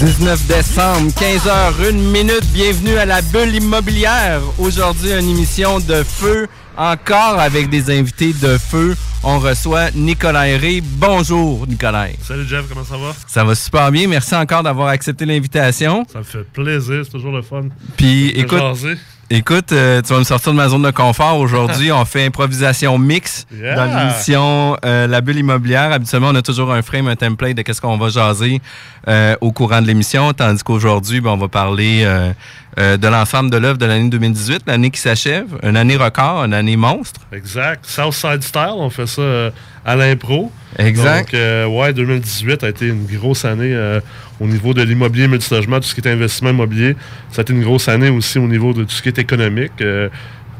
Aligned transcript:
19 0.00 0.46
décembre, 0.46 1.10
15h, 1.10 1.90
1 1.90 1.92
minute. 1.92 2.46
Bienvenue 2.54 2.96
à 2.96 3.04
la 3.04 3.20
bulle 3.20 3.54
immobilière. 3.54 4.40
Aujourd'hui, 4.58 5.10
une 5.10 5.28
émission 5.28 5.78
de 5.78 6.02
feu, 6.02 6.48
encore 6.74 7.38
avec 7.38 7.68
des 7.68 7.90
invités 7.98 8.32
de 8.32 8.56
feu. 8.56 8.96
On 9.22 9.38
reçoit 9.38 9.90
Nicolas 9.90 10.40
Ray. 10.40 10.80
Bonjour, 10.80 11.66
Nicolas. 11.66 12.06
Salut 12.22 12.48
Jeff, 12.48 12.64
comment 12.66 12.82
ça 12.82 12.96
va? 12.96 13.14
Ça 13.26 13.44
va 13.44 13.54
super 13.54 13.92
bien. 13.92 14.08
Merci 14.08 14.34
encore 14.34 14.62
d'avoir 14.62 14.88
accepté 14.88 15.26
l'invitation. 15.26 16.06
Ça 16.10 16.20
me 16.20 16.24
fait 16.24 16.44
plaisir, 16.44 17.02
c'est 17.04 17.10
toujours 17.10 17.32
le 17.32 17.42
fun. 17.42 17.64
Puis, 17.98 18.30
écoute, 18.30 18.58
jaser. 18.58 18.96
Écoute, 19.32 19.70
euh, 19.70 20.02
tu 20.02 20.12
vas 20.12 20.18
me 20.18 20.24
sortir 20.24 20.50
de 20.50 20.56
ma 20.56 20.68
zone 20.68 20.82
de 20.82 20.90
confort 20.90 21.38
aujourd'hui. 21.38 21.92
on 21.92 22.04
fait 22.04 22.26
improvisation 22.26 22.98
mix 22.98 23.46
Yeah. 23.56 23.76
dans 23.76 23.84
l'émission 23.84 24.76
euh, 24.84 25.06
La 25.06 25.20
Bulle 25.20 25.38
immobilière. 25.38 25.92
Habituellement, 25.92 26.30
on 26.30 26.34
a 26.34 26.42
toujours 26.42 26.72
un 26.72 26.82
frame, 26.82 27.06
un 27.06 27.14
template 27.14 27.56
de 27.56 27.62
qu'est-ce 27.62 27.80
qu'on 27.80 27.96
va 27.96 28.08
jaser 28.08 28.60
euh, 29.06 29.36
au 29.40 29.52
courant 29.52 29.80
de 29.82 29.86
l'émission, 29.86 30.32
tandis 30.32 30.62
qu'aujourd'hui, 30.64 31.20
ben, 31.20 31.30
on 31.30 31.36
va 31.36 31.46
parler 31.48 32.04
euh, 32.78 32.96
de 32.96 33.08
l'ensemble 33.08 33.50
de 33.50 33.56
l'œuvre 33.56 33.78
de 33.78 33.86
l'année 33.86 34.08
2018, 34.08 34.62
l'année 34.66 34.90
qui 34.90 35.00
s'achève, 35.00 35.46
une 35.62 35.76
année 35.76 35.96
record, 35.96 36.44
une 36.44 36.54
année 36.54 36.76
monstre. 36.76 37.20
Exact. 37.32 37.84
Southside 37.84 38.42
Style, 38.42 38.74
on 38.76 38.90
fait 38.90 39.06
ça 39.06 39.22
euh, 39.22 39.50
à 39.84 39.96
l'impro. 39.96 40.52
Exact. 40.78 41.32
Donc, 41.32 41.34
euh, 41.34 41.66
ouais, 41.66 41.92
2018 41.92 42.62
a 42.62 42.68
été 42.68 42.86
une 42.86 43.06
grosse 43.06 43.44
année 43.44 43.76
au 44.38 44.46
niveau 44.46 44.72
de 44.72 44.82
l'immobilier 44.82 45.26
multilogement, 45.26 45.80
tout 45.80 45.86
ce 45.86 45.94
qui 45.94 46.00
est 46.00 46.12
investissement 46.12 46.50
immobilier. 46.50 46.94
Ça 47.32 47.40
a 47.40 47.42
été 47.42 47.52
une 47.52 47.62
grosse 47.62 47.88
année 47.88 48.08
aussi 48.08 48.38
au 48.38 48.46
niveau 48.46 48.72
de 48.72 48.84
tout 48.84 48.90
ce 48.90 49.02
qui 49.02 49.08
est 49.08 49.18
économique. 49.18 49.72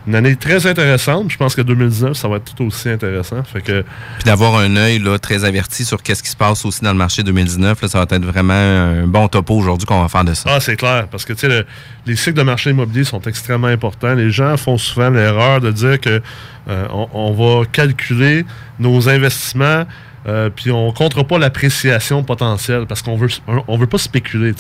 Une 0.07 0.15
année 0.15 0.35
très 0.35 0.67
intéressante. 0.67 1.31
Je 1.31 1.37
pense 1.37 1.55
que 1.55 1.61
2019, 1.61 2.15
ça 2.17 2.27
va 2.27 2.37
être 2.37 2.55
tout 2.55 2.65
aussi 2.65 2.89
intéressant. 2.89 3.43
Fait 3.45 3.61
que, 3.61 3.83
Puis 3.83 4.25
d'avoir 4.25 4.57
un 4.57 4.75
œil 4.77 4.99
là, 4.99 5.19
très 5.19 5.45
averti 5.45 5.85
sur 5.85 6.03
qu'est-ce 6.03 6.23
qui 6.23 6.31
se 6.31 6.37
passe 6.37 6.65
aussi 6.65 6.81
dans 6.83 6.93
le 6.93 6.97
marché 6.99 7.23
2019, 7.23 7.83
là, 7.83 7.89
ça 7.89 7.99
va 7.99 8.07
être 8.11 8.25
vraiment 8.25 8.55
un 8.55 9.07
bon 9.07 9.29
topo 9.29 9.55
aujourd'hui 9.55 9.87
qu'on 9.87 10.01
va 10.01 10.09
faire 10.09 10.25
de 10.25 10.33
ça. 10.35 10.51
Ah, 10.55 10.59
c'est 10.61 10.77
clair, 10.77 11.07
parce 11.11 11.25
que 11.27 11.35
tu 11.35 11.41
sais, 11.41 11.49
le- 11.49 11.67
les 12.07 12.17
cycles 12.17 12.39
de 12.39 12.43
marché 12.43 12.71
immobilier 12.71 13.05
sont 13.05 13.21
extrêmement 13.23 13.67
importants. 13.67 14.15
Les 14.15 14.31
gens 14.31 14.57
font 14.57 14.79
souvent 14.79 15.11
l'erreur 15.11 15.61
de 15.61 15.71
dire 15.71 16.01
que 16.01 16.23
euh, 16.69 16.87
on, 16.91 17.09
on 17.13 17.33
va 17.61 17.67
calculer 17.67 18.45
nos 18.79 19.09
investissements. 19.09 19.85
Euh, 20.27 20.51
puis 20.55 20.71
on 20.71 20.93
comptera 20.93 21.25
pas 21.25 21.39
l'appréciation 21.39 22.23
potentielle 22.23 22.87
parce 22.87 23.01
qu'on 23.03 23.17
veut 23.17 23.29
on 23.69 23.79
veut 23.79 23.87
pas 23.87 23.99
spéculer. 23.99 24.53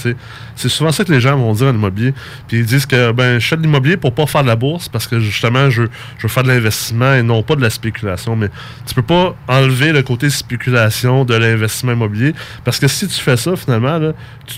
C'est 0.56 0.68
souvent 0.68 0.92
ça 0.92 1.04
que 1.04 1.12
les 1.12 1.20
gens 1.20 1.36
vont 1.36 1.52
dire 1.52 1.66
en 1.66 1.74
immobilier. 1.74 2.14
Puis 2.48 2.60
ils 2.60 2.66
disent 2.66 2.86
que 2.86 3.12
ben 3.12 3.38
je 3.38 3.46
fais 3.46 3.56
de 3.56 3.62
l'immobilier 3.62 3.96
pour 3.96 4.14
pas 4.14 4.26
faire 4.26 4.42
de 4.42 4.48
la 4.48 4.56
bourse 4.56 4.88
parce 4.88 5.06
que 5.06 5.20
justement 5.20 5.68
je, 5.68 5.82
je 6.16 6.22
veux 6.22 6.28
faire 6.28 6.44
de 6.44 6.48
l'investissement 6.48 7.12
et 7.14 7.22
non 7.22 7.42
pas 7.42 7.56
de 7.56 7.62
la 7.62 7.70
spéculation. 7.70 8.36
Mais 8.36 8.48
tu 8.86 8.94
peux 8.94 9.02
pas 9.02 9.34
enlever 9.48 9.92
le 9.92 10.02
côté 10.02 10.30
spéculation 10.30 11.24
de 11.24 11.34
l'investissement 11.34 11.92
immobilier 11.92 12.34
parce 12.64 12.78
que 12.78 12.88
si 12.88 13.06
tu 13.06 13.20
fais 13.20 13.36
ça 13.36 13.54
finalement 13.56 13.98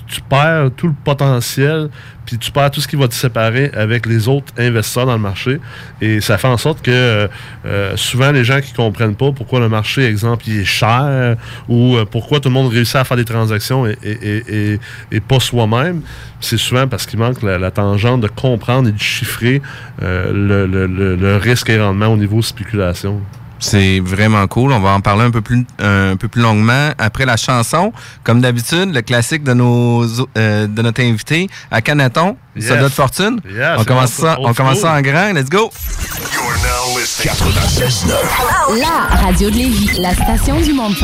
tu 0.07 0.21
perds 0.23 0.71
tout 0.77 0.87
le 0.87 0.95
potentiel 1.05 1.91
puis 2.27 2.39
tu 2.39 2.51
perds 2.53 2.71
tout 2.71 2.81
ce 2.81 2.89
qui 2.89 2.97
va 2.97 3.09
te 3.09 3.15
séparer 3.15 3.71
avec 3.75 4.07
les 4.07 4.29
autres 4.29 4.53
investisseurs 4.59 5.07
dans 5.07 5.13
le 5.15 5.19
marché. 5.19 5.59
Et 6.01 6.21
ça 6.21 6.39
fait 6.39 6.49
en 6.49 6.57
sorte 6.57 6.83
que 6.83 6.91
euh, 6.91 7.29
euh, 7.67 7.97
souvent 7.97 8.31
les 8.33 8.45
gens 8.45 8.61
qui 8.61 8.73
comprennent 8.73 9.17
pas 9.17 9.33
pourquoi 9.33 9.61
le 9.61 9.69
marché 9.69 10.05
exemple 10.07 10.45
il 10.47 10.61
est 10.61 10.65
cher 10.65 11.37
ou 11.69 11.97
euh, 11.97 12.05
pourquoi 12.05 12.41
tout 12.41 12.49
le 12.49 12.55
monde 12.55 12.71
réussit 12.73 12.97
à 12.97 13.05
faire 13.05 13.17
des 13.17 13.25
transactions 13.25 13.87
et, 13.87 13.97
et- 14.03 14.73
et- 14.73 14.81
et- 15.11 15.21
pas 15.21 15.41
soi-même 15.41 16.03
c'est 16.41 16.57
souvent 16.59 16.87
parce 16.89 17.07
qu'il 17.07 17.19
manque 17.19 17.43
la, 17.43 17.71
tangente 17.71 18.21
de 18.21 18.29
comprendre 18.29 18.89
et 18.89 18.93
de 18.93 18.99
chiffrer 19.01 19.63
le, 20.01 20.67
le- 20.67 20.87
le- 20.87 21.17
le 21.17 21.37
risque 21.37 21.71
et 21.71 21.81
rendement 21.81 22.07
au 22.09 22.17
niveau 22.17 22.43
spéculation 22.43 23.21
C'est 23.63 24.01
vraiment 24.01 24.47
cool. 24.49 24.73
On 24.73 24.81
va 24.81 24.91
en 24.91 25.01
parler 25.01 25.23
un 25.23 25.31
peu 25.31 25.41
plus, 25.41 25.65
un 25.79 26.17
peu 26.17 26.29
plus 26.29 26.43
longuement 26.43 26.91
après 26.99 27.25
la 27.25 27.37
chanson. 27.37 27.93
Comme 28.25 28.41
d'habitude, 28.41 28.93
le 28.93 29.03
classique 29.03 29.45
de, 29.45 29.55
nos, 29.55 30.05
euh, 30.37 30.67
de 30.67 30.83
notre 30.83 31.01
invité 31.01 31.49
à 31.71 31.81
Canaton, 31.81 32.37
Yes. 32.55 32.69
Soldat 32.69 32.83
de 32.83 32.89
Fortune. 32.91 33.41
On 33.79 33.85
commence, 33.85 34.11
ça, 34.13 34.37
on 34.41 34.53
commence 34.53 34.81
ça 34.81 34.93
en 34.93 35.01
grand. 35.01 35.33
Let's 35.33 35.49
go! 35.49 35.71
La 38.79 39.17
radio 39.23 39.49
de 39.51 39.57
Lévis, 39.57 39.99
la 40.01 40.13
station 40.15 40.61
du 40.61 40.75
monde 40.75 40.95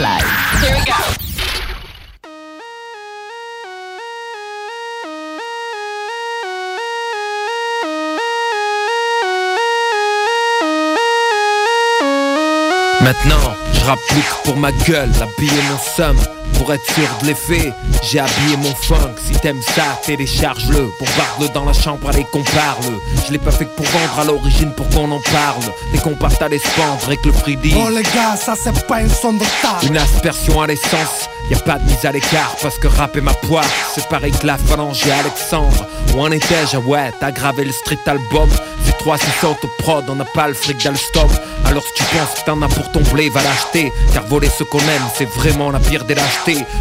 Maintenant, 13.09 13.57
je 13.73 13.87
rapplique 13.87 14.29
pour 14.45 14.59
ma 14.59 14.71
gueule, 14.71 15.09
habiller 15.23 15.63
mon 15.71 15.79
somme. 15.79 16.38
Pour 16.55 16.73
être 16.73 16.85
sûr 16.93 17.09
de 17.23 17.29
l'effet, 17.29 17.73
j'ai 18.03 18.21
habillé 18.21 18.57
mon 18.59 18.75
funk. 18.75 19.15
Si 19.25 19.33
t'aimes 19.41 19.63
ça, 19.63 19.99
télécharge-le. 20.05 20.91
Bombarde-le 20.99 21.49
dans 21.55 21.65
la 21.65 21.73
chambre, 21.73 22.09
allez 22.09 22.25
qu'on 22.33 22.43
parle. 22.43 22.99
Je 23.27 23.33
l'ai 23.33 23.39
pas 23.39 23.51
fait 23.51 23.65
que 23.65 23.75
pour 23.77 23.87
vendre 23.87 24.21
à 24.21 24.25
l'origine, 24.25 24.73
pour 24.73 24.89
qu'on 24.91 25.11
en 25.11 25.21
parle. 25.21 25.73
Dès 25.93 25.99
qu'on 25.99 26.15
part 26.15 26.33
à 26.41 26.49
l'espandre 26.49 27.11
et 27.11 27.17
que 27.17 27.29
le 27.29 27.57
dit 27.57 27.75
Oh 27.77 27.89
les 27.91 28.03
gars, 28.03 28.37
ça 28.37 28.55
c'est 28.61 28.87
pas 28.87 29.01
une 29.01 29.11
sonde 29.11 29.39
une 29.83 29.97
aspersion 29.97 30.61
à 30.61 30.67
l'essence. 30.67 31.29
Y 31.51 31.55
a 31.55 31.59
pas 31.61 31.79
de 31.79 31.85
mise 31.85 32.05
à 32.05 32.13
l'écart 32.13 32.55
parce 32.61 32.79
que 32.79 32.89
rapper 32.89 33.21
ma 33.21 33.33
poire, 33.33 33.65
c'est 33.95 34.07
pareil 34.09 34.33
que 34.33 34.47
la 34.47 34.59
phalange 34.59 35.07
et 35.07 35.13
Alexandre. 35.13 35.87
Où 36.15 36.21
en 36.21 36.31
étais-je? 36.31 36.77
Ouais, 36.79 37.11
t'as 37.21 37.31
gravé 37.31 37.65
le 37.65 37.73
street 37.73 37.99
album. 38.07 38.49
C'est 38.85 38.99
3 38.99 39.17
6 39.19 39.47
auto 39.47 39.69
prod, 39.79 40.05
on 40.09 40.17
n'a 40.17 40.25
pas 40.25 40.49
le 40.49 40.55
fric 40.55 40.83
d'Alstom. 40.83 41.29
Alors 41.65 41.83
si 41.83 41.93
tu 41.95 42.05
penses 42.05 42.41
que 42.41 42.47
t'en 42.47 42.61
as 42.63 42.69
pour 42.69 42.91
ton 42.93 43.01
blé, 43.13 43.31
va 43.31 43.43
l'acheter. 43.43 43.93
Car 44.13 44.27
voler 44.27 44.51
ce 44.51 44.65
qu'on 44.65 44.79
aime, 44.79 45.09
c'est 45.15 45.29
vraiment 45.29 45.71
la 45.71 45.79
pire 45.81 46.05
des 46.05 46.15
lâchetés. 46.15 46.38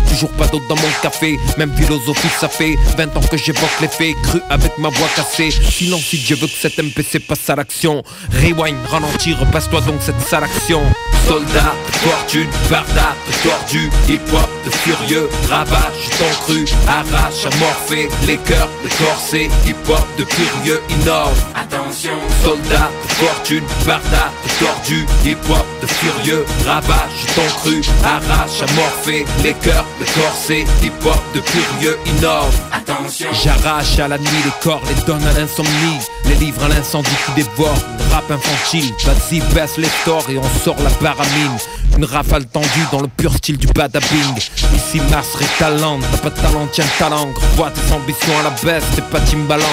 Toujours 0.10 0.32
pas 0.32 0.48
d'autre 0.48 0.68
dans 0.68 0.76
mon 0.76 0.90
café, 1.02 1.38
même 1.58 1.74
philosophie 1.76 2.30
ça 2.40 2.48
fait 2.48 2.76
20 2.98 3.18
ans 3.18 3.22
que 3.22 3.38
j'évoque 3.38 3.82
les 3.82 3.88
faits, 3.88 4.16
cru 4.24 4.42
avec 4.50 4.78
ma 4.78 4.90
voix 4.90 5.08
cassée. 5.16 5.50
Sinon 5.52 5.98
si 5.98 6.18
Dieu 6.18 6.36
veut 6.36 6.48
que 6.48 6.54
cet 6.54 6.78
MPC 6.78 7.20
passe 7.20 7.50
à 7.50 7.56
l'action, 7.56 8.04
rewind, 8.32 8.78
ralentis, 8.90 9.34
repasse-toi 9.34 9.82
donc 9.82 10.02
cette 10.02 10.22
sale 10.22 10.44
action. 10.44 10.82
Soldat, 11.28 11.74
de 11.92 11.98
fortune, 12.08 12.50
barda, 12.70 13.14
de 13.28 13.50
tordu, 13.50 13.90
hip-hop, 14.08 14.50
de 14.64 14.70
furieux, 14.70 15.30
ravage, 15.50 16.08
ton 16.18 16.44
cru, 16.46 16.66
arrache, 16.88 17.46
amorphé, 17.46 18.08
les 18.26 18.38
cœurs, 18.38 18.70
de 18.82 18.90
corsé, 19.04 19.50
hip-hop, 19.66 20.08
de 20.18 20.24
curieux, 20.24 20.82
innove. 20.90 21.38
Attention, 21.54 22.18
soldat, 22.46 22.90
de 23.04 23.14
fortune, 23.14 23.64
barda, 23.86 24.32
de 24.46 24.66
tordu, 24.66 25.06
hip-hop, 25.26 25.66
de 25.82 25.88
furieux, 25.88 26.46
ravage, 26.66 27.20
ton 27.36 27.60
cru, 27.60 27.82
arrache, 28.06 28.62
amorphé, 28.62 29.26
les 29.44 29.54
cœurs, 29.56 29.86
de 30.00 30.06
corsé, 30.06 30.66
hip-hop, 30.82 31.22
de 31.36 31.42
curieux, 31.42 32.00
innove. 32.06 32.56
Attention, 32.72 33.28
j'arrache 33.34 34.00
à 34.00 34.08
la 34.08 34.18
nuit 34.18 34.44
les 34.46 34.64
corps, 34.64 34.82
les 34.88 35.04
donne 35.04 35.28
à 35.28 35.34
l'insomnie, 35.34 36.00
les 36.30 36.36
livres 36.36 36.64
à 36.64 36.68
l'incendie 36.70 37.10
qui 37.26 37.44
dévore, 37.44 37.78
rap 38.12 38.30
infantile, 38.32 38.92
vas-y 39.06 39.40
baisse 39.54 39.78
les 39.78 39.90
stores 40.02 40.30
et 40.30 40.38
on 40.38 40.64
sort 40.64 40.78
la 40.84 40.90
baramine. 41.02 41.58
Une 41.98 42.06
rafale 42.06 42.46
tendue 42.46 42.68
dans 42.92 43.02
le 43.02 43.08
pur 43.08 43.34
style 43.34 43.58
du 43.58 43.66
badabing 43.68 44.36
Ici 44.76 45.02
Mars 45.10 45.30
talent, 45.58 46.00
t'as 46.00 46.18
pas 46.20 46.30
de 46.30 46.36
talent, 46.36 46.68
tiens 46.72 46.86
ta 47.00 47.10
langue. 47.10 47.36
Revois 47.36 47.72
tes 47.72 47.92
ambitions 47.92 48.40
à 48.40 48.44
la 48.44 48.50
baisse, 48.52 48.84
t'es 48.96 49.02
pas 49.02 49.20
Timbaland. 49.22 49.66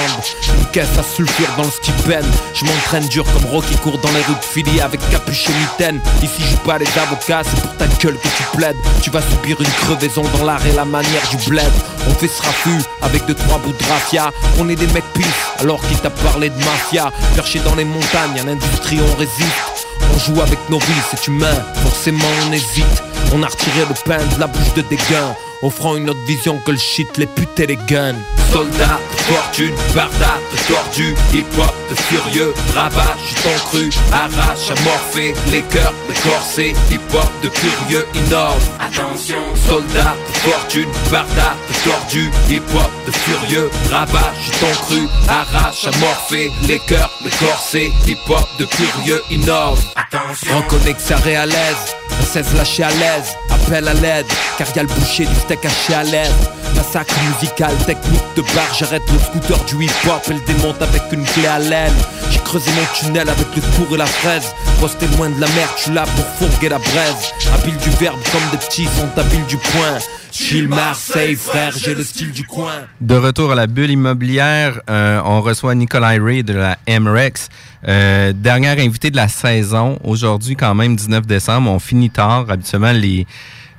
Une 0.58 0.64
caisse 0.72 0.98
à 0.98 1.02
sulfure 1.02 1.48
dans 1.58 1.64
le 1.64 1.70
stipend. 1.70 2.26
Je 2.54 2.64
m'entraîne 2.64 3.06
dur 3.08 3.24
comme 3.24 3.50
Rocky 3.50 3.76
court 3.76 3.98
dans 3.98 4.10
les 4.12 4.22
rues 4.22 4.40
de 4.40 4.44
Philly 4.44 4.80
avec 4.80 5.00
capuche 5.10 5.50
et 5.50 5.52
mitaine. 5.52 6.00
Ici 6.22 6.42
joue 6.50 6.56
pas 6.64 6.78
les 6.78 6.88
avocats, 6.98 7.42
c'est 7.44 7.60
pour 7.60 7.76
ta 7.76 7.86
gueule 7.86 8.16
que 8.16 8.28
tu 8.28 8.56
plaides. 8.56 8.76
Tu 9.02 9.10
vas 9.10 9.20
subir 9.20 9.60
une 9.60 9.72
crevaison 9.84 10.22
dans 10.38 10.44
l'art 10.44 10.64
et 10.66 10.72
la 10.72 10.86
manière 10.86 11.28
du 11.30 11.50
bled 11.50 11.72
On 12.08 12.14
fait 12.14 12.28
ce 12.28 12.42
raffut 12.42 12.82
avec 13.02 13.24
deux 13.26 13.34
trois 13.34 13.58
bouts 13.58 13.72
de 13.72 13.84
raffia 13.84 14.30
On 14.58 14.68
est 14.68 14.76
des 14.76 14.86
mecs 14.88 15.12
pifs 15.14 15.52
alors 15.58 15.80
qui 15.86 15.94
t'a 15.96 16.10
parlé 16.10 16.50
de 16.50 16.58
mafia 16.58 17.10
Perché 17.34 17.60
dans 17.60 17.74
les 17.74 17.84
montagnes, 17.84 18.40
à 18.40 18.44
l'industrie 18.44 19.00
on 19.00 19.18
résiste 19.18 19.84
on 20.14 20.18
joue 20.18 20.40
avec 20.40 20.58
nos 20.70 20.78
vies, 20.78 21.02
c'est 21.10 21.26
humain, 21.26 21.54
forcément 21.82 22.24
on 22.46 22.52
hésite. 22.52 23.02
On 23.34 23.42
a 23.42 23.46
retiré 23.46 23.80
le 23.80 23.94
pain 24.04 24.24
de 24.34 24.40
la 24.40 24.46
bouche 24.46 24.74
de 24.74 24.82
dégain. 24.82 25.34
Offrant 25.64 25.96
une 25.96 26.10
autre 26.10 26.24
vision 26.26 26.58
que 26.64 26.72
le 26.72 26.78
shit, 26.78 27.16
les 27.16 27.26
putes 27.26 27.58
et 27.58 27.66
les 27.66 27.76
guns. 27.76 28.14
Soldats, 28.52 29.00
fortune, 29.16 29.74
barda, 29.94 30.38
tordu, 30.68 31.14
hip-hop, 31.32 31.74
de 31.90 31.94
furieux, 31.94 32.54
ravage, 32.74 33.34
ton 33.42 33.66
cru, 33.66 33.90
arrache, 34.12 34.70
amorphé, 34.70 35.34
les 35.50 35.62
cœurs, 35.62 35.92
les 36.08 36.14
corsets, 36.14 36.74
hip-hop, 36.90 37.28
de 37.42 37.48
curieux, 37.48 38.06
innove. 38.14 38.68
Attention, 38.78 39.42
soldats, 39.68 40.14
fortune, 40.44 40.88
barda, 41.10 41.56
tordu, 41.84 42.30
hip-hop, 42.48 42.90
de 43.06 43.12
furieux, 43.12 43.70
ravage, 43.90 44.50
ton 44.60 44.84
cru, 44.84 45.08
arrache, 45.28 45.86
amorphé, 45.86 46.52
les 46.68 46.78
cœurs, 46.80 47.10
les 47.24 47.30
corsets, 47.30 47.90
hip-hop, 48.06 48.46
de 48.58 48.66
curieux, 48.66 49.22
innove. 49.30 49.82
Attention, 49.96 50.56
reconnais 50.58 50.94
que 50.94 51.00
ça 51.00 51.16
à 51.16 51.46
l'aise, 51.46 51.96
un 52.20 52.24
16 52.24 52.54
lâché 52.54 52.82
à 52.84 52.90
l'aise, 52.90 53.36
appel 53.50 53.88
à 53.88 53.94
l'aide, 53.94 54.26
car 54.58 54.68
y 54.76 54.78
a 54.78 54.82
le 54.82 54.88
boucher 54.88 55.24
du 55.24 55.34
steak 55.34 55.53
haché 55.62 55.94
à 55.94 56.02
l'aise. 56.02 56.32
Massacre 56.74 57.14
musical, 57.28 57.74
technique 57.86 58.22
de 58.36 58.42
bar, 58.42 58.68
j'arrête 58.78 59.02
le 59.12 59.18
scooter 59.18 59.64
du 59.66 59.84
hip-hop 59.84 60.22
et 60.28 60.34
le 60.34 60.40
démonte 60.40 60.80
avec 60.82 61.02
une 61.12 61.24
clé 61.24 61.46
à 61.46 61.58
l'aile. 61.58 61.92
J'ai 62.30 62.40
creusé 62.40 62.70
mon 62.72 62.86
tunnel 62.94 63.28
avec 63.28 63.46
le 63.54 63.62
four 63.62 63.94
et 63.94 63.98
la 63.98 64.06
fraise. 64.06 64.54
Posté 64.80 65.06
loin 65.16 65.30
de 65.30 65.40
la 65.40 65.46
mer, 65.48 65.68
tu 65.76 65.92
là 65.92 66.04
pour 66.16 66.48
fourguer 66.48 66.70
la 66.70 66.78
braise. 66.78 67.32
Habile 67.54 67.76
du 67.76 67.90
verbe 67.90 68.18
comme 68.32 68.50
des 68.50 68.58
petits 68.58 68.84
sont 68.86 69.08
habiles 69.16 69.46
du 69.46 69.56
point. 69.56 69.98
Chill 70.32 70.66
Marseille, 70.66 71.36
frère, 71.36 71.72
j'ai 71.76 71.94
le 71.94 72.02
style 72.02 72.32
du 72.32 72.44
coin. 72.44 72.72
De 73.00 73.14
retour 73.14 73.52
à 73.52 73.54
la 73.54 73.68
bulle 73.68 73.90
immobilière, 73.90 74.80
euh, 74.90 75.20
on 75.24 75.40
reçoit 75.42 75.76
Nicolas 75.76 76.16
Ray 76.20 76.42
de 76.42 76.54
la 76.54 76.76
MREX. 76.88 77.48
Euh, 77.86 78.32
dernière 78.34 78.78
invité 78.78 79.10
de 79.10 79.16
la 79.16 79.28
saison. 79.28 79.98
Aujourd'hui, 80.02 80.56
quand 80.56 80.74
même, 80.74 80.96
19 80.96 81.26
décembre. 81.26 81.70
On 81.70 81.78
finit 81.78 82.10
tard. 82.10 82.46
Habituellement, 82.48 82.92
les, 82.92 83.26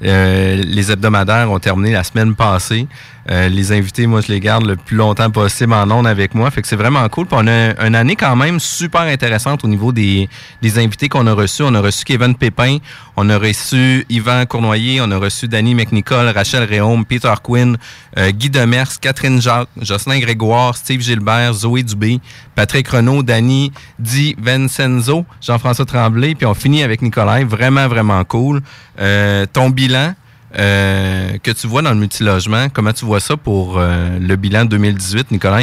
les 0.02 0.92
hebdomadaires 0.92 1.50
ont 1.52 1.60
terminé 1.60 1.94
la 1.94 2.04
semaine 2.04 2.36
passée. 2.36 2.88
Euh, 3.32 3.50
les 3.50 3.72
invités, 3.72 4.06
moi, 4.06 4.22
je 4.22 4.32
les 4.32 4.40
garde 4.40 4.66
le 4.66 4.76
plus 4.76 4.96
longtemps 4.96 5.32
possible 5.32 5.74
en 5.74 5.90
ondes 5.90 6.06
avec 6.06 6.36
moi. 6.36 6.52
Fait 6.52 6.62
que 6.62 6.68
c'est 6.68 6.76
vraiment 6.76 7.08
cool. 7.10 7.26
On 7.32 7.48
a 7.48 7.86
une 7.86 7.96
année 7.96 8.16
quand 8.16 8.36
même 8.36 8.60
super 8.60 9.02
intéressante 9.02 9.64
au 9.64 9.68
niveau 9.68 9.92
des, 9.92 10.30
des 10.62 10.78
invités 10.78 11.10
qu'on 11.10 11.26
a 11.26 11.34
reçus. 11.34 11.64
On 11.64 11.74
a 11.74 11.82
reçu 11.82 12.04
Kevin 12.06 12.36
Pépin, 12.36 12.78
on 13.18 13.30
a 13.30 13.38
reçu 13.38 14.06
Yvan 14.10 14.46
Cournoyer, 14.46 15.02
on 15.02 15.10
a 15.10 15.18
reçu 15.18 15.48
Danny 15.48 15.74
McNicol, 15.74 16.28
Rachel 16.28 16.64
Réaume, 16.64 17.04
Peter 17.04 17.34
Quinn, 17.42 17.78
euh, 18.18 18.32
Guy 18.32 18.50
Demers, 18.50 19.00
Catherine 19.02 19.42
Jacques, 19.42 19.70
Jocelyn 19.82 20.20
Grégoire, 20.20 20.78
Steve 20.78 21.02
Gilbert, 21.02 21.54
Zoé 21.54 21.82
Dubé, 21.82 22.20
Patrick 22.54 22.88
Renaud, 22.88 23.24
Danny 23.24 23.72
Di 23.98 24.36
Vincenzo, 24.40 25.26
Jean-François 25.42 25.86
Tremblay. 25.86 26.36
Puis 26.36 26.46
on 26.46 26.54
finit 26.54 26.84
avec 26.84 27.02
Nicolas. 27.02 27.44
Vraiment, 27.44 27.88
vraiment 27.88 28.24
cool. 28.24 28.62
Euh, 29.00 29.46
ton 29.52 29.70
bilan, 29.70 30.14
euh, 30.58 31.38
que 31.44 31.52
tu 31.52 31.68
vois 31.68 31.82
dans 31.82 31.92
le 31.92 31.98
multilogement. 31.98 32.70
Comment 32.70 32.94
tu 32.94 33.06
vois 33.06 33.20
ça 33.20 33.36
pour 33.36 33.78
euh, 33.78 34.18
le 34.20 34.36
bilan 34.36 34.66
2018, 34.66 35.32
Nicolas? 35.32 35.62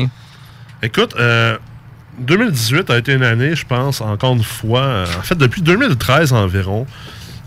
Écoute, 0.83 1.15
2018 2.19 2.91
a 2.91 2.99
été 2.99 3.13
une 3.15 3.23
année, 3.23 3.55
je 3.55 3.65
pense, 3.65 4.01
encore 4.01 4.35
une 4.35 4.43
fois, 4.43 5.05
en 5.19 5.23
fait, 5.23 5.37
depuis 5.37 5.63
2013 5.63 6.33
environ, 6.33 6.87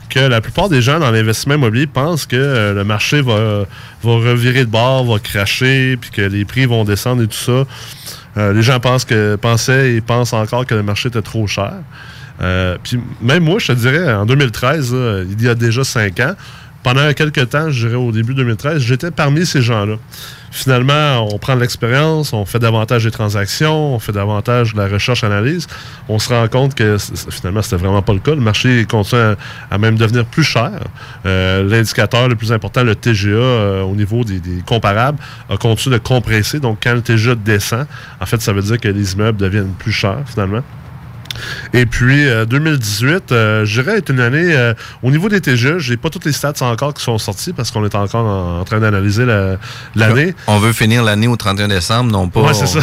que 0.09 0.19
la 0.19 0.39
plupart 0.39 0.69
des 0.69 0.81
gens 0.81 0.99
dans 0.99 1.11
l'investissement 1.11 1.55
immobilier 1.55 1.85
pensent 1.85 2.25
que 2.25 2.73
le 2.73 2.83
marché 2.83 3.21
va, 3.21 3.65
va 4.03 4.11
revirer 4.11 4.61
de 4.61 4.69
bord, 4.69 5.05
va 5.05 5.19
cracher, 5.19 5.97
puis 5.97 6.11
que 6.11 6.21
les 6.21 6.45
prix 6.45 6.65
vont 6.65 6.85
descendre 6.85 7.23
et 7.23 7.27
tout 7.27 7.33
ça. 7.33 8.51
les 8.53 8.61
gens 8.61 8.79
pensent 8.79 9.05
que, 9.05 9.35
pensaient 9.35 9.95
et 9.95 10.01
pensent 10.01 10.33
encore 10.33 10.65
que 10.65 10.75
le 10.75 10.83
marché 10.83 11.09
était 11.09 11.21
trop 11.21 11.45
cher. 11.45 11.73
puis 12.83 12.99
même 13.21 13.43
moi, 13.43 13.59
je 13.59 13.67
te 13.67 13.71
dirais, 13.73 14.13
en 14.13 14.25
2013, 14.25 14.95
il 15.29 15.43
y 15.43 15.49
a 15.49 15.55
déjà 15.55 15.83
cinq 15.83 16.21
ans, 16.21 16.35
pendant 16.85 17.11
quelques 17.13 17.49
temps, 17.49 17.71
je 17.71 17.87
dirais 17.87 17.99
au 17.99 18.11
début 18.11 18.35
2013, 18.35 18.79
j'étais 18.79 19.09
parmi 19.09 19.43
ces 19.47 19.63
gens-là. 19.63 19.95
Finalement, 20.51 21.27
on 21.33 21.39
prend 21.39 21.55
de 21.55 21.61
l'expérience, 21.61 22.31
on 22.31 22.45
fait 22.45 22.59
davantage 22.59 23.05
des 23.05 23.09
transactions, 23.09 23.95
on 23.95 23.97
fait 23.97 24.11
davantage 24.11 24.75
de 24.75 24.77
la 24.77 24.87
recherche-analyse. 24.87 25.65
On 26.09 26.19
se 26.19 26.29
rend 26.29 26.47
compte 26.47 26.75
que 26.75 26.97
finalement, 27.31 27.63
c'était 27.63 27.77
vraiment 27.77 28.03
pas 28.03 28.13
le 28.13 28.19
cas. 28.19 28.35
Le 28.35 28.41
marché 28.41 28.85
continue 28.85 29.33
à, 29.71 29.77
même 29.79 29.97
devenir 29.97 30.25
plus 30.25 30.43
cher. 30.43 30.73
Euh, 31.25 31.63
l'indicateur 31.67 32.27
le 32.27 32.35
plus 32.35 32.53
important, 32.53 32.83
le 32.83 32.95
TGA, 32.95 33.29
euh, 33.29 33.81
au 33.81 33.95
niveau 33.95 34.23
des, 34.23 34.39
des, 34.39 34.61
comparables, 34.63 35.17
a 35.49 35.57
continué 35.57 35.97
de 35.97 36.03
compresser. 36.03 36.59
Donc, 36.59 36.77
quand 36.83 36.93
le 36.93 37.01
TGA 37.01 37.33
descend, 37.33 37.87
en 38.21 38.27
fait, 38.27 38.39
ça 38.43 38.53
veut 38.53 38.61
dire 38.61 38.79
que 38.79 38.89
les 38.89 39.13
immeubles 39.13 39.39
deviennent 39.39 39.73
plus 39.73 39.91
chers, 39.91 40.21
finalement. 40.27 40.61
Et 41.73 41.85
puis, 41.85 42.25
2018, 42.47 43.31
euh, 43.31 43.35
euh, 43.35 43.65
je 43.65 43.81
dirais, 43.81 43.97
est 43.97 44.09
une 44.09 44.19
année... 44.19 44.55
Euh, 44.55 44.73
au 45.03 45.11
niveau 45.11 45.29
des 45.29 45.41
TGE, 45.41 45.77
j'ai 45.77 45.97
pas 45.97 46.09
toutes 46.09 46.25
les 46.25 46.31
stats 46.31 46.53
encore 46.61 46.93
qui 46.93 47.03
sont 47.03 47.17
sorties 47.17 47.53
parce 47.53 47.71
qu'on 47.71 47.83
est 47.85 47.95
encore 47.95 48.25
en, 48.25 48.63
train 48.63 48.79
d'analyser 48.79 49.25
l'année. 49.95 50.33
on 50.47 50.57
veut 50.57 50.73
finir 50.73 51.03
l'année 51.03 51.27
au 51.27 51.35
31 51.35 51.67
décembre, 51.67 52.11
non 52.11 52.29
pas... 52.29 52.41
Ouais, 52.41 52.53
c'est 52.53 52.67
ça. 52.67 52.79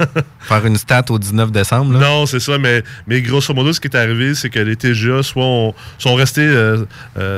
faire 0.40 0.64
une 0.64 0.76
stat 0.76 1.04
au 1.10 1.18
19 1.18 1.50
décembre. 1.50 1.98
Non, 1.98 2.26
c'est 2.26 2.40
ça, 2.40 2.56
mais, 2.58 2.82
mais 3.06 3.20
grosso 3.20 3.52
modo, 3.52 3.72
ce 3.72 3.80
qui 3.80 3.88
est 3.88 3.96
arrivé, 3.96 4.34
c'est 4.34 4.48
que 4.48 4.60
les 4.60 4.76
TGA 4.76 5.22
soit 5.22 5.74
sont 5.98 6.14
restés 6.14 6.48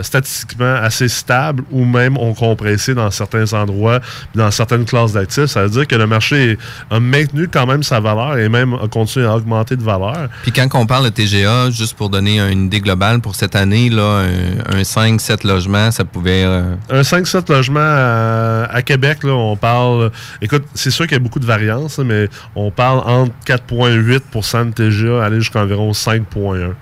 statistiquement 0.03 0.75
assez 0.75 1.09
stables 1.09 1.65
ou 1.71 1.85
même 1.85 2.17
ont 2.17 2.35
compressé 2.35 2.95
dans 2.95 3.11
certains 3.11 3.53
endroits, 3.53 4.01
dans 4.35 4.51
certaines 4.51 4.85
classes 4.85 5.13
d'actifs. 5.13 5.47
Ça 5.47 5.63
veut 5.63 5.71
dire 5.71 5.87
que 5.87 5.97
le 5.97 6.07
marché 6.07 6.59
a 6.91 7.01
maintenu 7.01 7.49
quand 7.49 7.67
même 7.67 7.83
sa 7.83 8.01
valeur 8.01 8.39
et 8.39 8.49
même 8.49 8.75
a 8.75 8.89
continué 8.89 9.27
à 9.27 9.37
augmenter 9.37 9.77
de 9.77 9.83
valeur. 9.83 10.29
Puis 10.43 10.53
quand 10.67 10.81
on 10.81 10.87
parle 10.87 11.05
de 11.05 11.11
TGA, 11.11 11.71
juste 11.71 11.97
pour 11.97 12.11
donner 12.11 12.41
une 12.41 12.67
idée 12.67 12.81
globale 12.81 13.21
pour 13.21 13.37
cette 13.37 13.55
année, 13.55 13.91
un, 13.93 14.83
5-7 14.83 15.47
logements, 15.47 15.91
ça 15.91 16.05
pouvait. 16.05 16.43
Euh, 16.45 16.75
un 16.91 17.03
5-7 17.03 17.53
logements 17.53 17.81
à, 17.81 18.83
Québec, 18.85 19.19
on 19.25 19.57
parle. 19.57 20.11
Écoute, 20.43 20.65
c'est 20.75 20.91
sûr 20.91 21.07
qu'il 21.07 21.15
y 21.15 21.21
a 21.21 21.23
beaucoup 21.23 21.39
de 21.39 21.47
variances, 21.47 21.99
mais 21.99 22.29
on 22.57 22.71
parle 22.71 22.99
entre 23.09 23.33
4,8% 23.47 24.71
de 24.71 24.73
TGA 24.73 25.25
aller 25.25 25.41
jusqu'à 25.41 25.61
environ 25.61 25.93
5,1 25.93 26.75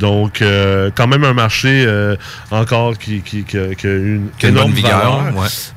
donc, 0.00 0.40
euh, 0.40 0.90
quand 0.94 1.06
même 1.06 1.24
un 1.24 1.34
marché 1.34 1.84
euh, 1.86 2.16
encore 2.50 2.98
qui, 2.98 3.20
qui, 3.20 3.44
qui, 3.44 3.56
a 3.58 3.66
une 3.84 4.30
énorme 4.42 4.72
vigueur. 4.72 5.22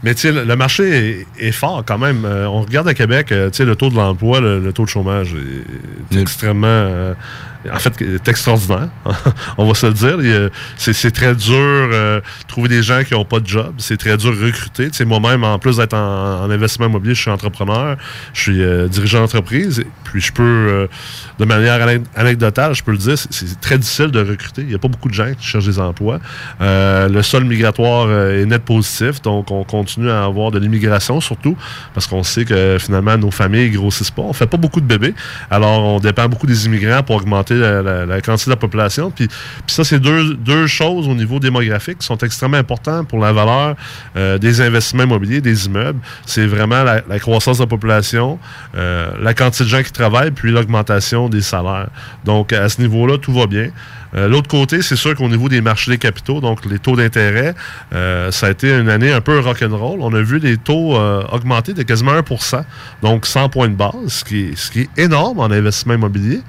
Mais 0.01 0.15
tu 0.15 0.21
sais, 0.21 0.31
le, 0.31 0.55
marché 0.55 1.27
est, 1.37 1.51
fort 1.51 1.83
quand 1.85 1.97
même. 1.97 2.25
on 2.25 2.61
regarde 2.61 2.87
à 2.87 2.93
Québec, 2.93 3.27
tu 3.27 3.35
sais, 3.51 3.65
le 3.65 3.75
taux 3.75 3.89
de 3.89 3.95
l'emploi, 3.95 4.39
le, 4.39 4.71
taux 4.71 4.85
de 4.85 4.89
chômage 4.89 5.35
est, 6.11 6.19
extrêmement 6.19 7.13
en 7.71 7.79
fait, 7.79 8.01
est 8.01 8.27
extraordinaire. 8.27 8.89
on 9.57 9.67
va 9.67 9.73
se 9.73 9.85
le 9.85 9.93
dire. 9.93 10.49
C'est 10.77 11.11
très 11.11 11.35
dur 11.35 11.53
euh, 11.57 12.21
trouver 12.47 12.69
des 12.69 12.83
gens 12.83 13.03
qui 13.03 13.13
n'ont 13.13 13.25
pas 13.25 13.39
de 13.39 13.47
job. 13.47 13.73
C'est 13.77 13.97
très 13.97 14.17
dur 14.17 14.31
recruter. 14.31 14.89
Moi-même, 15.05 15.43
en 15.43 15.59
plus 15.59 15.77
d'être 15.77 15.93
en, 15.93 16.49
investissement 16.49 16.87
immobilier, 16.87 17.15
je 17.15 17.21
suis 17.21 17.31
entrepreneur. 17.31 17.97
Je 18.33 18.41
suis 18.41 18.61
euh, 18.61 18.87
dirigeant 18.87 19.19
d'entreprise. 19.21 19.83
Puis 20.03 20.21
je 20.21 20.31
peux, 20.31 20.43
euh, 20.43 20.87
de 21.39 21.45
manière 21.45 21.85
anecdotale, 22.15 22.73
je 22.73 22.83
peux 22.83 22.91
le 22.91 22.97
dire, 22.97 23.17
c'est 23.17 23.59
très 23.61 23.77
difficile 23.77 24.11
de 24.11 24.19
recruter. 24.19 24.61
Il 24.61 24.67
n'y 24.67 24.75
a 24.75 24.79
pas 24.79 24.87
beaucoup 24.87 25.09
de 25.09 25.13
gens 25.13 25.31
qui 25.37 25.45
cherchent 25.45 25.65
des 25.65 25.79
emplois. 25.79 26.19
le 26.59 27.21
sol 27.21 27.45
migratoire 27.45 28.11
est 28.11 28.45
net 28.45 28.63
positif. 28.63 29.21
Donc, 29.21 29.51
on 29.51 29.63
continue 29.63 30.09
à 30.09 30.25
avoir 30.25 30.51
de 30.51 30.59
l'immigration, 30.59 31.21
surtout 31.21 31.55
parce 31.93 32.07
qu'on 32.07 32.23
sait 32.23 32.45
que 32.45 32.77
finalement, 32.79 33.17
nos 33.17 33.31
familles 33.31 33.69
grossissent 33.71 34.11
pas. 34.11 34.21
On 34.21 34.33
fait 34.33 34.47
pas 34.47 34.57
beaucoup 34.57 34.81
de 34.81 34.85
bébés. 34.85 35.13
Alors, 35.49 35.83
on 35.83 35.99
dépend 35.99 36.27
beaucoup 36.27 36.47
des 36.47 36.65
immigrants 36.65 37.03
pour 37.03 37.15
augmenter 37.15 37.52
la, 37.55 38.21
quantité 38.21 38.49
de 38.49 38.55
la 38.55 38.59
population. 38.59 39.11
Puis, 39.11 39.27
ça, 39.67 39.83
c'est 39.83 39.99
deux, 39.99 40.35
deux, 40.35 40.67
choses 40.67 41.07
au 41.07 41.13
niveau 41.13 41.39
démographique 41.39 41.99
qui 41.99 42.05
sont 42.05 42.17
extrêmement 42.17 42.57
importantes 42.57 43.07
pour 43.07 43.19
la 43.19 43.33
valeur 43.33 43.75
euh, 44.15 44.37
des 44.37 44.61
investissements 44.61 45.03
immobiliers, 45.03 45.41
des 45.41 45.65
immeubles. 45.65 45.99
C'est 46.25 46.45
vraiment 46.45 46.83
la, 46.83 47.01
croissance 47.19 47.57
de 47.57 47.63
la 47.63 47.67
population, 47.67 48.39
euh, 48.75 49.11
la 49.21 49.33
quantité 49.33 49.63
de 49.63 49.69
gens 49.69 49.83
qui 49.83 49.91
travaillent, 49.91 50.31
puis 50.31 50.51
l'augmentation 50.51 51.29
des 51.29 51.41
salaires. 51.41 51.89
Donc, 52.25 52.53
à 52.53 52.69
ce 52.69 52.81
niveau-là, 52.81 53.17
tout 53.17 53.33
va 53.33 53.47
bien. 53.47 53.69
Euh, 54.15 54.27
l'autre 54.27 54.47
côté, 54.47 54.83
c'est 54.83 54.95
sûr 54.95 55.15
qu'au 55.15 55.27
niveau 55.27 55.49
des 55.49 55.61
marchés 55.61 55.89
des 55.89 55.97
capitaux, 55.97 56.39
donc 56.39 56.65
les 56.65 56.77
taux 56.77 56.95
d'intérêt, 56.95 57.55
ça 57.91 58.47
a 58.47 58.49
été 58.51 58.71
une 58.71 58.89
année 58.89 59.11
un 59.11 59.21
peu 59.21 59.39
rock'n'roll. 59.39 59.99
On 60.01 60.13
a 60.13 60.21
vu 60.21 60.39
les 60.39 60.57
taux 60.57 60.95
augmenter 61.31 61.73
de 61.73 61.83
quasiment 61.83 62.11
1 62.11 62.23
donc 63.01 63.25
100 63.25 63.49
points 63.49 63.69
de 63.69 63.75
base, 63.75 63.93
ce 64.07 64.23
qui 64.23 64.51
ce 64.55 64.71
qui 64.71 64.81
est 64.81 64.89
énorme 64.97 65.39
en 65.39 65.45
investissement 65.45 65.95
immobilier. 65.95 66.41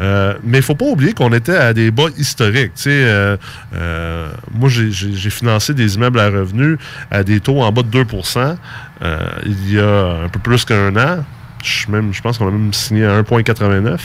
Euh, 0.00 0.34
mais 0.44 0.58
il 0.58 0.62
faut 0.62 0.74
pas 0.74 0.86
oublier 0.86 1.12
qu'on 1.12 1.32
était 1.32 1.56
à 1.56 1.72
des 1.72 1.90
bas 1.90 2.08
historiques. 2.16 2.72
Euh, 2.86 3.36
euh, 3.74 4.28
moi, 4.52 4.68
j'ai 4.68 5.30
financé 5.30 5.74
des 5.74 5.96
immeubles 5.96 6.20
à 6.20 6.30
revenus 6.30 6.78
à 7.10 7.24
des 7.24 7.40
taux 7.40 7.60
en 7.60 7.72
bas 7.72 7.82
de 7.82 8.04
2% 8.04 8.56
il 9.46 9.72
y 9.72 9.78
a 9.78 10.24
un 10.24 10.28
peu 10.28 10.40
plus 10.40 10.64
qu'un 10.64 10.96
an. 10.96 11.24
Je, 11.62 11.90
même, 11.90 12.12
je 12.12 12.20
pense 12.22 12.38
qu'on 12.38 12.48
a 12.48 12.50
même 12.50 12.72
signé 12.72 13.04
à 13.04 13.22
1,89. 13.22 13.98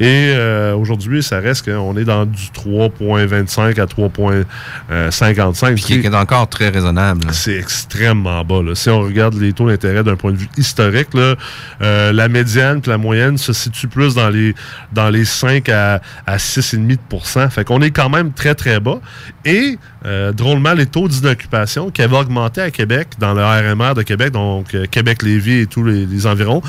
Et 0.00 0.32
euh, 0.34 0.74
aujourd'hui, 0.74 1.22
ça 1.22 1.40
reste 1.40 1.64
qu'on 1.70 1.96
est 1.96 2.04
dans 2.04 2.26
du 2.26 2.42
3,25 2.54 3.80
à 3.80 3.86
3,55. 3.86 5.74
Puis 5.74 5.84
qui 5.84 5.94
est 5.94 6.14
encore 6.14 6.48
très 6.48 6.68
raisonnable. 6.68 7.26
C'est 7.32 7.56
extrêmement 7.56 8.44
bas. 8.44 8.62
Là. 8.62 8.74
Si 8.74 8.90
on 8.90 9.00
regarde 9.00 9.34
les 9.34 9.52
taux 9.52 9.68
d'intérêt 9.68 10.04
d'un 10.04 10.16
point 10.16 10.32
de 10.32 10.36
vue 10.36 10.48
historique, 10.56 11.14
là, 11.14 11.34
euh, 11.82 12.12
la 12.12 12.28
médiane 12.28 12.80
et 12.84 12.88
la 12.88 12.98
moyenne 12.98 13.38
se 13.38 13.52
situent 13.52 13.88
plus 13.88 14.14
dans 14.14 14.28
les, 14.28 14.54
dans 14.92 15.10
les 15.10 15.24
5 15.24 15.68
à, 15.68 16.00
à 16.26 16.36
6,5% 16.36 17.50
Fait 17.50 17.64
qu'on 17.64 17.82
est 17.82 17.90
quand 17.90 18.08
même 18.08 18.32
très, 18.32 18.54
très 18.54 18.80
bas. 18.80 19.00
Et 19.44 19.78
euh, 20.04 20.32
drôlement, 20.32 20.74
les 20.74 20.86
taux 20.86 21.08
d'inoccupation 21.08 21.90
qui 21.90 22.02
avaient 22.02 22.16
augmenté 22.16 22.60
à 22.60 22.70
Québec, 22.70 23.08
dans 23.18 23.34
le 23.34 23.42
RMR 23.42 23.94
de 23.94 24.02
Québec, 24.02 24.32
donc 24.32 24.74
euh, 24.74 24.86
Québec-Lévis 24.90 25.60
et 25.60 25.66
tous 25.66 25.84
les, 25.84 26.06
les 26.06 26.26
environs, 26.26 26.62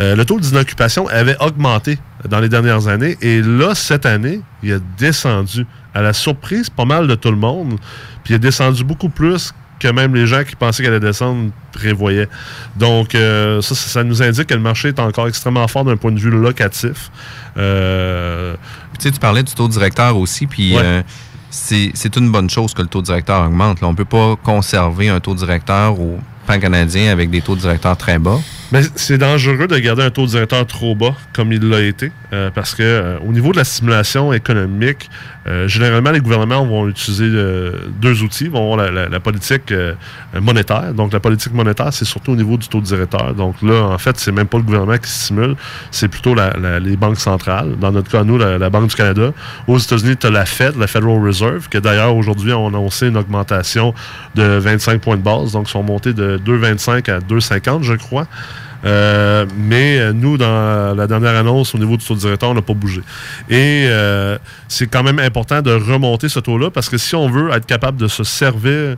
euh, 0.00 0.16
le 0.16 0.24
taux 0.24 0.38
d'inoccupation 0.40 1.06
avait 1.08 1.36
augmenté 1.40 1.98
dans 2.28 2.40
les 2.40 2.48
dernières 2.48 2.88
années. 2.88 3.16
Et 3.20 3.42
là, 3.42 3.74
cette 3.74 4.06
année, 4.06 4.40
il 4.62 4.72
a 4.74 4.78
descendu. 4.98 5.66
À 5.94 6.00
la 6.00 6.12
surprise, 6.14 6.70
pas 6.70 6.86
mal 6.86 7.06
de 7.06 7.14
tout 7.14 7.30
le 7.30 7.36
monde. 7.36 7.78
Puis 8.24 8.32
il 8.32 8.36
a 8.36 8.38
descendu 8.38 8.82
beaucoup 8.82 9.10
plus 9.10 9.52
que 9.78 9.88
même 9.88 10.14
les 10.14 10.26
gens 10.26 10.42
qui 10.44 10.54
pensaient 10.56 10.82
qu'elle 10.82 10.94
allait 10.94 11.04
descendre 11.06 11.50
prévoyaient. 11.72 12.28
Donc, 12.76 13.14
euh, 13.14 13.60
ça, 13.60 14.02
nous 14.04 14.22
indique 14.22 14.46
que 14.46 14.54
le 14.54 14.60
marché 14.60 14.88
est 14.88 15.00
encore 15.00 15.26
extrêmement 15.28 15.66
fort 15.68 15.84
d'un 15.84 15.96
point 15.96 16.12
de 16.12 16.18
vue 16.20 16.30
locatif. 16.30 17.10
Euh, 17.58 18.54
Tu 18.98 19.04
sais, 19.08 19.10
tu 19.10 19.18
parlais 19.18 19.42
du 19.42 19.52
taux 19.54 19.68
directeur 19.68 20.16
aussi, 20.16 20.46
puis 20.46 20.74
Ouais. 20.76 20.82
euh, 20.82 21.02
c'est 21.50 21.90
c'est 21.94 22.16
une 22.16 22.30
bonne 22.30 22.48
chose 22.48 22.72
que 22.74 22.82
le 22.82 22.88
taux 22.88 23.02
directeur 23.02 23.44
augmente. 23.46 23.80
Là. 23.80 23.88
On 23.88 23.92
ne 23.92 23.96
peut 23.96 24.04
pas 24.04 24.36
conserver 24.42 25.08
un 25.08 25.20
taux 25.20 25.34
directeur 25.34 25.98
au 26.00 26.18
pan 26.46 26.58
canadien 26.58 27.10
avec 27.12 27.28
des 27.30 27.40
taux 27.42 27.56
directeurs 27.56 27.96
très 27.96 28.18
bas. 28.18 28.38
Mais 28.72 28.80
c'est 28.94 29.18
dangereux 29.18 29.66
de 29.68 29.78
garder 29.78 30.02
un 30.02 30.10
taux 30.10 30.24
directeur 30.26 30.66
trop 30.66 30.94
bas 30.94 31.14
comme 31.34 31.52
il 31.52 31.68
l'a 31.68 31.82
été, 31.82 32.10
euh, 32.32 32.50
parce 32.54 32.74
que 32.74 32.82
euh, 32.82 33.18
au 33.18 33.30
niveau 33.30 33.52
de 33.52 33.58
la 33.58 33.64
stimulation 33.64 34.32
économique, 34.32 35.10
euh, 35.46 35.68
généralement 35.68 36.10
les 36.10 36.20
gouvernements 36.20 36.64
vont 36.64 36.88
utiliser 36.88 37.26
euh, 37.26 37.72
deux 38.00 38.22
outils, 38.22 38.48
vont 38.48 38.62
avoir 38.72 38.78
la, 38.78 38.90
la- 38.90 39.08
la 39.10 39.20
politique 39.20 39.70
euh, 39.72 39.92
monétaire. 40.40 40.94
Donc 40.94 41.12
la 41.12 41.20
politique 41.20 41.52
monétaire, 41.52 41.92
c'est 41.92 42.06
surtout 42.06 42.32
au 42.32 42.36
niveau 42.36 42.56
du 42.56 42.66
taux 42.68 42.80
directeur. 42.80 43.34
Donc 43.34 43.56
là, 43.60 43.82
en 43.88 43.98
fait, 43.98 44.16
c'est 44.18 44.32
même 44.32 44.46
pas 44.46 44.56
le 44.56 44.62
gouvernement 44.64 44.96
qui 44.96 45.10
stimule, 45.10 45.54
c'est 45.90 46.08
plutôt 46.08 46.34
la- 46.34 46.80
les 46.80 46.96
banques 46.96 47.18
centrales. 47.18 47.76
Dans 47.78 47.92
notre 47.92 48.10
cas, 48.10 48.24
nous, 48.24 48.38
la, 48.38 48.70
Banque 48.70 48.88
du 48.88 48.94
Canada. 48.96 49.32
Aux 49.66 49.76
États-Unis, 49.78 50.16
tu 50.16 50.26
as 50.28 50.30
la 50.30 50.46
Fed, 50.46 50.78
la 50.78 50.86
Federal 50.86 51.22
Reserve, 51.22 51.68
qui 51.68 51.78
d'ailleurs 51.78 52.16
aujourd'hui 52.16 52.54
ont 52.54 52.68
annoncé 52.68 53.08
une 53.08 53.18
augmentation 53.18 53.92
de 54.34 54.42
25 54.44 54.98
points 54.98 55.18
de 55.18 55.22
base, 55.22 55.52
donc 55.52 55.68
ils 55.68 55.72
sont 55.72 55.82
montés 55.82 56.14
de 56.14 56.38
2,25 56.38 57.10
à 57.10 57.18
2,50, 57.18 57.82
je 57.82 57.92
crois. 57.92 58.26
Euh, 58.84 59.46
mais 59.56 59.98
euh, 59.98 60.12
nous, 60.12 60.36
dans 60.36 60.94
la 60.94 61.06
dernière 61.06 61.36
annonce 61.36 61.74
au 61.74 61.78
niveau 61.78 61.96
du 61.96 62.04
taux 62.04 62.14
directeur, 62.14 62.50
on 62.50 62.54
n'a 62.54 62.62
pas 62.62 62.74
bougé. 62.74 63.00
Et 63.48 63.86
euh, 63.86 64.38
c'est 64.68 64.86
quand 64.86 65.02
même 65.02 65.18
important 65.18 65.62
de 65.62 65.72
remonter 65.72 66.28
ce 66.28 66.40
taux-là 66.40 66.70
parce 66.70 66.88
que 66.88 66.98
si 66.98 67.14
on 67.14 67.28
veut 67.28 67.50
être 67.52 67.66
capable 67.66 67.98
de 67.98 68.08
se 68.08 68.24
servir 68.24 68.96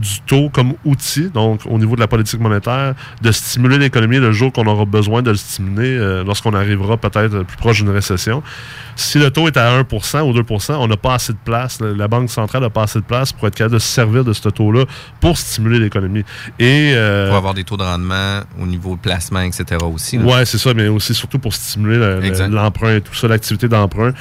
du 0.00 0.20
taux 0.26 0.48
comme 0.50 0.74
outil, 0.84 1.30
donc 1.30 1.60
au 1.66 1.78
niveau 1.78 1.94
de 1.94 2.00
la 2.00 2.08
politique 2.08 2.40
monétaire, 2.40 2.94
de 3.22 3.32
stimuler 3.32 3.78
l'économie 3.78 4.18
le 4.18 4.32
jour 4.32 4.52
qu'on 4.52 4.66
aura 4.66 4.84
besoin 4.84 5.22
de 5.22 5.30
le 5.30 5.36
stimuler, 5.36 5.96
euh, 5.96 6.24
lorsqu'on 6.24 6.54
arrivera 6.54 6.96
peut-être 6.96 7.42
plus 7.42 7.56
proche 7.56 7.78
d'une 7.78 7.90
récession. 7.90 8.42
Si 8.96 9.18
le 9.18 9.30
taux 9.30 9.46
est 9.46 9.56
à 9.56 9.80
1% 9.80 10.20
ou 10.22 10.32
2% 10.32 10.74
on 10.74 10.86
n'a 10.86 10.96
pas 10.96 11.14
assez 11.14 11.32
de 11.32 11.38
place. 11.44 11.80
La 11.80 11.92
la 12.00 12.08
Banque 12.08 12.30
centrale 12.30 12.62
n'a 12.62 12.70
pas 12.70 12.82
assez 12.82 12.98
de 12.98 13.04
place 13.04 13.32
pour 13.32 13.46
être 13.46 13.54
capable 13.54 13.74
de 13.74 13.78
se 13.78 13.86
servir 13.86 14.24
de 14.24 14.32
ce 14.32 14.48
taux-là 14.48 14.84
pour 15.20 15.36
stimuler 15.36 15.78
l'économie. 15.78 16.24
Et 16.58 16.92
euh, 16.94 17.28
Pour 17.28 17.36
avoir 17.36 17.54
des 17.54 17.64
taux 17.64 17.76
de 17.76 17.82
rendement 17.82 18.40
au 18.60 18.66
niveau 18.66 18.96
de 18.96 19.00
placement, 19.00 19.40
etc. 19.40 19.84
aussi. 19.84 20.18
Ouais, 20.18 20.44
c'est 20.44 20.58
ça, 20.58 20.74
mais 20.74 20.88
aussi 20.88 21.14
surtout 21.14 21.38
pour 21.38 21.54
stimuler 21.54 21.98
l'emprunt 22.48 22.96
et 22.96 23.00
tout 23.00 23.14
ça, 23.14 23.28
l'activité 23.28 23.68
d'emprunt. 23.68 24.12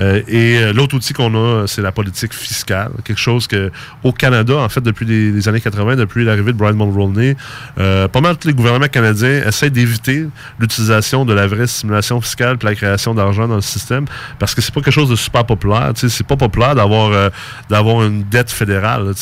Euh, 0.00 0.22
et 0.28 0.72
l'autre 0.72 0.96
outil 0.96 1.12
qu'on 1.12 1.34
a, 1.34 1.66
c'est 1.66 1.82
la 1.82 1.92
politique 1.92 2.32
fiscale. 2.34 2.90
Quelque 3.04 3.20
chose 3.20 3.46
que 3.46 3.70
au 4.02 4.12
Canada, 4.12 4.56
en 4.56 4.68
fait, 4.68 4.80
depuis 4.80 5.06
les 5.32 5.48
années 5.48 5.60
80, 5.60 5.96
depuis 5.96 6.24
l'arrivée 6.24 6.52
de 6.52 6.58
Brian 6.58 6.74
Mulroney, 6.74 7.36
euh, 7.78 8.08
pas 8.08 8.20
mal 8.20 8.36
tous 8.36 8.48
les 8.48 8.54
gouvernements 8.54 8.88
canadiens 8.88 9.42
essaient 9.46 9.70
d'éviter 9.70 10.26
l'utilisation 10.58 11.24
de 11.24 11.32
la 11.32 11.46
vraie 11.46 11.66
stimulation 11.66 12.20
fiscale 12.20 12.58
puis 12.58 12.68
la 12.68 12.74
création 12.74 13.14
d'argent 13.14 13.48
dans 13.48 13.56
le 13.56 13.60
système 13.60 14.06
parce 14.38 14.54
que 14.54 14.60
c'est 14.60 14.72
pas 14.72 14.80
quelque 14.80 14.94
chose 14.94 15.10
de 15.10 15.16
super 15.16 15.44
populaire. 15.44 15.92
C'est 15.96 16.26
pas 16.26 16.36
populaire 16.36 16.74
d'avoir 16.74 17.12
euh, 17.12 17.30
d'avoir 17.68 18.04
une 18.04 18.22
dette 18.24 18.50
fédérale. 18.50 19.12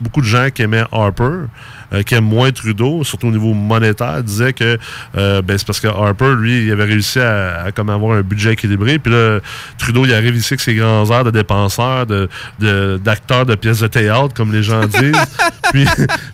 Beaucoup 0.00 0.20
de 0.20 0.26
gens 0.26 0.48
qui 0.54 0.62
aimaient 0.62 0.84
Harper, 0.92 1.46
euh, 1.92 2.02
qui 2.02 2.14
aiment 2.14 2.24
moins 2.24 2.50
Trudeau, 2.52 3.04
surtout 3.04 3.28
au 3.28 3.30
niveau 3.30 3.54
monétaire, 3.54 4.22
disaient 4.22 4.52
que 4.52 4.78
euh, 5.16 5.42
ben, 5.42 5.58
c'est 5.58 5.66
parce 5.66 5.80
que 5.80 5.88
Harper, 5.88 6.34
lui, 6.38 6.66
il 6.66 6.72
avait 6.72 6.84
réussi 6.84 7.20
à, 7.20 7.64
à 7.64 7.72
comme 7.72 7.90
avoir 7.90 8.16
un 8.16 8.22
budget 8.22 8.52
équilibré. 8.52 8.98
Puis 8.98 9.12
là, 9.12 9.40
Trudeau, 9.78 10.04
il 10.04 10.14
arrive 10.14 10.36
ici 10.36 10.54
avec 10.54 10.60
ses 10.60 10.74
grands 10.74 11.10
airs 11.10 11.24
de 11.24 11.30
dépenseur, 11.30 12.06
de, 12.06 12.28
de- 12.60 13.00
d'acteur 13.02 13.46
de, 13.46 13.54
pièces 13.54 13.80
de 13.80 13.86
théâtre, 13.86 14.34
comme 14.34 14.52
les 14.52 14.62
gens 14.62 14.86
disent. 14.86 15.12
puis, 15.72 15.84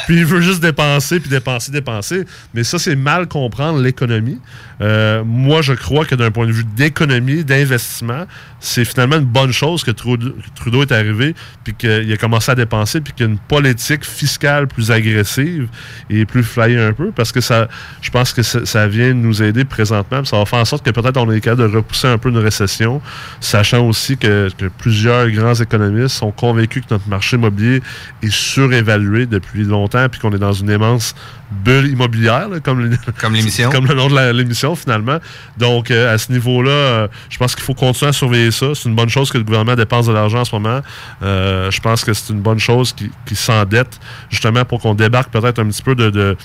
puis 0.06 0.18
il 0.18 0.26
veut 0.26 0.40
juste 0.40 0.60
dépenser, 0.60 1.20
puis 1.20 1.30
dépenser, 1.30 1.72
dépenser. 1.72 2.24
Mais 2.54 2.64
ça, 2.64 2.78
c'est 2.78 2.96
mal 2.96 3.26
comprendre 3.28 3.80
l'économie. 3.80 4.38
Euh, 4.80 5.24
moi, 5.24 5.62
je 5.62 5.72
crois 5.72 6.04
que 6.04 6.14
d'un 6.14 6.30
point 6.30 6.46
de 6.46 6.52
vue 6.52 6.64
d'économie, 6.64 7.44
d'investissement, 7.44 8.26
c'est 8.60 8.84
finalement 8.84 9.16
une 9.16 9.24
bonne 9.24 9.52
chose 9.52 9.84
que 9.84 9.90
Trudeau, 9.90 10.82
est 10.82 10.92
arrivé, 10.92 11.34
puis 11.64 11.74
qu'il 11.74 12.12
a 12.12 12.16
commencé 12.16 12.50
à 12.50 12.54
dépenser, 12.54 13.00
puis 13.00 13.12
qu'il 13.12 13.26
y 13.26 13.28
a 13.28 13.32
une 13.32 13.38
politique 13.38 14.04
fiscale 14.04 14.68
plus 14.68 14.90
agressive 14.90 15.68
et 16.10 16.24
plus 16.24 16.42
flyée 16.42 16.78
un 16.78 16.92
peu, 16.92 17.10
parce 17.10 17.32
que 17.32 17.40
ça, 17.40 17.68
je 18.00 18.10
pense 18.10 18.32
que 18.32 18.42
ça, 18.42 18.88
vient 18.88 19.12
nous 19.12 19.42
aider 19.42 19.64
présentement, 19.64 20.24
ça 20.24 20.38
va 20.38 20.46
faire 20.46 20.60
en 20.60 20.64
sorte 20.64 20.84
que 20.84 20.90
peut-être 20.90 21.16
on 21.16 21.30
est 21.30 21.40
capable 21.40 21.70
de 21.70 21.76
repousser 21.76 22.08
un 22.08 22.18
peu 22.18 22.30
une 22.30 22.38
récession, 22.38 23.00
sachant 23.40 23.86
aussi 23.86 24.16
que, 24.16 24.48
que 24.56 24.66
plusieurs 24.66 25.28
grands 25.30 25.54
économistes 25.54 26.16
sont 26.16 26.30
convaincus 26.30 26.84
que 26.86 26.94
notre 26.94 27.08
marché 27.08 27.36
immobilier 27.36 27.82
est 28.22 28.30
surévalué 28.30 29.26
depuis 29.26 29.64
longtemps, 29.64 30.08
puis 30.08 30.20
qu'on 30.20 30.32
est 30.32 30.38
dans 30.38 30.52
une 30.52 30.70
immense 30.70 31.14
bulle 31.50 31.86
immobilière, 31.88 32.48
là, 32.48 32.60
comme, 32.60 32.80
le- 32.80 32.96
Comme 33.20 33.34
l'émission. 33.34 33.70
comme 33.72 33.86
le 33.86 33.94
nom 33.94 34.08
de 34.08 34.30
l'émission 34.32 34.74
finalement. 34.76 35.18
Donc 35.56 35.90
euh, 35.90 36.12
à 36.14 36.18
ce 36.18 36.30
niveau-là, 36.32 36.70
euh, 36.70 37.08
je 37.30 37.38
pense 37.38 37.54
qu'il 37.54 37.64
faut 37.64 37.74
continuer 37.74 38.10
à 38.10 38.12
surveiller 38.12 38.50
ça. 38.50 38.66
C'est 38.74 38.88
une 38.88 38.94
bonne 38.94 39.08
chose 39.08 39.30
que 39.30 39.38
le 39.38 39.44
gouvernement 39.44 39.74
dépense 39.76 40.06
de 40.06 40.12
l'argent 40.12 40.40
en 40.40 40.44
ce 40.44 40.54
moment. 40.54 40.80
Euh, 41.22 41.70
je 41.70 41.80
pense 41.80 42.04
que 42.04 42.12
c'est 42.12 42.32
une 42.32 42.40
bonne 42.40 42.58
chose 42.58 42.92
qui, 42.92 43.10
qui 43.26 43.34
s'endette 43.36 43.98
justement 44.30 44.64
pour 44.64 44.80
qu'on 44.80 44.94
débarque 44.94 45.30
peut-être 45.30 45.58
un 45.58 45.66
petit 45.68 45.82
peu 45.82 45.94
de, 45.94 46.10
de 46.10 46.36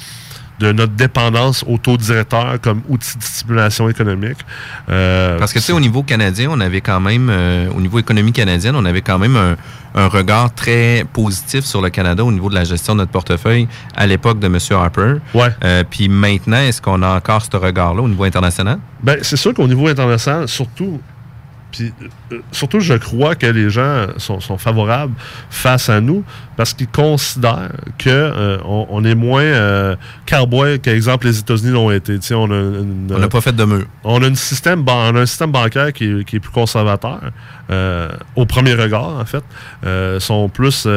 de 0.60 0.72
notre 0.72 0.94
dépendance 0.94 1.64
au 1.68 1.78
taux 1.78 1.98
directeur 1.98 2.60
comme 2.62 2.82
outil 2.88 3.18
de 3.18 3.24
stimulation 3.24 3.90
économique. 3.90 4.38
Euh, 4.90 5.38
Parce 5.40 5.52
que, 5.54 5.60
tu 5.60 5.66
sais, 5.66 5.74
au 5.74 5.80
niveau 5.80 6.04
canadien, 6.04 6.50
on 6.52 6.60
avait 6.60 6.82
quand 6.82 7.00
même, 7.00 7.30
euh, 7.30 7.70
au 7.76 7.82
niveau 7.82 8.00
économie 8.00 8.32
canadienne, 8.32 8.76
on 8.76 8.86
avait 8.86 9.02
quand 9.02 9.18
même 9.20 9.36
un, 9.36 9.56
un 9.96 10.08
regard 10.08 10.54
très 10.54 11.06
positif 11.12 11.64
sur 11.66 11.82
le 11.82 11.90
Canada 11.90 12.24
au 12.24 12.32
niveau 12.32 12.50
de 12.50 12.56
la 12.56 12.64
gestion 12.64 12.94
de 12.94 13.00
notre 13.00 13.12
portefeuille 13.12 13.68
à 13.96 14.06
l'époque 14.08 14.40
de 14.40 14.48
M. 14.48 14.58
Harper. 14.72 15.16
Ouais. 15.34 15.50
Euh, 15.64 15.84
Puis 15.90 16.08
maintenant, 16.10 16.58
est-ce 16.58 16.82
qu'on 16.82 17.02
a 17.02 17.16
encore 17.16 17.44
ce 17.52 17.58
regard-là 17.58 18.02
au 18.02 18.08
niveau 18.10 18.24
international? 18.24 18.80
Ben, 19.02 19.18
c'est 19.22 19.38
sûr 19.38 19.54
qu'au 19.54 19.68
niveau 19.68 19.88
international, 19.88 20.48
surtout, 20.48 21.00
puis 21.74 21.92
euh, 22.32 22.38
surtout, 22.54 22.80
je 22.80 22.94
crois 22.94 23.36
que 23.36 23.48
les 23.48 23.70
gens 23.70 24.06
sont, 24.18 24.40
sont 24.40 24.58
favorables 24.58 25.14
face 25.50 25.90
à 25.90 26.00
nous 26.00 26.24
parce 26.56 26.74
qu'ils 26.74 26.88
considèrent 26.88 27.72
que 27.98 28.10
euh, 28.10 28.58
on, 28.64 28.86
on 28.90 29.04
est 29.04 29.16
moins 29.16 29.42
euh, 29.42 29.96
cowboy 30.26 30.80
qu'exemple 30.80 31.26
les 31.28 31.40
États-Unis 31.40 31.72
l'ont 31.72 31.92
été. 31.92 32.18
Tu 32.20 32.28
sais, 32.28 32.36
on 32.36 32.46
a 32.52 32.56
une- 32.56 33.10
On 33.14 33.18
n'a 33.20 33.28
pas 33.28 33.42
fait 33.42 33.56
de 33.56 33.66
mur. 33.66 33.86
on 34.04 34.22
a, 34.24 34.28
une 34.28 34.36
système, 34.36 34.84
ban- 34.84 35.12
on 35.12 35.16
a 35.16 35.22
un 35.22 35.26
système 35.26 35.52
bancaire 35.52 35.92
qui 35.92 36.06
est, 36.06 36.24
qui 36.24 36.36
est 36.38 36.40
plus 36.40 36.52
conservateur, 36.52 37.20
euh, 37.72 38.08
au 38.36 38.46
premier 38.46 38.76
regard, 38.76 39.18
en 39.20 39.26
fait. 39.26 39.44
Euh, 39.86 40.20
sont 40.20 40.48
plus. 40.48 40.88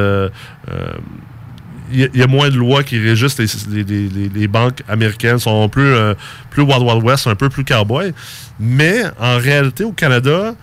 Il 1.93 2.11
y, 2.15 2.23
a- 2.23 2.27
moins 2.27 2.49
de 2.49 2.57
lois 2.57 2.83
qui 2.83 2.99
régissent 2.99 3.39
les, 3.39 3.85
les- 3.85 4.09
les- 4.09 4.29
les 4.29 4.49
banques 4.49 4.83
américaines, 4.89 5.39
sont 5.39 5.69
plus, 5.69 5.83
euh, 5.85 6.15
plus 6.51 6.63
Wild 6.63 6.83
Wild 6.83 7.03
West, 7.05 7.27
un 7.27 7.35
peu 7.35 7.49
plus 7.49 7.65
cowboy. 7.65 8.13
Mais 8.59 9.03
en 9.21 9.39
réalité, 9.39 9.85
au 9.85 9.93
Canada, 9.93 10.55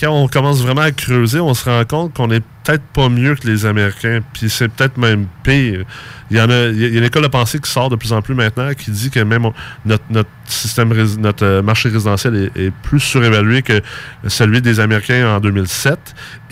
quand 0.00 0.10
on 0.12 0.28
commence 0.28 0.60
vraiment 0.62 0.82
à 0.82 0.92
creuser, 0.92 1.40
on 1.40 1.54
se 1.54 1.64
rend 1.68 1.84
compte 1.84 2.14
qu'on 2.14 2.30
est 2.30 2.44
peut-être 2.62 2.84
pas 2.94 3.08
mieux 3.08 3.34
que 3.34 3.48
les 3.48 3.66
Américains, 3.66 4.20
puis 4.32 4.48
c'est 4.48 4.68
peut-être 4.68 4.96
même 4.96 5.26
pire. 5.42 5.84
Il 6.30 6.36
y 6.36 6.40
en 6.40 6.48
a, 6.50 6.66
il 6.68 6.78
y 6.80 6.84
a 6.84 6.98
une 6.98 7.04
école 7.04 7.22
de 7.22 7.28
pensée 7.28 7.58
qui 7.58 7.68
sort 7.68 7.88
de 7.90 7.96
plus 7.96 8.12
en 8.12 8.22
plus 8.22 8.34
maintenant 8.34 8.70
qui 8.74 8.92
dit 8.92 9.10
que 9.10 9.18
même 9.20 9.48
notre, 9.84 10.04
notre 10.10 10.28
système, 10.44 10.92
notre 11.18 11.44
euh, 11.44 11.62
marché 11.62 11.88
résidentiel 11.88 12.50
est, 12.54 12.60
est 12.66 12.70
plus 12.70 13.00
surévalué 13.00 13.62
que 13.62 13.80
celui 14.28 14.60
des 14.62 14.78
Américains 14.78 15.26
en 15.36 15.40
2007. 15.40 15.98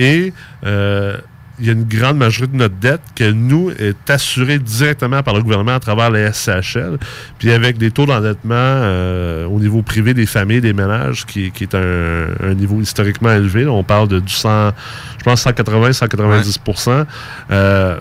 Et 0.01 0.33
euh, 0.65 1.17
il 1.59 1.67
y 1.67 1.69
a 1.71 1.73
une 1.73 1.85
grande 1.85 2.19
majorité 2.19 2.53
de 2.53 2.59
notre 2.59 2.75
dette 2.77 3.01
que 3.15 3.31
nous 3.31 3.71
est 3.71 4.11
assurée 4.11 4.59
directement 4.59 5.23
par 5.23 5.35
le 5.35 5.43
gouvernement 5.43 5.75
à 5.75 5.81
travers 5.81 6.11
les 6.11 6.31
SCHL, 6.33 6.99
puis 7.39 7.51
avec 7.51 7.79
des 7.79 7.91
taux 7.91 8.05
d'endettement 8.05 8.55
euh, 8.55 9.47
au 9.47 9.59
niveau 9.59 9.83
privé 9.83 10.13
des 10.13 10.27
familles, 10.27 10.61
des 10.61 10.75
ménages, 10.75 11.25
qui, 11.25 11.51
qui 11.51 11.65
est 11.65 11.75
un, 11.75 12.27
un 12.43 12.55
niveau 12.55 12.81
historiquement 12.81 13.33
élevé. 13.33 13.65
Là, 13.65 13.71
on 13.71 13.85
parle 13.85 14.09
de 14.09 14.21
du 14.21 14.33
100, 14.33 14.73
je 15.19 15.25
pense 15.25 15.47
180-190 15.47 17.07
Euh, 17.51 17.99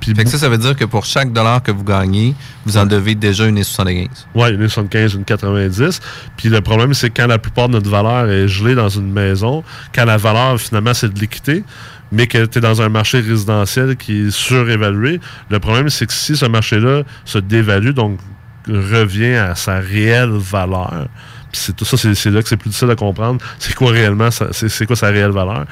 Puis 0.00 0.14
Fait 0.14 0.24
que 0.24 0.30
ça, 0.30 0.38
ça 0.38 0.48
veut 0.48 0.58
dire 0.58 0.74
que 0.74 0.84
pour 0.86 1.04
chaque 1.04 1.32
dollar 1.32 1.62
que 1.62 1.70
vous 1.72 1.84
gagnez, 1.84 2.34
vous 2.64 2.78
en 2.78 2.86
devez 2.86 3.14
déjà 3.14 3.46
une 3.46 3.62
75. 3.62 4.08
Ouais, 4.34 4.50
une 4.52 4.68
75, 4.68 5.14
une 5.14 5.24
90. 5.24 6.00
Puis 6.36 6.48
le 6.48 6.60
problème, 6.60 6.94
c'est 6.94 7.10
quand 7.10 7.26
la 7.26 7.38
plupart 7.38 7.68
de 7.68 7.74
notre 7.74 7.90
valeur 7.90 8.28
est 8.30 8.48
gelée 8.48 8.74
dans 8.74 8.88
une 8.88 9.12
maison, 9.12 9.62
quand 9.94 10.04
la 10.06 10.16
valeur, 10.16 10.58
finalement, 10.58 10.94
c'est 10.94 11.12
de 11.12 11.20
l'équité, 11.20 11.62
mais 12.12 12.26
que 12.26 12.44
tu 12.46 12.58
es 12.58 12.60
dans 12.60 12.82
un 12.82 12.88
marché 12.88 13.20
résidentiel 13.20 13.96
qui 13.96 14.26
est 14.26 14.30
surévalué, 14.30 15.20
le 15.48 15.58
problème, 15.58 15.88
c'est 15.88 16.06
que 16.06 16.12
si 16.12 16.36
ce 16.36 16.46
marché-là 16.46 17.02
se 17.24 17.38
dévalue, 17.38 17.90
donc 17.90 18.18
revient 18.68 19.34
à 19.34 19.54
sa 19.54 19.80
réelle 19.80 20.30
valeur, 20.32 21.08
c'est 21.52 21.74
tout 21.74 21.84
ça, 21.84 21.96
c'est 21.96 22.30
là 22.30 22.42
que 22.42 22.48
c'est 22.48 22.56
plus 22.56 22.68
difficile 22.68 22.90
à 22.90 22.96
comprendre. 22.96 23.40
C'est 23.58 23.74
quoi 23.74 23.90
réellement, 23.90 24.28
c'est 24.30 24.86
quoi 24.86 24.96
sa 24.96 25.08
réelle 25.08 25.30
valeur? 25.30 25.66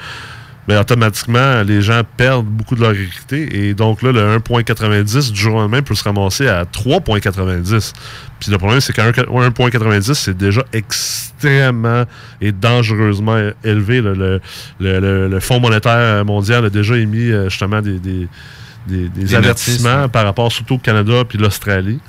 Mais 0.67 0.77
automatiquement, 0.77 1.63
les 1.63 1.81
gens 1.81 2.01
perdent 2.17 2.45
beaucoup 2.45 2.75
de 2.75 2.81
leur 2.81 2.91
équité. 2.91 3.67
Et 3.69 3.73
donc 3.73 4.03
là, 4.03 4.11
le 4.11 4.37
1,90 4.37 5.31
du 5.31 5.39
jour 5.39 5.55
au 5.55 5.59
lendemain 5.61 5.81
peut 5.81 5.95
se 5.95 6.03
ramasser 6.03 6.47
à 6.47 6.63
3,90. 6.65 7.93
Puis 8.39 8.51
le 8.51 8.57
problème, 8.59 8.79
c'est 8.79 8.93
qu'un 8.93 9.09
1,90, 9.09 10.13
c'est 10.13 10.37
déjà 10.37 10.61
extrêmement 10.71 12.03
et 12.41 12.51
dangereusement 12.51 13.37
élevé. 13.63 14.01
Le, 14.01 14.13
le- 14.13 14.41
le- 14.79 15.27
le 15.27 15.39
Fonds 15.39 15.59
monétaire 15.59 16.23
mondial 16.25 16.65
a 16.65 16.69
déjà 16.69 16.95
émis 16.97 17.31
euh, 17.31 17.49
justement 17.49 17.81
des, 17.81 17.97
des, 17.99 18.27
des- 18.87 19.09
des 19.09 19.25
avertissements 19.37 20.07
par 20.09 20.25
rapport 20.25 20.51
surtout 20.51 20.75
au 20.75 20.79
Canada 20.79 21.23
puis 21.27 21.37
l'Australie. 21.39 21.99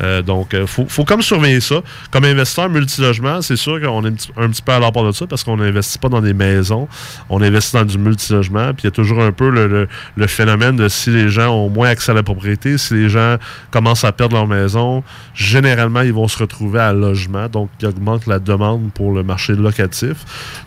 Euh, 0.00 0.22
donc, 0.22 0.50
il 0.52 0.66
faut, 0.66 0.84
faut 0.88 1.04
comme 1.04 1.22
surveiller 1.22 1.60
ça. 1.60 1.76
Comme 2.10 2.24
investisseur 2.24 2.68
multilogement, 2.68 3.40
c'est 3.42 3.56
sûr 3.56 3.80
qu'on 3.80 4.04
est 4.04 4.08
un 4.36 4.48
petit, 4.50 4.62
peu 4.62 4.72
à 4.72 4.78
l'apport 4.78 5.06
de 5.06 5.12
ça 5.12 5.26
parce 5.26 5.42
qu'on 5.44 5.56
n'investit 5.56 5.98
pas 5.98 6.08
dans 6.08 6.20
des 6.20 6.34
maisons, 6.34 6.86
on 7.30 7.40
investit 7.42 7.72
dans 7.76 7.84
du 7.84 7.96
multilogement. 7.98 8.72
Puis 8.74 8.82
il 8.82 8.84
y 8.84 8.88
a 8.88 8.90
toujours 8.90 9.22
un 9.22 9.32
peu 9.32 9.48
le, 9.50 9.66
le- 9.66 9.88
le 10.16 10.26
phénomène 10.26 10.76
de 10.76 10.88
si 10.88 11.10
les 11.10 11.28
gens 11.28 11.48
ont 11.54 11.70
moins 11.70 11.88
accès 11.88 12.10
à 12.12 12.14
la 12.14 12.22
propriété, 12.22 12.76
si 12.78 12.94
les 12.94 13.08
gens 13.08 13.36
commencent 13.70 14.04
à 14.04 14.12
perdre 14.12 14.36
leur 14.36 14.46
maison, 14.46 15.02
généralement, 15.34 16.00
ils 16.02 16.12
vont 16.12 16.28
se 16.28 16.38
retrouver 16.38 16.80
à 16.80 16.92
logement. 16.92 17.48
Donc, 17.48 17.70
il 17.80 17.86
augmente 17.86 18.26
la 18.26 18.38
demande 18.38 18.90
pour 18.92 19.12
le 19.12 19.22
marché 19.22 19.54
locatif. 19.54 20.16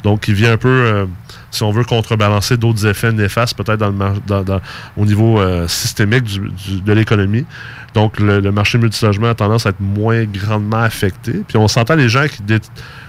Donc, 0.04 0.28
il 0.28 0.34
vient 0.34 0.54
un 0.54 0.58
peu, 0.58 0.70
euh, 0.70 1.06
si 1.52 1.64
on 1.64 1.72
veut, 1.72 1.84
contrebalancer 1.84 2.58
d'autres 2.58 2.86
effets 2.88 3.12
néfastes, 3.12 3.58
peut-être 3.58 3.80
dans 3.80 3.92
dans- 4.28 4.44
dans- 4.44 4.62
au 4.98 5.06
niveau 5.06 5.40
euh, 5.40 5.68
systémique 5.68 6.24
du- 6.24 6.40
du- 6.40 6.82
de 6.82 6.94
l'économie. 6.94 7.46
Donc, 7.94 8.20
le, 8.20 8.40
le 8.40 8.52
marché 8.52 8.78
multilogement 8.78 9.30
a 9.30 9.36
tendance 9.36 9.66
à 9.66 9.70
être 9.70 9.80
moins 9.80 10.24
grandement 10.26 10.82
affecté. 10.82 11.44
Puis, 11.48 11.58
on 11.58 11.68
s'entend 11.68 11.96
les 11.96 12.10
gens 12.10 12.28
qui, 12.28 12.42
dé- 12.44 12.60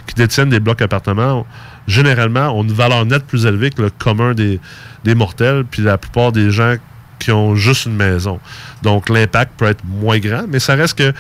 qui 0.06 0.14
détiennent 0.14 0.50
des 0.50 0.60
blocs 0.60 0.80
appartements, 0.82 1.46
généralement, 1.86 2.48
ont 2.56 2.62
une 2.62 2.72
valeur 2.72 3.04
nette 3.06 3.26
plus 3.26 3.46
élevée 3.46 3.70
que 3.70 3.82
le 3.82 3.90
commun 3.90 4.34
des 4.34 5.14
mortels, 5.14 5.64
puis 5.70 5.82
la 5.82 5.98
plupart 5.98 6.32
des 6.32 6.50
gens 6.50 6.76
qui 7.18 7.32
ont 7.32 7.54
juste 7.54 7.84
une 7.86 7.96
maison. 7.96 8.40
Donc, 8.82 9.08
l'impact 9.10 9.52
peut 9.58 9.66
être 9.66 9.84
moins 9.84 10.18
grand, 10.18 10.44
mais 10.48 10.58
ça 10.58 10.74
reste 10.74 10.96
que 10.96 11.12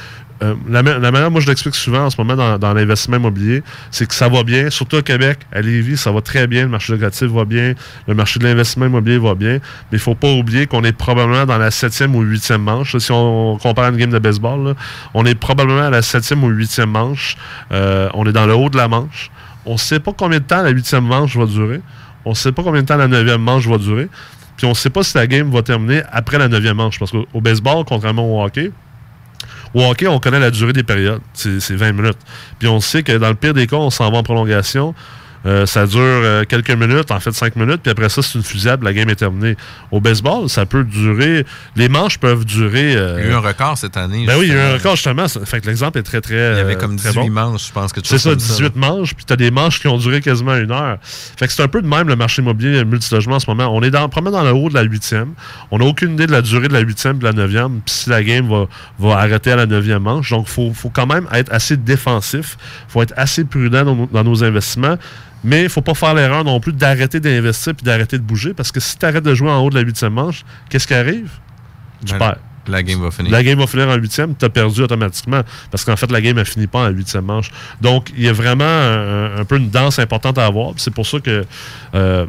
euh, 0.42 0.54
la, 0.68 0.82
ma- 0.82 0.98
la 0.98 1.10
manière, 1.10 1.30
moi, 1.30 1.40
je 1.40 1.46
l'explique 1.46 1.74
souvent 1.74 2.06
en 2.06 2.10
ce 2.10 2.20
moment 2.20 2.58
dans, 2.58 2.74
l'investissement 2.74 3.16
immobilier, 3.16 3.62
c'est 3.90 4.06
que 4.06 4.14
ça 4.14 4.28
va 4.28 4.42
bien, 4.42 4.70
surtout 4.70 4.96
au 4.96 5.02
Québec, 5.02 5.40
à 5.52 5.60
Lévis, 5.60 5.96
ça 5.96 6.12
va 6.12 6.20
très 6.22 6.46
bien, 6.46 6.62
le 6.62 6.68
marché 6.68 6.92
locatif 6.92 7.28
va 7.28 7.44
bien, 7.44 7.74
le 8.08 8.14
marché 8.14 8.38
de 8.38 8.44
l'investissement 8.44 8.86
immobilier 8.86 9.18
va 9.18 9.34
bien, 9.34 9.54
mais 9.54 9.60
il 9.92 9.98
faut 9.98 10.14
pas 10.14 10.30
oublier 10.30 10.66
qu'on 10.66 10.82
est 10.84 10.92
probablement 10.92 11.44
dans 11.46 11.58
la 11.58 11.70
septième 11.70 12.14
ou 12.14 12.22
huitième 12.22 12.62
manche. 12.62 12.96
si 12.96 13.12
on 13.12 13.58
compare 13.58 13.90
une 13.90 13.96
game 13.96 14.10
de 14.10 14.18
baseball, 14.18 14.74
on 15.14 15.26
est 15.26 15.34
probablement 15.34 15.82
à 15.82 15.90
la 15.90 16.02
septième 16.02 16.42
ou 16.44 16.48
huitième 16.48 16.90
manche. 16.90 17.36
Euh, 17.72 18.08
on 18.14 18.26
est 18.26 18.32
dans 18.32 18.46
le 18.46 18.54
haut 18.54 18.70
de 18.70 18.76
la 18.76 18.88
manche. 18.88 19.30
On 19.66 19.74
ne 19.74 19.78
sait 19.78 20.00
pas 20.00 20.12
combien 20.16 20.38
de 20.38 20.44
temps 20.44 20.62
la 20.62 20.70
huitième 20.70 21.04
manche 21.04 21.36
va 21.36 21.46
durer. 21.46 21.80
On 22.24 22.30
ne 22.30 22.34
sait 22.34 22.52
pas 22.52 22.62
combien 22.62 22.82
de 22.82 22.86
temps 22.86 22.96
la 22.96 23.08
neuvième 23.08 23.42
manche 23.42 23.66
va 23.66 23.78
durer. 23.78 24.08
Puis 24.56 24.66
on 24.66 24.70
ne 24.70 24.74
sait 24.74 24.90
pas 24.90 25.02
si 25.02 25.16
la 25.16 25.26
game 25.26 25.50
va 25.50 25.62
terminer 25.62 26.02
après 26.12 26.38
la 26.38 26.48
neuvième 26.48 26.76
manche. 26.76 26.98
Parce 26.98 27.10
qu'au 27.10 27.26
au 27.32 27.40
baseball, 27.40 27.84
contrairement 27.86 28.24
au 28.24 28.44
hockey, 28.44 28.72
au 29.74 29.94
on 30.08 30.18
connaît 30.18 30.40
la 30.40 30.50
durée 30.50 30.72
des 30.72 30.82
périodes. 30.82 31.20
C'est 31.32 31.60
c'est 31.60 31.76
20 31.76 31.92
minutes. 31.92 32.18
Puis 32.58 32.68
on 32.68 32.80
sait 32.80 33.02
que 33.02 33.12
dans 33.12 33.28
le 33.28 33.34
pire 33.34 33.54
des 33.54 33.66
cas, 33.66 33.76
on 33.76 33.90
s'en 33.90 34.10
va 34.10 34.18
en 34.18 34.22
prolongation. 34.22 34.94
Euh, 35.46 35.64
ça 35.64 35.86
dure 35.86 36.00
euh, 36.00 36.44
quelques 36.44 36.70
minutes, 36.70 37.10
en 37.10 37.18
fait 37.18 37.32
5 37.32 37.56
minutes, 37.56 37.80
puis 37.82 37.90
après 37.90 38.10
ça, 38.10 38.20
c'est 38.20 38.36
une 38.36 38.44
fusillade, 38.44 38.82
la 38.82 38.92
game 38.92 39.08
est 39.08 39.14
terminée. 39.16 39.56
Au 39.90 39.98
baseball, 40.00 40.48
ça 40.50 40.66
peut 40.66 40.84
durer. 40.84 41.46
Les 41.76 41.88
manches 41.88 42.18
peuvent 42.18 42.44
durer. 42.44 42.94
euh, 42.94 43.16
Il 43.20 43.24
y 43.24 43.28
a 43.28 43.30
eu 43.30 43.34
un 43.34 43.40
record 43.40 43.78
cette 43.78 43.96
année. 43.96 44.26
ben 44.26 44.36
oui, 44.38 44.48
il 44.48 44.52
y 44.52 44.52
a 44.52 44.56
eu 44.56 44.70
un 44.70 44.72
record 44.74 44.96
justement. 44.96 45.28
Ça- 45.28 45.40
Fait 45.46 45.60
que 45.62 45.66
l'exemple 45.66 45.98
est 45.98 46.02
très, 46.02 46.20
très. 46.20 46.34
Il 46.34 46.56
y 46.58 46.60
avait 46.60 46.76
comme 46.76 46.96
très 46.96 47.08
18 47.10 47.20
bon. 47.28 47.30
manches, 47.30 47.68
je 47.68 47.72
pense 47.72 47.92
que 47.92 48.00
C'est 48.04 48.18
ça, 48.18 48.34
18 48.34 48.76
manches, 48.76 49.14
puis 49.14 49.24
tu 49.24 49.32
as 49.32 49.36
des 49.36 49.50
manches 49.50 49.80
qui 49.80 49.88
ont 49.88 49.96
duré 49.96 50.20
quasiment 50.20 50.56
une 50.56 50.72
heure. 50.72 50.98
Fait 51.02 51.46
que 51.46 51.52
c'est 51.52 51.62
un 51.62 51.68
peu 51.68 51.80
de 51.80 51.86
même 51.88 52.06
le 52.08 52.16
marché 52.16 52.42
immobilier 52.42 52.84
multilogement 52.84 53.36
en 53.36 53.40
ce 53.40 53.48
moment. 53.48 53.74
On 53.74 53.82
est 53.82 53.90
dans, 53.90 54.08
probablement 54.10 54.42
dans 54.42 54.50
le 54.50 54.52
haut 54.54 54.68
de 54.68 54.74
la 54.74 54.82
huitième. 54.82 55.32
On 55.70 55.78
n'a 55.78 55.86
aucune 55.86 56.12
idée 56.12 56.26
de 56.26 56.32
la 56.32 56.42
durée 56.42 56.68
de 56.68 56.74
la 56.74 56.80
huitième 56.80 57.18
de 57.18 57.24
la 57.24 57.32
neuvième, 57.32 57.80
puis 57.84 57.94
si 57.94 58.10
la 58.10 58.22
game 58.22 58.46
va, 58.48 58.66
va 58.98 59.16
arrêter 59.18 59.52
à 59.52 59.56
la 59.56 59.64
neuvième 59.66 60.02
manche. 60.02 60.28
Donc, 60.30 60.46
il 60.48 60.52
faut, 60.52 60.72
faut 60.74 60.90
quand 60.90 61.06
même 61.06 61.26
être 61.32 61.50
assez 61.50 61.78
défensif. 61.78 62.58
Il 62.88 62.92
faut 62.92 63.02
être 63.02 63.14
assez 63.16 63.44
prudent 63.44 63.84
dans 64.12 64.22
nos 64.24 64.44
investissements. 64.44 64.98
Mais 65.42 65.60
il 65.60 65.64
ne 65.64 65.68
faut 65.68 65.80
pas 65.82 65.94
faire 65.94 66.14
l'erreur 66.14 66.44
non 66.44 66.60
plus 66.60 66.72
d'arrêter 66.72 67.18
d'investir 67.20 67.74
puis 67.74 67.84
d'arrêter 67.84 68.18
de 68.18 68.22
bouger, 68.22 68.52
parce 68.54 68.70
que 68.72 68.80
si 68.80 68.98
tu 68.98 69.06
arrêtes 69.06 69.24
de 69.24 69.34
jouer 69.34 69.50
en 69.50 69.58
haut 69.64 69.70
de 69.70 69.74
la 69.74 69.80
huitième 69.80 70.12
manche, 70.12 70.44
qu'est-ce 70.68 70.86
qui 70.86 70.94
arrive? 70.94 71.30
Tu 72.04 72.12
Ben, 72.12 72.18
perds. 72.18 72.36
La 72.68 72.82
game 72.82 73.00
va 73.00 73.10
finir. 73.10 73.32
La 73.32 73.42
game 73.42 73.58
va 73.58 73.66
finir 73.66 73.88
en 73.88 73.94
huitième, 73.94 74.36
tu 74.36 74.44
as 74.44 74.50
perdu 74.50 74.82
automatiquement. 74.82 75.40
Parce 75.70 75.84
qu'en 75.84 75.96
fait, 75.96 76.12
la 76.12 76.20
game, 76.20 76.36
elle 76.38 76.44
finit 76.44 76.66
pas 76.66 76.80
en 76.80 76.88
huitième 76.90 77.24
manche. 77.24 77.50
Donc, 77.80 78.12
il 78.16 78.22
y 78.22 78.28
a 78.28 78.32
vraiment 78.34 78.64
un, 78.64 79.38
un 79.38 79.44
peu 79.46 79.56
une 79.56 79.70
danse 79.70 79.98
importante 79.98 80.36
à 80.38 80.44
avoir. 80.44 80.74
C'est 80.76 80.92
pour 80.92 81.06
ça 81.06 81.18
que 81.20 81.44
euh, 81.94 82.26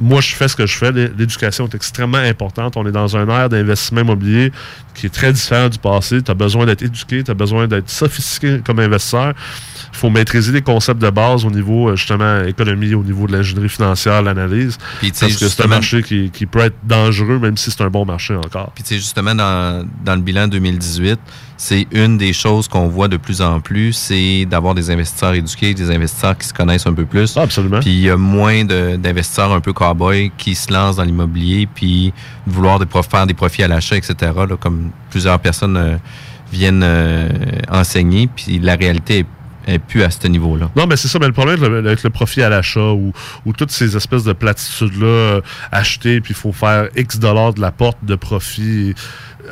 moi, 0.00 0.20
je 0.22 0.34
fais 0.34 0.48
ce 0.48 0.56
que 0.56 0.66
je 0.66 0.76
fais. 0.76 0.90
L'é- 0.90 1.10
L'éducation 1.16 1.66
est 1.68 1.74
extrêmement 1.74 2.18
importante. 2.18 2.76
On 2.78 2.86
est 2.88 2.92
dans 2.92 3.14
un 3.16 3.28
ère 3.28 3.48
d'investissement 3.50 4.00
immobilier 4.00 4.50
qui 4.94 5.06
est 5.06 5.14
très 5.14 5.32
différent 5.32 5.68
du 5.68 5.78
passé. 5.78 6.22
Tu 6.22 6.30
as 6.30 6.34
besoin 6.34 6.64
d'être 6.66 6.82
éduqué, 6.82 7.22
tu 7.22 7.30
as 7.30 7.34
besoin 7.34 7.68
d'être 7.68 7.90
sophistiqué 7.90 8.60
comme 8.64 8.80
investisseur. 8.80 9.34
Il 9.94 9.98
faut 9.98 10.10
maîtriser 10.10 10.52
les 10.52 10.62
concepts 10.62 11.00
de 11.00 11.08
base 11.08 11.44
au 11.44 11.50
niveau, 11.50 11.88
euh, 11.88 11.96
justement, 11.96 12.42
économie, 12.42 12.94
au 12.94 13.04
niveau 13.04 13.28
de 13.28 13.32
l'ingénierie 13.32 13.68
financière, 13.68 14.22
l'analyse. 14.22 14.76
Parce 15.00 15.36
que 15.36 15.48
c'est 15.48 15.64
un 15.64 15.68
marché 15.68 16.02
qui, 16.02 16.30
qui 16.30 16.46
peut 16.46 16.58
être 16.58 16.76
dangereux, 16.82 17.38
même 17.38 17.56
si 17.56 17.70
c'est 17.70 17.82
un 17.82 17.90
bon 17.90 18.04
marché 18.04 18.34
encore. 18.34 18.72
Puis, 18.74 18.82
tu 18.82 18.94
sais, 18.94 18.96
justement, 18.96 19.36
dans, 19.36 19.86
dans 20.04 20.16
le 20.16 20.20
bilan 20.20 20.48
2018, 20.48 21.20
c'est 21.56 21.86
une 21.92 22.18
des 22.18 22.32
choses 22.32 22.66
qu'on 22.66 22.88
voit 22.88 23.08
de 23.08 23.16
plus 23.16 23.40
en 23.40 23.60
plus, 23.60 23.92
c'est 23.92 24.46
d'avoir 24.46 24.74
des 24.74 24.90
investisseurs 24.90 25.34
éduqués, 25.34 25.74
des 25.74 25.90
investisseurs 25.90 26.36
qui 26.36 26.48
se 26.48 26.52
connaissent 26.52 26.86
un 26.86 26.92
peu 26.92 27.04
plus. 27.04 27.36
Ah, 27.36 27.42
absolument. 27.42 27.80
Puis, 27.80 27.90
il 27.90 28.00
y 28.00 28.10
a 28.10 28.16
moins 28.16 28.64
d'investisseurs 28.64 29.52
un 29.52 29.60
peu 29.60 29.72
cow-boys 29.72 30.30
qui 30.36 30.54
se 30.54 30.72
lancent 30.72 30.96
dans 30.96 31.04
l'immobilier, 31.04 31.68
puis 31.72 32.12
vouloir 32.46 32.78
des 32.78 32.86
faire 33.08 33.26
des 33.26 33.34
profits 33.34 33.62
à 33.62 33.68
l'achat, 33.68 33.96
etc., 33.96 34.14
là, 34.36 34.56
comme 34.58 34.90
plusieurs 35.10 35.38
personnes 35.38 35.76
euh, 35.76 35.96
viennent 36.52 36.82
euh, 36.82 37.28
enseigner. 37.70 38.26
Puis, 38.26 38.58
la 38.58 38.74
réalité 38.74 39.20
est, 39.20 39.26
est 39.66 39.78
plus 39.78 40.02
à 40.02 40.10
ce 40.10 40.26
niveau-là. 40.26 40.70
Non, 40.76 40.86
mais 40.86 40.96
c'est 40.96 41.08
ça. 41.08 41.18
Mais 41.18 41.26
le 41.26 41.32
problème 41.32 41.62
avec 41.62 42.02
le, 42.02 42.10
profit 42.10 42.42
à 42.42 42.48
l'achat 42.48 42.92
ou, 42.92 43.12
ou 43.44 43.52
toutes 43.52 43.70
ces 43.70 43.96
espèces 43.96 44.24
de 44.24 44.32
platitudes-là, 44.32 45.06
euh, 45.06 45.40
acheter, 45.72 46.20
puis 46.20 46.32
il 46.32 46.36
faut 46.36 46.52
faire 46.52 46.88
X 46.96 47.18
dollars 47.18 47.54
de 47.54 47.60
la 47.60 47.72
porte 47.72 47.98
de 48.02 48.14
profit. 48.14 48.94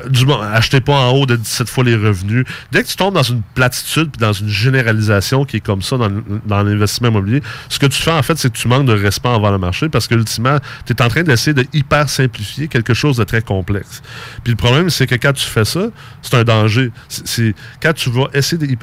Du 0.08 0.26
moins, 0.26 0.50
achetez 0.52 0.80
pas 0.80 0.94
en 0.94 1.10
haut 1.12 1.26
de 1.26 1.36
17 1.36 1.68
fois 1.68 1.84
les 1.84 1.96
revenus. 1.96 2.44
Dès 2.70 2.82
que 2.82 2.88
tu 2.88 2.96
tombes 2.96 3.14
dans 3.14 3.22
une 3.22 3.42
platitude 3.54 4.10
puis 4.10 4.20
dans 4.20 4.32
une 4.32 4.48
généralisation 4.48 5.44
qui 5.44 5.58
est 5.58 5.60
comme 5.60 5.82
ça 5.82 5.96
dans, 5.98 6.62
l'investissement 6.62 7.08
immobilier, 7.08 7.42
ce 7.68 7.78
que 7.78 7.86
tu 7.86 8.00
fais 8.00 8.12
en 8.12 8.22
fait, 8.22 8.38
c'est 8.38 8.50
que 8.52 8.56
tu 8.56 8.68
manques 8.68 8.86
de 8.86 8.92
respect 8.94 9.28
envers 9.28 9.52
le 9.52 9.58
marché 9.58 9.88
parce 9.88 10.06
que 10.06 10.14
ultimement, 10.14 10.58
tu 10.86 10.92
es 10.92 11.02
en 11.02 11.08
train 11.08 11.22
d'essayer 11.22 11.54
de 11.54 11.66
hyper 11.72 12.08
simplifier 12.08 12.68
quelque 12.68 12.94
chose 12.94 13.16
de 13.18 13.24
très 13.24 13.42
complexe. 13.42 14.02
Puis 14.42 14.52
le 14.52 14.56
problème, 14.56 14.90
c'est 14.90 15.06
que 15.06 15.14
quand 15.14 15.32
tu 15.32 15.46
fais 15.46 15.64
ça, 15.64 15.88
c'est 16.22 16.34
un 16.34 16.44
danger. 16.44 16.90
C'est- 17.08 17.54
quand 17.82 17.92
tu 17.92 18.10
vas 18.10 18.28
essayer 18.34 18.66
de 18.66 18.76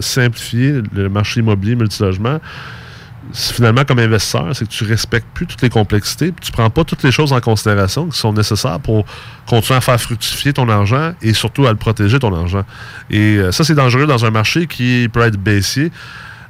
simplifier 0.00 0.82
le 0.92 1.08
marché 1.08 1.40
immobilier 1.40 1.76
multilogement, 1.76 2.40
finalement 3.32 3.84
comme 3.84 3.98
investisseur, 3.98 4.54
c'est 4.54 4.66
que 4.66 4.70
tu 4.70 4.84
respectes 4.84 5.26
plus 5.34 5.46
toutes 5.46 5.62
les 5.62 5.68
complexités, 5.68 6.32
tu 6.40 6.52
prends 6.52 6.70
pas 6.70 6.84
toutes 6.84 7.02
les 7.02 7.10
choses 7.10 7.32
en 7.32 7.40
considération 7.40 8.06
qui 8.06 8.18
sont 8.18 8.32
nécessaires 8.32 8.80
pour 8.80 9.04
continuer 9.46 9.78
à 9.78 9.80
faire 9.80 10.00
fructifier 10.00 10.52
ton 10.52 10.68
argent 10.68 11.12
et 11.22 11.32
surtout 11.32 11.66
à 11.66 11.70
le 11.70 11.76
protéger 11.76 12.18
ton 12.18 12.34
argent. 12.34 12.64
Et 13.10 13.36
euh, 13.36 13.52
ça, 13.52 13.64
c'est 13.64 13.74
dangereux 13.74 14.06
dans 14.06 14.24
un 14.24 14.30
marché 14.30 14.66
qui 14.66 15.08
peut 15.12 15.22
être 15.22 15.36
baissier. 15.36 15.90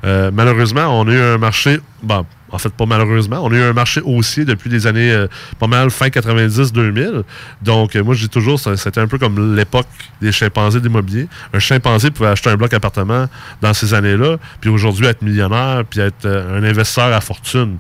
Euh, 0.07 0.31
malheureusement, 0.33 1.01
on 1.01 1.09
a 1.09 1.13
eu 1.13 1.21
un 1.21 1.39
marché, 1.39 1.81
bon, 2.03 2.25
en 2.51 2.59
fait 2.59 2.73
pas 2.73 2.87
malheureusement, 2.87 3.41
on 3.43 3.51
a 3.51 3.57
eu 3.57 3.63
un 3.63 3.73
marché 3.73 4.01
haussier 4.03 4.45
depuis 4.45 4.71
les 4.71 4.87
années 4.87 5.11
euh, 5.11 5.27
pas 5.59 5.67
mal 5.67 5.91
fin 5.91 6.07
90-2000. 6.07 7.25
Donc, 7.63 7.97
euh, 7.97 8.05
moi, 8.05 8.15
je 8.15 8.23
dis 8.23 8.29
toujours, 8.29 8.61
c'était 8.61 9.01
un 9.01 9.09
peu 9.09 9.19
comme 9.19 9.57
l'époque 9.57 9.89
des 10.21 10.31
chimpanzés 10.31 10.81
d'immobilier. 10.81 11.29
Un 11.53 11.59
chimpanzé 11.59 12.11
pouvait 12.11 12.29
acheter 12.29 12.51
un 12.51 12.57
bloc 12.57 12.73
appartement 12.73 13.27
dans 13.61 13.75
ces 13.75 13.95
années-là, 13.95 14.37
puis 14.61 14.71
aujourd'hui 14.71 15.07
être 15.07 15.23
millionnaire, 15.23 15.83
puis 15.89 16.01
être 16.01 16.27
un 16.27 16.63
investisseur 16.63 17.13
à 17.13 17.21
fortune. 17.21 17.79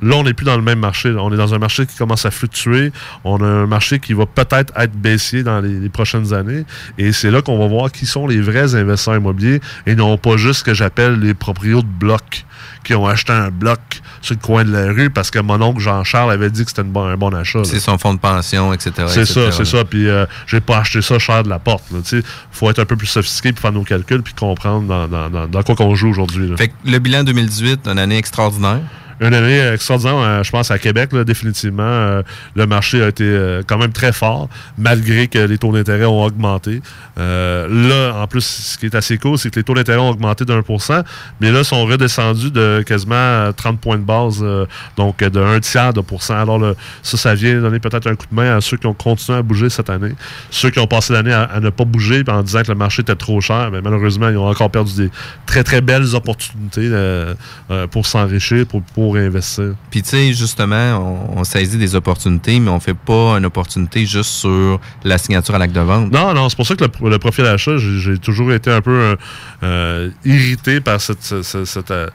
Là, 0.00 0.16
on 0.16 0.22
n'est 0.24 0.34
plus 0.34 0.44
dans 0.44 0.56
le 0.56 0.62
même 0.62 0.78
marché. 0.78 1.10
On 1.18 1.32
est 1.32 1.36
dans 1.36 1.54
un 1.54 1.58
marché 1.58 1.84
qui 1.86 1.96
commence 1.96 2.24
à 2.24 2.30
fluctuer. 2.30 2.92
On 3.24 3.42
a 3.42 3.46
un 3.46 3.66
marché 3.66 3.98
qui 3.98 4.12
va 4.12 4.26
peut-être 4.26 4.72
être 4.76 4.92
baissier 4.92 5.42
dans 5.42 5.60
les, 5.60 5.80
les 5.80 5.88
prochaines 5.88 6.32
années. 6.32 6.64
Et 6.98 7.12
c'est 7.12 7.30
là 7.30 7.42
qu'on 7.42 7.58
va 7.58 7.66
voir 7.66 7.90
qui 7.90 8.06
sont 8.06 8.26
les 8.26 8.40
vrais 8.40 8.74
investisseurs 8.74 9.16
immobiliers 9.16 9.60
et 9.86 9.94
non 9.94 10.16
pas 10.18 10.36
juste 10.36 10.60
ce 10.60 10.64
que 10.64 10.74
j'appelle 10.74 11.18
les 11.18 11.34
propriétaires 11.34 11.82
de 11.82 11.88
blocs 11.88 12.44
qui 12.84 12.94
ont 12.94 13.06
acheté 13.06 13.32
un 13.32 13.50
bloc 13.50 13.80
sur 14.22 14.34
le 14.34 14.40
coin 14.40 14.64
de 14.64 14.72
la 14.72 14.86
rue 14.92 15.10
parce 15.10 15.30
que 15.30 15.38
mon 15.38 15.60
oncle 15.60 15.80
Jean-Charles 15.80 16.30
avait 16.32 16.50
dit 16.50 16.62
que 16.64 16.70
c'était 16.70 16.82
bon- 16.84 17.04
un 17.06 17.16
bon 17.16 17.34
achat. 17.34 17.64
C'est 17.64 17.80
son 17.80 17.98
fonds 17.98 18.14
de 18.14 18.18
pension, 18.20 18.72
etc. 18.72 18.92
C'est 19.08 19.26
ça, 19.26 19.52
c'est 19.52 19.64
ça. 19.64 19.84
Puis 19.84 20.08
euh, 20.08 20.26
j'ai 20.46 20.60
pas 20.60 20.78
acheté 20.78 21.02
ça 21.02 21.18
cher 21.18 21.42
de 21.42 21.48
la 21.48 21.58
porte. 21.58 21.84
Il 22.12 22.22
faut 22.50 22.70
être 22.70 22.78
un 22.78 22.84
peu 22.84 22.96
plus 22.96 23.06
sophistiqué 23.06 23.52
pour 23.52 23.60
faire 23.60 23.72
nos 23.72 23.82
calculs 23.84 24.22
puis 24.22 24.34
comprendre 24.34 24.86
dans, 24.86 25.06
dans- 25.08 25.28
dans- 25.28 25.46
dans 25.48 25.62
quoi 25.62 25.74
qu'on 25.74 25.94
joue 25.94 26.08
aujourd'hui. 26.08 26.48
là. 26.48 26.56
Fait 26.56 26.68
que 26.68 26.74
le 26.84 26.98
bilan 26.98 27.24
2018, 27.24 27.86
une 27.86 27.98
année 27.98 28.16
extraordinaire. 28.16 28.80
Une 29.20 29.34
année 29.34 29.58
extraordinaire, 29.58 30.18
euh, 30.18 30.42
je 30.42 30.50
pense, 30.50 30.70
à 30.70 30.78
Québec, 30.78 31.12
là, 31.12 31.24
définitivement. 31.24 31.82
Euh, 31.82 32.22
le 32.54 32.66
marché 32.66 33.02
a 33.02 33.08
été 33.08 33.24
euh, 33.24 33.62
quand 33.66 33.78
même 33.78 33.92
très 33.92 34.12
fort, 34.12 34.48
malgré 34.76 35.28
que 35.28 35.38
les 35.38 35.58
taux 35.58 35.72
d'intérêt 35.72 36.04
ont 36.04 36.22
augmenté. 36.22 36.80
Euh, 37.18 37.66
là, 37.68 38.22
en 38.22 38.26
plus, 38.26 38.42
ce 38.42 38.78
qui 38.78 38.86
est 38.86 38.94
assez 38.94 39.18
cool, 39.18 39.38
c'est 39.38 39.50
que 39.50 39.58
les 39.58 39.64
taux 39.64 39.74
d'intérêt 39.74 39.98
ont 39.98 40.10
augmenté 40.10 40.44
pour 40.64 40.82
cent, 40.82 41.02
mais 41.40 41.50
là, 41.50 41.64
sont 41.64 41.84
redescendus 41.84 42.50
de 42.50 42.82
quasiment 42.86 43.14
euh, 43.14 43.52
30 43.52 43.80
points 43.80 43.96
de 43.96 44.02
base, 44.02 44.38
euh, 44.42 44.66
donc 44.96 45.22
euh, 45.22 45.30
de 45.30 45.40
un 45.40 45.60
tiers 45.60 45.92
de 45.92 46.00
pour 46.00 46.22
cent. 46.22 46.36
Alors, 46.40 46.60
ça, 47.02 47.16
ça 47.16 47.34
vient 47.34 47.60
donner 47.60 47.78
peut-être 47.78 48.06
un 48.06 48.14
coup 48.14 48.26
de 48.30 48.34
main 48.34 48.56
à 48.56 48.60
ceux 48.60 48.76
qui 48.76 48.86
ont 48.86 48.94
continué 48.94 49.38
à 49.38 49.42
bouger 49.42 49.68
cette 49.68 49.90
année. 49.90 50.12
Ceux 50.50 50.70
qui 50.70 50.78
ont 50.78 50.86
passé 50.86 51.12
l'année 51.12 51.32
à, 51.32 51.60
ne 51.60 51.70
pas 51.70 51.84
bouger 51.84 52.22
en 52.28 52.42
disant 52.42 52.62
que 52.62 52.68
le 52.68 52.74
marché 52.74 53.02
était 53.02 53.14
trop 53.14 53.40
cher, 53.40 53.70
mais 53.72 53.80
malheureusement, 53.80 54.28
ils 54.28 54.36
ont 54.36 54.48
encore 54.48 54.70
perdu 54.70 54.94
des 54.94 55.10
très, 55.46 55.64
très 55.64 55.80
belles 55.80 56.14
opportunités 56.14 56.88
euh, 56.92 57.34
euh, 57.70 57.86
pour 57.86 58.06
s'enrichir, 58.06 58.66
pour, 58.66 58.82
pour 58.82 59.07
investir. 59.16 59.74
Puis 59.90 60.02
tu 60.02 60.10
sais, 60.10 60.32
justement, 60.32 61.28
on, 61.34 61.40
on 61.40 61.44
saisit 61.44 61.78
des 61.78 61.94
opportunités, 61.94 62.60
mais 62.60 62.70
on 62.70 62.80
fait 62.80 62.94
pas 62.94 63.36
une 63.38 63.46
opportunité 63.46 64.04
juste 64.06 64.30
sur 64.30 64.80
la 65.04 65.18
signature 65.18 65.54
à 65.54 65.58
l'acte 65.58 65.74
de 65.74 65.80
vente. 65.80 66.12
Non, 66.12 66.34
non, 66.34 66.48
c'est 66.48 66.56
pour 66.56 66.66
ça 66.66 66.74
que 66.76 66.84
le, 66.84 67.08
le 67.10 67.18
profil 67.18 67.44
d'achat, 67.44 67.76
j'ai 67.78 67.98
j'ai 67.98 68.18
toujours 68.18 68.52
été 68.52 68.70
un 68.70 68.80
peu 68.80 68.90
euh, 68.90 69.16
euh, 69.62 70.10
irrité 70.24 70.80
par 70.80 71.00
cette, 71.00 71.22
ce- 71.22 71.42
ce- 71.42 71.64
cette, 71.64 71.90
euh, 71.90 72.08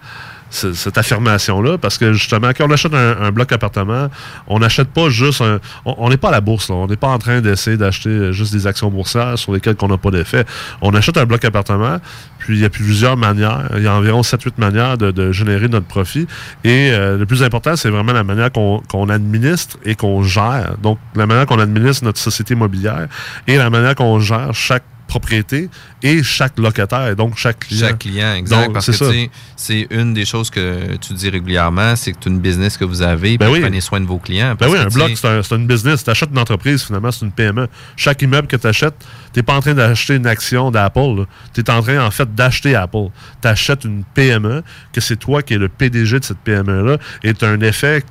ce- 0.54 0.74
cette 0.74 0.98
affirmation-là, 0.98 1.78
parce 1.78 1.98
que 1.98 2.13
justement, 2.13 2.50
quand 2.56 2.66
on 2.68 2.72
achète 2.72 2.94
un, 2.94 3.22
un 3.22 3.32
bloc 3.32 3.52
appartement, 3.52 4.10
on 4.48 4.60
n'achète 4.60 4.89
pas 4.89 5.10
juste 5.10 5.42
un... 5.42 5.60
On 5.86 6.10
n'est 6.10 6.18
pas 6.18 6.30
à 6.30 6.32
la 6.32 6.42
bourse, 6.42 6.70
là. 6.70 6.76
on 6.76 6.88
n'est 6.88 6.96
pas 6.96 7.08
en 7.08 7.18
train 7.18 7.42
d'essayer 7.42 7.78
d'acheter 7.78 8.32
juste 8.34 8.54
des 8.54 8.68
actions 8.68 8.89
boursières 8.89 9.38
sur 9.38 9.54
lesquelles 9.54 9.76
on 9.82 9.88
n'a 9.88 9.98
pas 9.98 10.12
d'effet. 10.12 10.46
On 10.82 10.94
achète 10.94 11.18
un 11.18 11.26
bloc 11.26 11.44
appartement, 11.46 11.98
puis 12.39 12.56
il 12.58 12.62
y 12.62 12.66
a 12.66 12.70
plusieurs 12.70 13.18
manières, 13.18 13.70
il 13.76 13.84
y 13.84 13.88
a 13.88 13.94
environ 13.94 14.22
7-8 14.22 14.52
manières 14.58 14.98
de, 14.98 15.12
de 15.12 15.32
générer 15.32 15.68
notre 15.68 15.86
profit, 15.88 16.28
et 16.63 16.92
euh, 16.92 17.18
le 17.18 17.26
plus 17.26 17.44
important, 17.44 17.76
c'est 17.76 17.89
vraiment 17.89 18.13
la 18.13 18.24
manière 18.24 18.52
qu'on 18.52 18.82
qu'on 18.88 19.10
administre 19.10 19.78
et 19.86 19.96
qu'on 19.96 20.24
gère. 20.24 20.76
Donc, 20.82 21.00
la 21.16 21.26
manière 21.26 21.46
qu'on 21.46 21.60
administre 21.60 22.04
notre 22.06 22.20
société 22.20 22.54
immobilière 22.54 23.08
et 23.48 23.58
la 23.58 23.70
manière 23.70 23.96
qu'on 23.96 24.20
gère 24.20 24.54
chaque 24.54 24.84
propriété 25.08 25.70
et 26.02 26.24
chaque 26.24 26.58
locataire, 26.58 27.08
et 27.08 27.16
donc 27.16 27.38
chaque 27.38 27.60
client. 27.60 27.88
Chaque 27.88 28.00
client, 28.00 28.34
exact. 28.36 28.66
Donc, 28.66 28.74
parce 28.74 28.92
c'est 28.92 28.98
que 28.98 29.30
c'est 29.56 29.88
une 29.92 30.13
des 30.13 30.26
choses 30.26 30.50
que 30.50 30.96
tu 30.98 31.13
dis 31.13 31.30
régulièrement, 31.30 31.96
c'est 31.96 32.13
que 32.13 32.18
tu 32.20 32.30
as 32.30 32.32
une 32.32 32.39
business 32.39 32.78
que 32.78 32.86
vous 32.86 33.02
avez, 33.02 33.38
Ben 33.38 33.50
oui. 33.50 33.62
prenez 33.62 33.82
soin 33.82 34.02
de 34.02 34.06
vos 34.06 34.18
clients. 34.18 34.56
Ben 34.60 34.68
oui, 34.70 34.78
un 34.78 34.88
bloc, 34.88 35.12
c'est 35.16 35.28
un, 35.28 35.44
c'est 35.44 35.56
une 35.56 35.68
business. 35.68 36.04
Tu 36.04 36.10
achètes 36.10 36.30
une 36.32 36.39
entreprise, 36.39 36.84
finalement, 36.84 37.12
c'est 37.12 37.26
une 37.26 37.32
PME. 37.32 37.68
Chaque 37.96 38.22
immeuble 38.22 38.48
que 38.48 38.56
tu 38.56 38.68
achètes, 38.68 38.96
tu 39.34 39.39
n'es 39.39 39.44
pas 39.44 39.56
en 39.56 39.62
train 39.62 39.74
d'acheter 39.74 40.16
une 40.16 40.28
action 40.28 40.72
d'Apple. 40.72 41.26
Tu 41.54 41.62
es 41.62 41.70
en 41.70 41.82
train, 41.82 42.06
en 42.06 42.12
fait, 42.12 42.34
d'acheter 42.34 42.76
Apple. 42.76 43.08
Tu 43.42 43.48
achètes 43.48 43.84
une 43.86 44.04
PME, 44.13 44.63
que 44.92 45.02
c'est 45.02 45.18
toi 45.18 45.42
qui 45.44 45.54
es 45.54 45.58
le 45.58 45.70
PDG 45.70 46.20
de 46.20 46.26
cette 46.26 46.39
PME-là, 46.39 46.98
et 47.24 47.34
tu 47.34 47.46
as 47.46 47.50
un 47.50 47.62
effet 47.62 48.04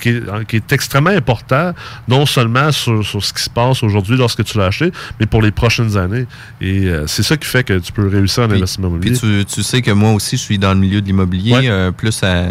qui 0.00 0.08
est, 0.10 0.46
qui 0.46 0.56
est 0.56 0.72
extrêmement 0.72 1.10
important, 1.10 1.72
non 2.08 2.26
seulement 2.26 2.72
sur, 2.72 3.04
sur 3.04 3.24
ce 3.24 3.32
qui 3.32 3.42
se 3.42 3.50
passe 3.50 3.82
aujourd'hui 3.82 4.16
lorsque 4.16 4.44
tu 4.44 4.58
l'as 4.58 4.66
acheté, 4.66 4.92
mais 5.20 5.26
pour 5.26 5.42
les 5.42 5.50
prochaines 5.50 5.96
années. 5.96 6.26
Et 6.60 6.84
euh, 6.86 7.06
c'est 7.06 7.22
ça 7.22 7.36
qui 7.36 7.46
fait 7.48 7.64
que 7.64 7.78
tu 7.78 7.92
peux 7.92 8.08
réussir 8.08 8.44
en 8.44 8.48
Puis- 8.48 8.56
investissement 8.58 8.90
Puis 8.98 9.10
immobilier. 9.10 9.44
tu, 9.46 9.54
tu 9.54 9.62
sais 9.62 9.82
que 9.82 9.90
moi 9.90 10.12
aussi, 10.12 10.36
je 10.36 10.42
suis 10.42 10.58
dans 10.58 10.72
le 10.74 10.78
milieu 10.80 11.00
de 11.00 11.06
l'immobilier. 11.06 11.52
Ouais. 11.52 11.68
euh, 11.68 11.90
plus 11.92 12.22
à 12.22 12.46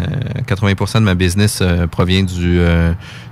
80% 0.46 0.94
de 0.94 1.04
ma 1.04 1.14
business 1.14 1.60
euh, 1.62 1.86
provient 1.86 2.22
du, 2.22 2.58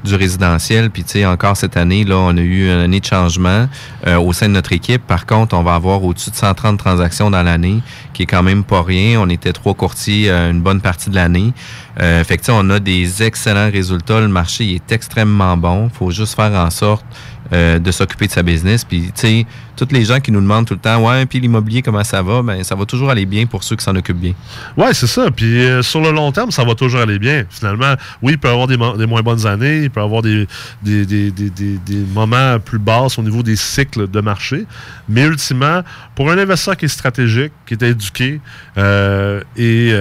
du 0.04 0.14
résidentiel. 0.14 0.90
Puis 0.90 1.04
tu 1.04 1.10
sais, 1.12 1.26
encore 1.26 1.56
cette 1.56 1.76
année, 1.76 2.04
là, 2.04 2.16
on 2.16 2.36
a 2.36 2.40
eu 2.40 2.64
une 2.66 2.80
année 2.80 3.00
de 3.00 3.04
changement 3.06 3.68
au 4.06 4.32
sein 4.32 4.48
de 4.48 4.52
notre 4.52 4.72
équipe. 4.72 5.02
Par 5.06 5.26
contre, 5.26 5.56
on 5.56 5.62
va 5.62 5.74
avoir 5.74 6.02
au-dessus 6.04 6.30
de 6.30 6.36
130 6.36 6.78
transactions 6.78 7.30
dans 7.30 7.42
l'année, 7.42 7.80
qui 8.12 8.22
est 8.22 8.26
quand 8.26 8.42
même 8.42 8.64
pas 8.64 8.82
rien. 8.82 9.20
On 9.20 9.28
était 9.28 9.52
trois 9.52 9.74
courtiers 9.74 10.30
une 10.30 10.60
bonne 10.60 10.80
partie 10.80 11.10
de 11.10 11.14
l'année. 11.14 11.52
Euh, 12.00 12.22
on 12.50 12.70
a 12.70 12.78
des 12.78 13.22
excellents 13.22 13.70
résultats. 13.70 14.20
Le 14.20 14.28
marché 14.28 14.64
il 14.64 14.74
est 14.76 14.92
extrêmement 14.92 15.56
bon. 15.56 15.88
faut 15.88 16.10
juste 16.10 16.34
faire 16.34 16.52
en 16.52 16.70
sorte 16.70 17.04
euh, 17.52 17.78
de 17.78 17.90
s'occuper 17.90 18.26
de 18.26 18.32
sa 18.32 18.42
business. 18.42 18.84
Puis, 18.84 19.02
tu 19.06 19.10
sais, 19.14 19.46
tous 19.76 19.88
les 19.90 20.04
gens 20.04 20.20
qui 20.20 20.32
nous 20.32 20.40
demandent 20.40 20.66
tout 20.66 20.74
le 20.74 20.80
temps, 20.80 21.06
ouais, 21.06 21.26
puis 21.26 21.38
l'immobilier, 21.38 21.82
comment 21.82 22.02
ça 22.02 22.22
va? 22.22 22.42
Ben, 22.42 22.62
ça 22.64 22.74
va 22.74 22.84
toujours 22.86 23.10
aller 23.10 23.26
bien 23.26 23.44
pour 23.46 23.62
ceux 23.62 23.76
qui 23.76 23.84
s'en 23.84 23.94
occupent 23.94 24.18
bien. 24.20 24.32
Ouais, 24.76 24.94
c'est 24.94 25.06
ça. 25.06 25.30
Puis 25.30 25.60
euh, 25.64 25.82
sur 25.82 26.00
le 26.00 26.10
long 26.10 26.32
terme, 26.32 26.50
ça 26.50 26.64
va 26.64 26.74
toujours 26.74 27.00
aller 27.00 27.18
bien. 27.18 27.44
Finalement, 27.50 27.94
oui, 28.22 28.32
il 28.32 28.38
peut 28.38 28.48
y 28.48 28.50
avoir 28.50 28.66
des, 28.66 28.76
mo- 28.78 28.96
des 28.96 29.06
moins 29.06 29.22
bonnes 29.22 29.46
années, 29.46 29.82
il 29.82 29.90
peut 29.90 30.00
y 30.00 30.04
avoir 30.04 30.22
des, 30.22 30.46
des, 30.82 31.04
des, 31.04 31.30
des, 31.30 31.50
des- 31.50 31.78
des 31.78 32.04
moments 32.14 32.58
plus 32.58 32.78
basses 32.78 33.18
au 33.18 33.22
niveau 33.22 33.42
des 33.42 33.56
cycles 33.56 34.08
de 34.10 34.20
marché. 34.20 34.64
Mais 35.08 35.24
ultimement, 35.24 35.82
pour 36.14 36.30
un 36.30 36.38
investisseur 36.38 36.76
qui 36.76 36.86
est 36.86 36.88
stratégique, 36.88 37.52
qui 37.66 37.74
est 37.74 37.82
éduqué 37.82 38.40
euh, 38.78 39.42
et 39.56 39.92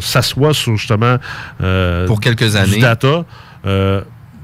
s'assoit 0.00 0.54
sur 0.54 0.76
justement 0.76 1.16
Pour 2.06 2.20
quelques 2.20 2.50
du 2.50 2.56
années. 2.56 2.80
data, 2.80 3.24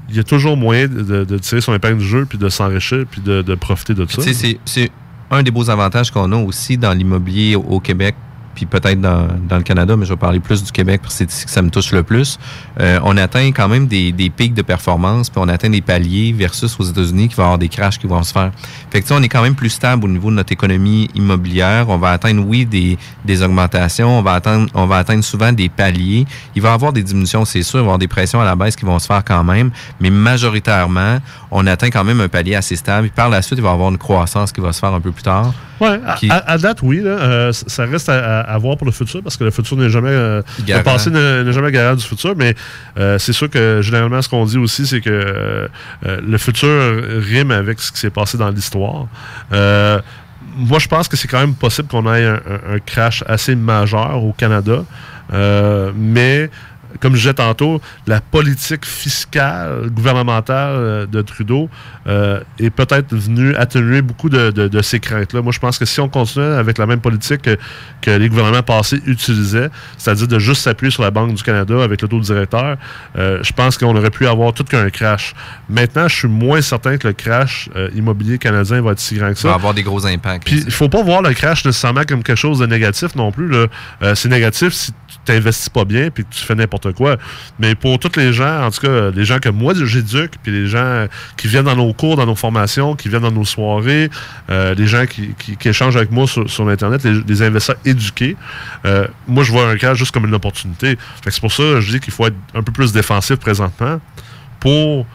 il 0.09 0.15
y 0.15 0.19
a 0.19 0.23
toujours 0.23 0.55
moyen 0.57 0.87
de, 0.87 1.01
de- 1.01 1.23
de 1.25 1.37
tirer 1.37 1.61
son 1.61 1.73
épingle 1.73 1.97
du 1.99 2.05
jeu, 2.07 2.25
puis 2.25 2.37
de 2.37 2.49
s'enrichir, 2.49 3.05
puis 3.09 3.21
de, 3.21 3.41
de 3.41 3.55
profiter 3.55 3.93
de 3.93 4.05
ça. 4.09 4.21
Tu 4.21 4.21
sais, 4.21 4.33
c'est- 4.33 4.59
c'est 4.65 4.91
un 5.31 5.43
des 5.43 5.51
beaux 5.51 5.69
avantages 5.69 6.11
qu'on 6.11 6.31
a 6.31 6.37
aussi 6.37 6.77
dans 6.77 6.93
l'immobilier 6.93 7.55
au, 7.55 7.61
au 7.61 7.79
Québec, 7.79 8.15
puis 8.57 8.65
peut-être 8.65 8.99
dans, 8.99 9.27
le 9.51 9.61
Canada, 9.61 9.95
mais 9.95 10.05
je 10.07 10.13
vais 10.13 10.17
parler 10.17 10.39
plus 10.39 10.63
du 10.63 10.71
Québec 10.71 11.01
parce 11.03 11.13
que 11.13 11.17
c'est 11.19 11.31
ici 11.31 11.45
que 11.45 11.51
ça 11.51 11.61
me 11.61 11.69
touche 11.69 11.91
le 11.91 12.01
plus. 12.01 12.39
Euh, 12.79 12.99
on 13.03 13.15
atteint 13.15 13.51
quand 13.51 13.67
même 13.67 13.85
des, 13.85 14.31
pics 14.35 14.55
de 14.55 14.63
performance, 14.63 15.29
puis 15.29 15.39
on 15.39 15.47
atteint 15.47 15.69
des 15.69 15.81
paliers 15.81 16.33
versus 16.33 16.75
aux 16.79 16.83
États-Unis 16.83 17.27
qui 17.27 17.35
va 17.35 17.43
avoir 17.43 17.59
des 17.59 17.69
crashs 17.69 17.99
qui 17.99 18.07
vont 18.07 18.23
se 18.23 18.33
faire. 18.33 18.51
Fait 18.89 18.99
que 18.99 19.13
on 19.13 19.21
est 19.21 19.29
quand 19.29 19.43
même 19.43 19.53
plus 19.53 19.69
stable 19.69 20.05
au 20.05 20.07
niveau 20.07 20.31
de 20.31 20.35
notre 20.35 20.51
économie 20.51 21.07
immobilière. 21.13 21.87
On 21.89 21.99
va 21.99 22.09
atteindre, 22.09 22.43
oui, 22.47 22.65
des, 22.65 23.43
augmentations. 23.43 24.17
On 24.17 24.23
va 24.23 24.33
atteindre, 24.33 24.71
on 24.73 24.87
va 24.87 24.97
atteindre 24.97 25.23
souvent 25.23 25.51
des 25.51 25.69
paliers. 25.69 26.25
Il 26.55 26.63
va 26.63 26.71
y 26.71 26.73
avoir 26.73 26.93
des 26.93 27.03
diminutions, 27.03 27.45
c'est 27.45 27.61
sûr. 27.61 27.77
Il 27.77 27.81
va 27.81 27.83
y 27.83 27.87
avoir 27.89 27.99
des 27.99 28.07
pressions 28.07 28.41
à 28.41 28.45
la 28.45 28.55
baisse 28.55 28.75
qui 28.75 28.85
vont 28.85 28.97
se 28.97 29.05
faire 29.05 29.23
quand 29.23 29.43
même. 29.43 29.69
Mais 29.99 30.09
majoritairement, 30.09 31.19
on 31.51 31.67
atteint 31.67 31.91
quand 31.91 32.03
même 32.03 32.21
un 32.21 32.27
palier 32.27 32.55
assez 32.55 32.75
stable. 32.75 33.11
Par 33.11 33.29
la 33.29 33.43
suite, 33.43 33.59
il 33.59 33.63
va 33.63 33.69
y 33.69 33.73
avoir 33.73 33.89
une 33.89 33.99
croissance 33.99 34.51
qui 34.51 34.61
va 34.61 34.73
se 34.73 34.79
faire 34.79 34.93
un 34.95 35.01
peu 35.01 35.11
plus 35.11 35.23
tard. 35.23 35.53
Ouais, 35.79 35.99
à, 36.05 36.13
Qui- 36.15 36.29
à- 36.29 36.43
à 36.51 36.57
date, 36.57 36.79
oui. 36.81 37.01
Là, 37.01 37.09
euh, 37.11 37.51
ça 37.51 37.85
reste 37.85 38.09
à, 38.09 38.57
voir 38.57 38.77
pour 38.77 38.85
le 38.85 38.91
futur 38.91 39.21
parce 39.23 39.37
que 39.37 39.43
le 39.43 39.51
futur 39.51 39.77
n'est 39.77 39.89
jamais. 39.89 40.09
euh, 40.09 40.41
le 40.79 40.83
passé 40.83 41.09
n'est 41.11 41.51
jamais 41.53 41.71
garant 41.71 41.95
du 41.95 42.03
futur, 42.03 42.33
mais 42.35 42.55
euh, 42.97 43.17
c'est 43.19 43.33
sûr 43.33 43.49
que 43.49 43.81
généralement, 43.81 44.21
ce 44.21 44.29
qu'on 44.29 44.45
dit 44.45 44.57
aussi, 44.57 44.87
c'est 44.87 45.01
que 45.01 45.69
le 46.05 46.37
futur 46.37 46.69
rime 47.19 47.51
avec 47.51 47.79
ce 47.79 47.91
qui 47.91 47.99
s'est 47.99 48.09
passé 48.09 48.37
dans 48.37 48.49
l'histoire. 48.49 49.05
Moi, 50.59 50.79
je 50.79 50.87
pense 50.87 51.07
que 51.07 51.15
c'est 51.15 51.27
quand 51.27 51.39
même 51.39 51.53
possible 51.53 51.87
qu'on 51.87 52.11
ait 52.13 52.25
un, 52.25 52.33
un- 52.35 52.75
un 52.75 52.79
crash 52.79 53.23
assez 53.27 53.55
majeur 53.55 54.23
au 54.23 54.33
Canada, 54.33 54.83
Euh, 55.33 55.91
mais 55.93 56.49
comme 56.99 57.13
je 57.13 57.19
disais 57.19 57.33
tantôt, 57.33 57.81
la 58.07 58.21
politique 58.21 58.85
fiscale 58.85 59.89
gouvernementale 59.89 60.71
euh, 60.75 61.05
de 61.05 61.21
Trudeau 61.21 61.69
euh, 62.07 62.39
est 62.59 62.69
peut-être 62.69 63.13
venue 63.15 63.55
atténuer 63.55 64.01
beaucoup 64.01 64.29
de, 64.29 64.51
de- 64.51 64.67
de 64.67 64.81
ces 64.81 64.99
craintes-là. 64.99 65.41
Moi, 65.41 65.51
je 65.51 65.59
pense 65.59 65.77
que 65.77 65.85
si 65.85 65.99
on 65.99 66.09
continue 66.09 66.45
avec 66.45 66.77
la 66.77 66.85
même 66.85 66.99
politique 67.01 67.41
que, 67.41 67.57
que 68.01 68.11
les 68.11 68.29
gouvernements 68.29 68.63
passés 68.63 69.01
utilisaient, 69.05 69.69
c'est-à-dire 69.97 70.27
de 70.27 70.39
juste 70.39 70.61
s'appuyer 70.61 70.91
sur 70.91 71.03
la 71.03 71.11
Banque 71.11 71.33
du 71.33 71.43
Canada 71.43 71.83
avec 71.83 72.01
le 72.01 72.07
taux 72.07 72.19
directeur, 72.19 72.77
euh, 73.17 73.39
je 73.43 73.51
pense 73.53 73.77
qu'on 73.77 73.95
aurait 73.95 74.09
pu 74.09 74.27
avoir 74.27 74.53
tout 74.53 74.63
qu'un 74.63 74.89
crash. 74.89 75.33
Maintenant, 75.69 76.07
je 76.07 76.15
suis 76.15 76.27
moins 76.27 76.61
certain 76.61 76.97
que 76.97 77.07
le 77.07 77.13
crash 77.13 77.69
euh, 77.75 77.89
immobilier 77.95 78.37
canadien 78.37 78.81
va 78.81 78.91
être 78.91 78.99
si 78.99 79.15
grand 79.15 79.29
que 79.33 79.39
Ça 79.39 79.47
va 79.49 79.53
ça. 79.53 79.55
avoir 79.55 79.73
des 79.73 79.83
gros 79.83 80.05
impacts. 80.05 80.45
Puis 80.45 80.63
il 80.65 80.71
faut 80.71 80.89
pas 80.89 81.03
voir 81.03 81.21
le 81.21 81.33
crash 81.33 81.65
nécessairement 81.65 82.03
comme 82.07 82.23
quelque 82.23 82.37
chose 82.37 82.59
de 82.59 82.65
négatif 82.65 83.15
non 83.15 83.31
plus. 83.31 83.51
c'est 84.15 84.29
négatif 84.29 84.73
si 84.73 84.91
tu 84.91 85.17
t'investis 85.25 85.69
pas 85.69 85.85
bien 85.85 86.09
puis 86.09 86.23
que 86.23 86.29
tu 86.33 86.43
fais 86.43 86.55
n'importe 86.55 86.76
quoi. 86.95 87.17
Mais 87.59 87.75
pour 87.75 87.99
tous 87.99 88.17
les 88.17 88.33
gens, 88.33 88.65
en 88.65 88.71
tout 88.71 88.81
cas 88.81 89.11
les 89.11 89.25
gens 89.25 89.39
que 89.39 89.49
moi 89.49 89.73
j'éduque, 89.75 90.33
puis 90.43 90.51
les 90.51 90.67
gens 90.67 91.07
qui 91.35 91.47
viennent 91.47 91.65
dans 91.65 91.75
nos 91.75 91.93
cours, 91.93 92.15
dans 92.15 92.25
nos 92.25 92.35
formations, 92.35 92.95
qui 92.95 93.09
viennent 93.09 93.21
dans 93.21 93.31
nos 93.31 93.45
soirées, 93.45 94.09
euh, 94.49 94.73
les 94.75 94.87
gens 94.87 95.05
qui, 95.05 95.29
qui- 95.37 95.67
échangent 95.67 95.97
avec 95.97 96.11
moi 96.11 96.27
sur, 96.27 96.49
sur 96.49 96.65
l'internet, 96.65 97.03
les, 97.03 97.41
investisseurs 97.41 97.75
éduqués, 97.85 98.37
euh, 98.85 99.07
moi 99.27 99.43
je 99.43 99.51
vois 99.51 99.69
un 99.69 99.75
crash 99.75 99.97
juste 99.97 100.11
comme 100.11 100.25
une 100.25 100.33
opportunité. 100.35 100.97
C'est 101.27 101.39
pour 101.41 101.51
ça 101.51 101.63
que 101.63 101.81
je 101.81 101.91
dis 101.91 101.99
qu'il 101.99 102.13
faut 102.13 102.25
être 102.27 102.37
un 102.53 102.63
peu 102.63 102.71
plus 102.71 102.93
défensif 102.93 103.35
présentement 103.35 103.99
pour 104.59 105.05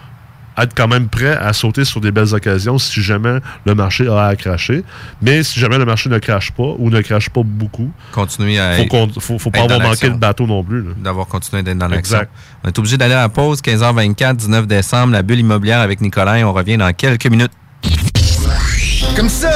être 0.58 0.74
quand 0.74 0.88
même 0.88 1.08
prêt 1.08 1.36
à 1.36 1.52
sauter 1.52 1.84
sur 1.84 2.00
des 2.00 2.10
belles 2.10 2.34
occasions 2.34 2.78
si 2.78 3.02
jamais 3.02 3.38
le 3.64 3.74
marché 3.74 4.08
a 4.08 4.26
à 4.26 4.36
cracher. 4.36 4.84
Mais 5.20 5.42
si 5.42 5.58
jamais 5.58 5.78
le 5.78 5.84
marché 5.84 6.08
ne 6.08 6.18
crache 6.18 6.52
pas 6.52 6.74
ou 6.78 6.90
ne 6.90 7.00
crache 7.00 7.30
pas 7.30 7.42
beaucoup, 7.44 7.90
Continuer 8.12 8.58
à 8.58 8.76
faut, 8.76 8.86
qu'on, 8.86 9.08
faut, 9.18 9.38
faut 9.38 9.50
pas 9.50 9.62
avoir 9.62 9.80
manqué 9.80 10.08
le 10.08 10.16
bateau 10.16 10.46
non 10.46 10.62
plus. 10.62 10.84
d'avoir 11.02 11.26
continué 11.26 11.62
d'être 11.62 11.78
dans 11.78 11.88
l'action. 11.88 12.16
Exact. 12.16 12.30
On 12.64 12.68
est 12.68 12.78
obligé 12.78 12.96
d'aller 12.96 13.14
à 13.14 13.22
la 13.22 13.28
pause, 13.28 13.60
15h24, 13.60 14.36
19 14.36 14.66
décembre, 14.66 15.12
la 15.12 15.22
bulle 15.22 15.40
immobilière 15.40 15.80
avec 15.80 16.00
Nicolas. 16.00 16.46
On 16.46 16.52
revient 16.52 16.76
dans 16.76 16.92
quelques 16.92 17.26
minutes. 17.26 17.52
Comme 19.16 19.28
ça, 19.28 19.50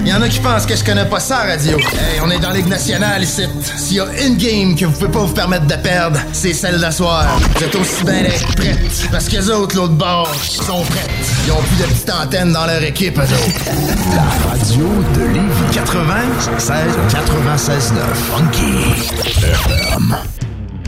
il 0.00 0.08
y 0.08 0.14
en 0.14 0.22
a 0.22 0.28
qui 0.28 0.38
pensent 0.38 0.64
que 0.64 0.76
je 0.76 0.84
connais 0.84 1.04
pas 1.04 1.18
ça, 1.18 1.38
radio. 1.38 1.76
Hey, 1.78 2.20
on 2.22 2.30
est 2.30 2.38
dans 2.38 2.50
Ligue 2.50 2.68
nationale 2.68 3.22
ici. 3.22 3.42
S'il 3.76 3.96
y 3.96 4.00
a 4.00 4.06
une 4.24 4.36
game 4.36 4.76
que 4.76 4.84
vous 4.84 4.92
pouvez 4.92 5.10
pas 5.10 5.18
vous 5.20 5.34
permettre 5.34 5.66
de 5.66 5.74
perdre, 5.74 6.20
c'est 6.32 6.52
celle 6.52 6.80
d'asseoir. 6.80 7.26
Vous 7.56 7.64
êtes 7.64 7.74
aussi 7.74 8.04
bien 8.04 8.22
d'être 8.22 8.54
prêtes. 8.54 9.08
Parce 9.10 9.28
que 9.28 9.36
les 9.36 9.50
autres, 9.50 9.76
l'autre 9.76 9.94
bord, 9.94 10.32
sont 10.36 10.82
prêtes. 10.84 11.10
Ils 11.46 11.52
ont 11.52 11.62
plus 11.62 11.76
de 11.76 11.90
petites 11.90 12.10
antennes 12.10 12.52
dans 12.52 12.66
leur 12.66 12.82
équipe, 12.82 13.18
eux 13.18 13.22
autres. 13.22 13.64
La 14.14 14.50
radio 14.50 14.86
de 15.14 15.20
Lévis 15.32 15.74
96 15.74 16.96
96 17.10 17.92
9 17.94 18.04
Funky. 18.36 18.72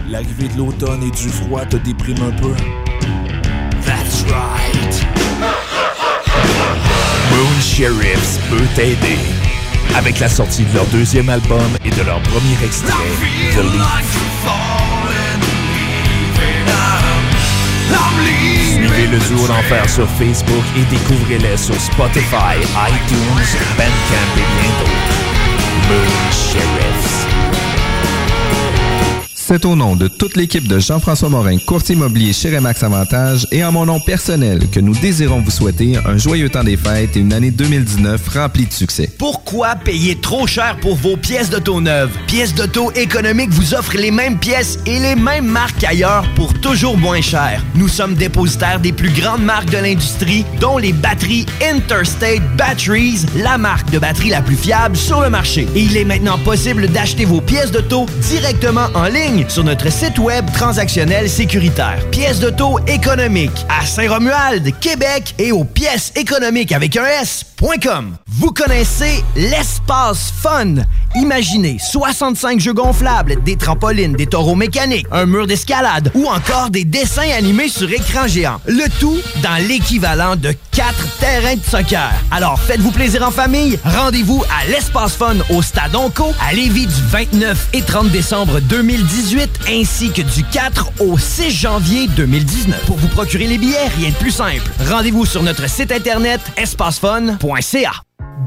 L'arrivée 0.09 0.49
de 0.49 0.59
l'automne 0.59 1.03
et 1.03 1.11
du 1.11 1.29
froid 1.29 1.65
te 1.67 1.77
déprime 1.79 2.23
un 2.23 2.41
peu. 2.41 2.55
That's 3.85 4.23
right. 4.31 4.84
Moon 7.45 7.61
Sheriffs 7.61 8.39
peut 8.49 8.67
t'aider. 8.75 9.19
Avec 9.97 10.19
la 10.19 10.31
sortie 10.31 10.65
de 10.65 10.75
leur 10.75 10.87
deuxième 10.87 11.29
album 11.29 11.77
et 11.85 11.91
de 11.91 12.01
leur 12.01 12.19
premier 12.23 12.57
extrait, 12.65 12.91
The 13.53 13.63
Leaf. 13.63 14.25
Suivez 18.73 19.07
le 19.09 19.19
duo 19.19 19.47
d'enfer 19.47 19.89
sur 19.91 20.09
Facebook 20.09 20.65
et 20.75 20.85
découvrez-les 20.85 21.59
sur 21.59 21.79
Spotify, 21.79 22.57
iTunes, 22.57 23.59
Bandcamp 23.77 24.33
et 24.37 24.49
bien 24.57 24.71
d'autres. 24.81 25.15
Moon 25.91 26.31
Sheriffs. 26.33 27.24
C'est 29.47 29.67
au 29.67 29.77
nom 29.77 29.95
de 29.95 30.09
toute 30.09 30.39
l'équipe 30.39 30.67
de 30.67 30.79
Jean-François 30.79 31.29
Morin, 31.29 31.59
courtier 31.59 31.95
immobilier 31.95 32.33
chez 32.33 32.57
Remax 32.57 32.83
Avantage 32.83 33.47
et 33.53 33.63
en 33.63 33.73
mon 33.73 33.85
nom 33.85 34.01
personnel 34.01 34.71
que 34.71 34.81
nous 34.81 34.95
désirons 34.95 35.43
vous 35.43 35.51
souhaiter 35.51 35.99
un 36.07 36.17
joyeux 36.17 36.49
temps 36.49 36.65
des 36.65 36.79
fêtes 36.79 37.15
et 37.19 37.21
une 37.21 37.35
année 37.35 37.51
2019 37.51 38.27
remplie 38.29 38.65
de 38.65 38.73
succès. 38.73 39.11
Pourquoi 39.19 39.75
payer 39.75 40.17
trop 40.17 40.47
cher 40.47 40.79
pour 40.81 40.97
vos 40.97 41.19
pièces 41.19 41.51
d'auto 41.51 41.83
neuves? 41.83 42.17
Pièces 42.27 42.55
d'auto 42.55 42.91
économiques 42.93 43.51
vous 43.51 43.75
offre 43.75 43.99
les 43.99 44.11
mêmes 44.11 44.39
pièces 44.39 44.79
et 44.87 44.99
les 44.99 45.15
mêmes 45.15 45.45
marques 45.45 45.85
ailleurs 45.85 46.25
pour 46.37 46.55
toujours 46.55 46.97
moins 46.97 47.21
cher. 47.21 47.63
Nous 47.75 47.89
sommes 47.89 48.15
dépositaires 48.15 48.81
des 48.81 48.93
plus 48.93 49.11
grandes 49.11 49.45
marques 49.45 49.69
de 49.69 49.77
l'industrie, 49.77 50.47
dont 50.59 50.79
les 50.79 50.95
batteries 50.95 51.45
Interstate 51.63 52.41
Batteries, 52.57 53.27
la 53.37 53.59
marque 53.59 53.91
de 53.91 53.99
batterie 53.99 54.31
la 54.31 54.41
plus 54.41 54.57
fiable 54.57 54.97
sur 54.97 55.21
le 55.21 55.29
marché. 55.29 55.69
Et 55.75 55.81
il 55.81 55.99
est 55.99 56.07
maintenant 56.07 56.39
possible 56.39 56.89
d'acheter 56.89 57.27
vos 57.27 57.43
pièces 57.43 57.73
d'auto 57.73 58.07
directement 58.23 58.87
en 58.95 59.05
ligne 59.05 59.34
sur 59.49 59.65
notre 59.65 59.91
site 59.91 60.19
web 60.19 60.47
transactionnel 60.53 61.29
sécuritaire. 61.29 61.99
Pièces 62.13 62.39
d'auto 62.39 62.79
économiques 62.87 63.67
à 63.69 63.85
Saint-Romuald, 63.85 64.79
Québec 64.79 65.35
et 65.39 65.51
aux 65.51 65.65
pièces 65.65 66.13
économiques 66.15 66.71
avec 66.71 66.97
un 66.97 67.05
S.com. 67.05 68.17
Vous 68.29 68.53
connaissez 68.53 69.25
l'espace 69.35 70.33
fun. 70.41 70.77
Imaginez 71.17 71.79
65 71.79 72.59
jeux 72.59 72.73
gonflables, 72.73 73.43
des 73.45 73.57
trampolines, 73.57 74.15
des 74.15 74.27
taureaux 74.27 74.57
mécaniques, 74.57 75.07
un 75.13 75.27
mur 75.27 75.47
d'escalade 75.47 76.11
ou 76.15 76.27
encore 76.27 76.71
des 76.71 76.85
dessins 76.85 77.31
animés 77.37 77.69
sur 77.69 77.91
écran 77.91 78.27
géant. 78.27 78.61
Le 78.67 78.89
tout 78.99 79.19
dans 79.43 79.65
l'équivalent 79.67 80.35
de 80.35 80.53
4 80.73 81.19
terrains 81.19 81.55
de 81.55 81.63
soccer. 81.63 82.11
Alors 82.33 82.59
faites-vous 82.61 82.91
plaisir 82.91 83.23
en 83.27 83.31
famille. 83.31 83.79
Rendez-vous 83.85 84.43
à 84.45 84.67
l'espace 84.69 85.15
fun 85.15 85.37
au 85.51 85.63
Stade 85.63 85.95
Onco 85.95 86.33
à 86.45 86.53
Lévis 86.53 86.87
du 86.87 87.03
29 87.11 87.69
et 87.75 87.83
30 87.83 88.09
décembre 88.11 88.61
2018 88.61 89.61
ainsi 89.69 90.11
que 90.11 90.23
du 90.23 90.43
4 90.45 90.91
au 91.01 91.17
6 91.17 91.51
janvier 91.51 92.09
2019. 92.09 92.87
Pour 92.87 92.97
vous 92.97 93.09
procurer 93.09 93.47
les 93.47 93.59
billets, 93.59 93.89
rien 93.99 94.11
de 94.11 94.15
plus 94.17 94.33
simple. 94.33 94.69
Rendez-vous 94.91 95.27
sur 95.27 95.43
notre 95.43 95.69
site 95.69 95.93
internet 95.93 96.41
espacefun.ca. 96.57 97.93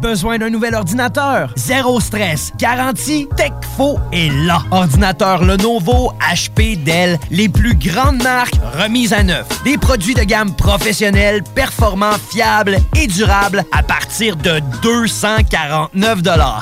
Besoin 0.01 0.37
d'un 0.37 0.49
nouvel 0.49 0.75
ordinateur? 0.75 1.51
Zéro 1.55 1.99
stress. 1.99 2.51
Garantie 2.57 3.27
Techfo 3.35 3.99
est 4.11 4.31
là. 4.45 4.61
Ordinateur 4.71 5.43
Lenovo, 5.43 6.11
HP, 6.21 6.83
Dell, 6.83 7.17
les 7.31 7.49
plus 7.49 7.75
grandes 7.75 8.21
marques 8.21 8.59
remises 8.79 9.13
à 9.13 9.23
neuf. 9.23 9.45
Des 9.63 9.77
produits 9.77 10.13
de 10.13 10.23
gamme 10.23 10.55
professionnels, 10.55 11.43
performants, 11.55 12.17
fiables 12.29 12.77
et 12.95 13.07
durables 13.07 13.63
à 13.71 13.81
partir 13.83 14.35
de 14.35 14.59
249 14.81 16.19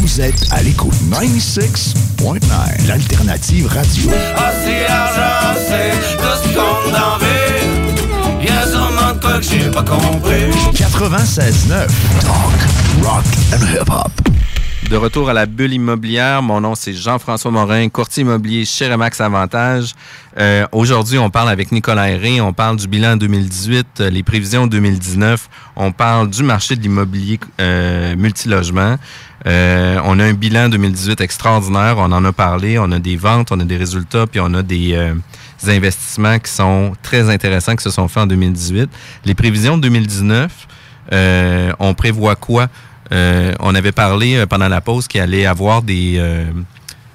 Vous 0.04 0.20
êtes 0.20 0.46
à 0.50 0.62
l'écoute 0.62 0.92
96.9, 1.10 2.86
l'alternative 2.86 3.66
radio. 3.68 4.10
Ah, 4.36 4.50
c'est 4.62 4.86
l'argent, 4.86 5.58
c'est 5.66 5.92
tout 6.18 6.36
ce 6.42 6.48
qu'on 6.54 6.90
en 6.92 7.16
veut. 7.18 8.44
Y'a 8.44 8.66
sûrement 8.66 9.14
de 9.14 9.18
quoi 9.18 9.38
que 9.38 9.44
j'ai 9.44 9.70
pas 9.70 9.82
compris. 9.82 10.50
96.9, 10.74 11.86
talk, 12.20 13.02
rock 13.02 13.24
and 13.54 13.64
hip-hop. 13.64 14.33
De 14.90 14.96
retour 14.96 15.30
à 15.30 15.32
la 15.32 15.46
bulle 15.46 15.72
immobilière, 15.72 16.42
mon 16.42 16.60
nom 16.60 16.74
c'est 16.74 16.92
Jean-François 16.92 17.50
Morin, 17.50 17.88
courtier 17.88 18.22
immobilier 18.22 18.64
chez 18.64 18.86
Remax 18.90 19.20
Avantage. 19.20 19.94
Euh, 20.38 20.66
Aujourd'hui, 20.72 21.18
on 21.18 21.30
parle 21.30 21.48
avec 21.48 21.72
Nicolas 21.72 22.10
Herré, 22.10 22.40
on 22.40 22.52
parle 22.52 22.76
du 22.76 22.86
bilan 22.86 23.16
2018, 23.16 23.86
euh, 24.00 24.10
les 24.10 24.22
prévisions 24.22 24.66
2019, 24.66 25.48
on 25.76 25.90
parle 25.90 26.28
du 26.28 26.42
marché 26.42 26.76
de 26.76 26.82
l'immobilier 26.82 27.40
euh, 27.60 28.14
multilogement. 28.14 28.96
Euh, 29.46 29.98
on 30.04 30.18
a 30.20 30.24
un 30.24 30.34
bilan 30.34 30.68
2018 30.68 31.20
extraordinaire, 31.22 31.96
on 31.98 32.12
en 32.12 32.24
a 32.24 32.32
parlé, 32.32 32.78
on 32.78 32.92
a 32.92 32.98
des 32.98 33.16
ventes, 33.16 33.52
on 33.52 33.60
a 33.60 33.64
des 33.64 33.78
résultats, 33.78 34.26
puis 34.26 34.40
on 34.40 34.52
a 34.54 34.62
des, 34.62 35.12
des 35.62 35.70
investissements 35.70 36.38
qui 36.38 36.52
sont 36.52 36.92
très 37.02 37.30
intéressants 37.30 37.74
qui 37.74 37.84
se 37.84 37.90
sont 37.90 38.06
faits 38.06 38.24
en 38.24 38.26
2018. 38.26 38.90
Les 39.24 39.34
prévisions 39.34 39.76
de 39.76 39.82
2019, 39.82 40.68
euh, 41.12 41.72
on 41.78 41.94
prévoit 41.94 42.36
quoi? 42.36 42.68
Euh, 43.12 43.52
on 43.60 43.74
avait 43.74 43.92
parlé 43.92 44.36
euh, 44.36 44.46
pendant 44.46 44.68
la 44.68 44.80
pause 44.80 45.08
qu'il 45.08 45.20
allait 45.20 45.46
avoir 45.46 45.82
des 45.82 46.14
euh, 46.18 46.44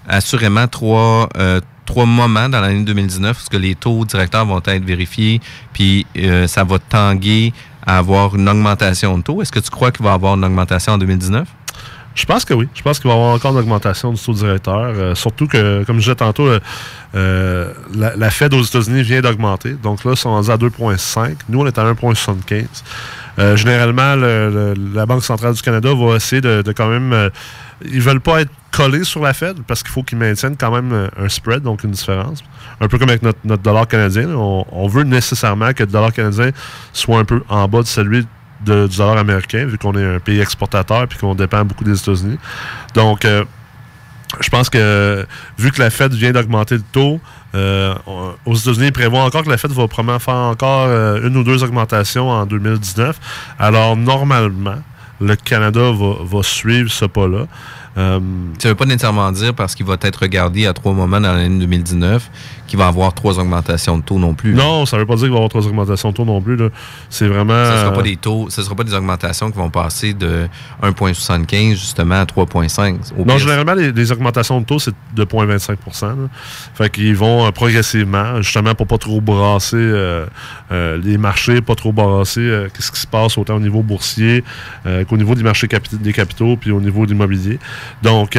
assurément 0.08 0.68
trois 0.68 1.30
euh, 1.38 1.60
trois 1.86 2.06
moments 2.06 2.48
dans 2.48 2.62
l'année 2.62 2.84
2019 2.84 3.36
parce 3.36 3.50
que 3.50 3.58
les 3.58 3.74
taux 3.74 4.06
directeurs 4.06 4.46
vont 4.46 4.62
être 4.66 4.84
vérifiés 4.86 5.42
puis 5.74 6.06
euh, 6.18 6.46
ça 6.48 6.64
va 6.64 6.78
tanguer 6.78 7.54
à 7.86 7.98
avoir 7.98 8.36
une 8.36 8.48
augmentation 8.48 9.18
de 9.18 9.24
taux. 9.24 9.42
Est-ce 9.42 9.52
que 9.52 9.60
tu 9.60 9.72
crois 9.72 9.92
qu'il 9.92 10.06
va 10.06 10.12
y 10.12 10.14
avoir 10.14 10.36
une 10.36 10.46
augmentation 10.46 10.94
en 10.94 10.98
2019? 11.00 11.48
Je 12.16 12.26
pense 12.26 12.44
que 12.44 12.54
oui. 12.54 12.68
Je 12.74 12.82
pense 12.82 13.00
qu'il 13.00 13.08
va 13.10 13.16
y 13.16 13.20
avoir 13.20 13.34
encore 13.34 13.52
une 13.54 13.60
augmentation 13.60 14.12
du 14.12 14.22
taux 14.22 14.34
directeur. 14.34 14.78
euh, 14.78 15.16
surtout 15.16 15.48
que, 15.48 15.84
comme 15.86 15.98
je 15.98 16.02
disais 16.02 16.16
tantôt, 16.16 16.48
euh, 16.48 16.60
euh, 17.16 17.74
la, 17.96 18.16
la 18.16 18.30
Fed 18.30 18.54
aux 18.54 18.62
États-Unis 18.62 19.04
vient 19.04 19.22
d'augmenter. 19.22 19.74
Donc 19.82 20.04
là, 20.04 20.12
ils 20.12 20.18
sont 20.18 20.32
rendus 20.32 20.52
à 20.52 20.58
2,5. 20.58 21.36
Nous, 21.48 21.62
on 21.62 21.66
est 21.66 21.78
à 21.78 21.94
1,75. 21.94 22.66
Euh, 23.40 23.56
généralement, 23.56 24.16
le- 24.16 24.74
la 24.94 25.06
Banque 25.06 25.24
centrale 25.24 25.54
du 25.54 25.62
Canada 25.62 25.90
va 25.94 26.16
essayer 26.16 26.42
de, 26.42 26.64
quand 26.76 26.90
même... 26.90 27.14
euh, 27.14 27.30
ils 27.86 28.02
veulent 28.02 28.20
pas 28.20 28.42
être 28.42 28.52
collés 28.72 29.04
sur 29.06 29.22
la 29.22 29.34
Fed 29.34 29.62
parce 29.66 29.82
qu'il 29.82 29.92
faut 29.92 30.04
qu'ils 30.04 30.18
maintiennent 30.18 30.58
quand 30.58 30.72
même 30.72 30.92
euh, 30.92 31.08
un 31.18 31.30
spread, 31.30 31.64
donc 31.64 31.84
une 31.84 31.92
différence. 31.92 32.44
Un 32.82 32.88
peu 32.88 32.98
comme 32.98 33.10
avec 33.10 33.24
notre, 33.24 33.40
dollar 33.62 33.88
canadien. 33.88 34.30
On, 34.30 34.88
veut 34.88 35.04
nécessairement 35.04 35.74
que 35.74 35.84
le 35.84 35.92
dollar 35.92 36.12
canadien 36.12 36.52
soit 36.92 37.20
un 37.20 37.26
peu 37.26 37.42
en 37.50 37.68
bas 37.68 37.82
de 37.82 37.88
celui 37.88 38.28
du 38.66 38.88
dollar 38.98 39.18
américain, 39.18 39.66
vu 39.66 39.78
qu'on 39.78 39.94
est 39.94 40.16
un 40.16 40.20
pays 40.20 40.40
exportateur 40.42 41.04
et 41.04 41.18
qu'on 41.20 41.36
dépend 41.36 41.64
beaucoup 41.64 41.86
des 41.86 41.98
États-Unis. 41.98 42.38
Donc, 42.94 43.24
euh, 43.24 43.46
je 44.40 44.50
pense 44.50 44.70
que 44.70 45.26
vu 45.58 45.72
que 45.72 45.82
la 45.82 45.90
Fed 45.90 46.14
vient 46.14 46.32
d'augmenter 46.32 46.76
le 46.76 46.84
taux, 46.92 47.20
euh, 47.56 47.96
aux 48.46 48.56
États-Unis, 48.56 48.88
ils 48.88 48.92
prévoient 48.92 49.24
encore 49.24 49.44
que 49.44 49.50
la 49.50 49.58
Fed 49.58 49.72
va 49.72 49.88
probablement 49.88 50.20
faire 50.20 50.36
encore 50.36 50.86
euh, 50.88 51.28
une 51.28 51.36
ou 51.38 51.44
deux 51.44 51.64
augmentations 51.64 52.30
en 52.30 52.46
2019. 52.46 53.20
Alors, 53.58 53.98
normalement, 53.98 54.78
le 55.20 55.36
Canada 55.36 55.92
va, 55.92 56.14
va 56.24 56.44
suivre 56.44 56.92
ce 56.92 57.06
pas-là. 57.06 57.48
Euh, 57.98 58.20
Ça 58.60 58.68
ne 58.68 58.74
veut 58.74 58.76
pas 58.76 58.86
nécessairement 58.86 59.32
dire 59.32 59.54
parce 59.56 59.74
qu'il 59.74 59.86
va 59.86 59.98
être 60.02 60.18
regardé 60.22 60.68
à 60.68 60.74
trois 60.74 60.94
moments 60.94 61.20
dans 61.20 61.34
l'année 61.34 61.60
2019 61.60 62.30
qu'il 62.70 62.80
va 62.80 62.88
avoir 62.88 63.14
trois 63.14 63.40
augmentations 63.40 63.98
de 63.98 64.04
taux 64.04 64.20
non 64.20 64.34
plus. 64.34 64.54
non, 64.54 64.86
ça 64.86 64.96
ne 64.96 65.02
veut 65.02 65.08
pas 65.08 65.16
dire 65.16 65.24
qu'il 65.24 65.32
va 65.32 65.36
y 65.36 65.38
avoir 65.40 65.50
trois 65.50 65.66
augmentations 65.68 66.12
de 66.12 66.16
taux 66.16 66.26
non 66.26 66.42
plus. 66.42 66.58
C'est 67.10 67.28
vraiment... 67.28 67.66
Ce 67.66 67.72
ne 67.72 67.78
sera 67.78 67.92
pas 67.94 68.00
euh, 68.00 68.04
des 68.04 68.16
taux, 68.16 68.48
ce 68.50 68.62
sera 68.62 68.76
pas 68.76 68.84
des 68.84 68.94
augmentations 68.94 69.50
qui 69.52 69.58
vont 69.58 69.70
passer 69.70 70.14
de 70.14 70.48
1,75 70.84 71.72
justement 71.72 72.16
à 72.22 72.24
3,5. 72.26 72.98
Au 73.18 73.26
Non, 73.26 73.38
généralement, 73.38 73.74
les, 73.74 73.92
les 73.92 74.12
augmentations 74.12 74.60
de 74.62 74.66
taux, 74.66 74.80
c'est 74.80 74.94
de 75.16 75.24
0,25 75.26 75.70
là. 76.04 76.16
Fait 76.76 76.90
qu'ils 76.90 77.16
vont 77.16 77.46
euh, 77.46 77.52
progressivement, 77.52 78.42
justement, 78.42 78.76
pour 78.76 78.88
pas 78.88 78.98
trop 78.98 79.20
brasser 79.22 79.76
euh, 79.78 80.26
euh, 80.72 80.98
les 81.04 81.18
marchés, 81.18 81.62
pas 81.62 81.76
trop 81.76 81.92
brasser 81.92 82.68
qu'est-ce 82.74 82.92
qui 82.92 83.00
se 83.00 83.08
passe 83.08 83.38
autant 83.38 83.56
au 83.56 83.60
niveau 83.60 83.82
boursier 83.82 84.44
qu'au 85.08 85.18
niveau 85.18 85.36
des 85.36 85.44
marchés 85.44 85.68
capi- 85.68 85.98
des 85.98 86.14
capitaux 86.14 86.56
puis 86.56 86.72
au 86.72 86.80
niveau 86.82 87.06
de 87.06 87.12
l'immobilier. 87.12 87.60
Donc, 88.04 88.38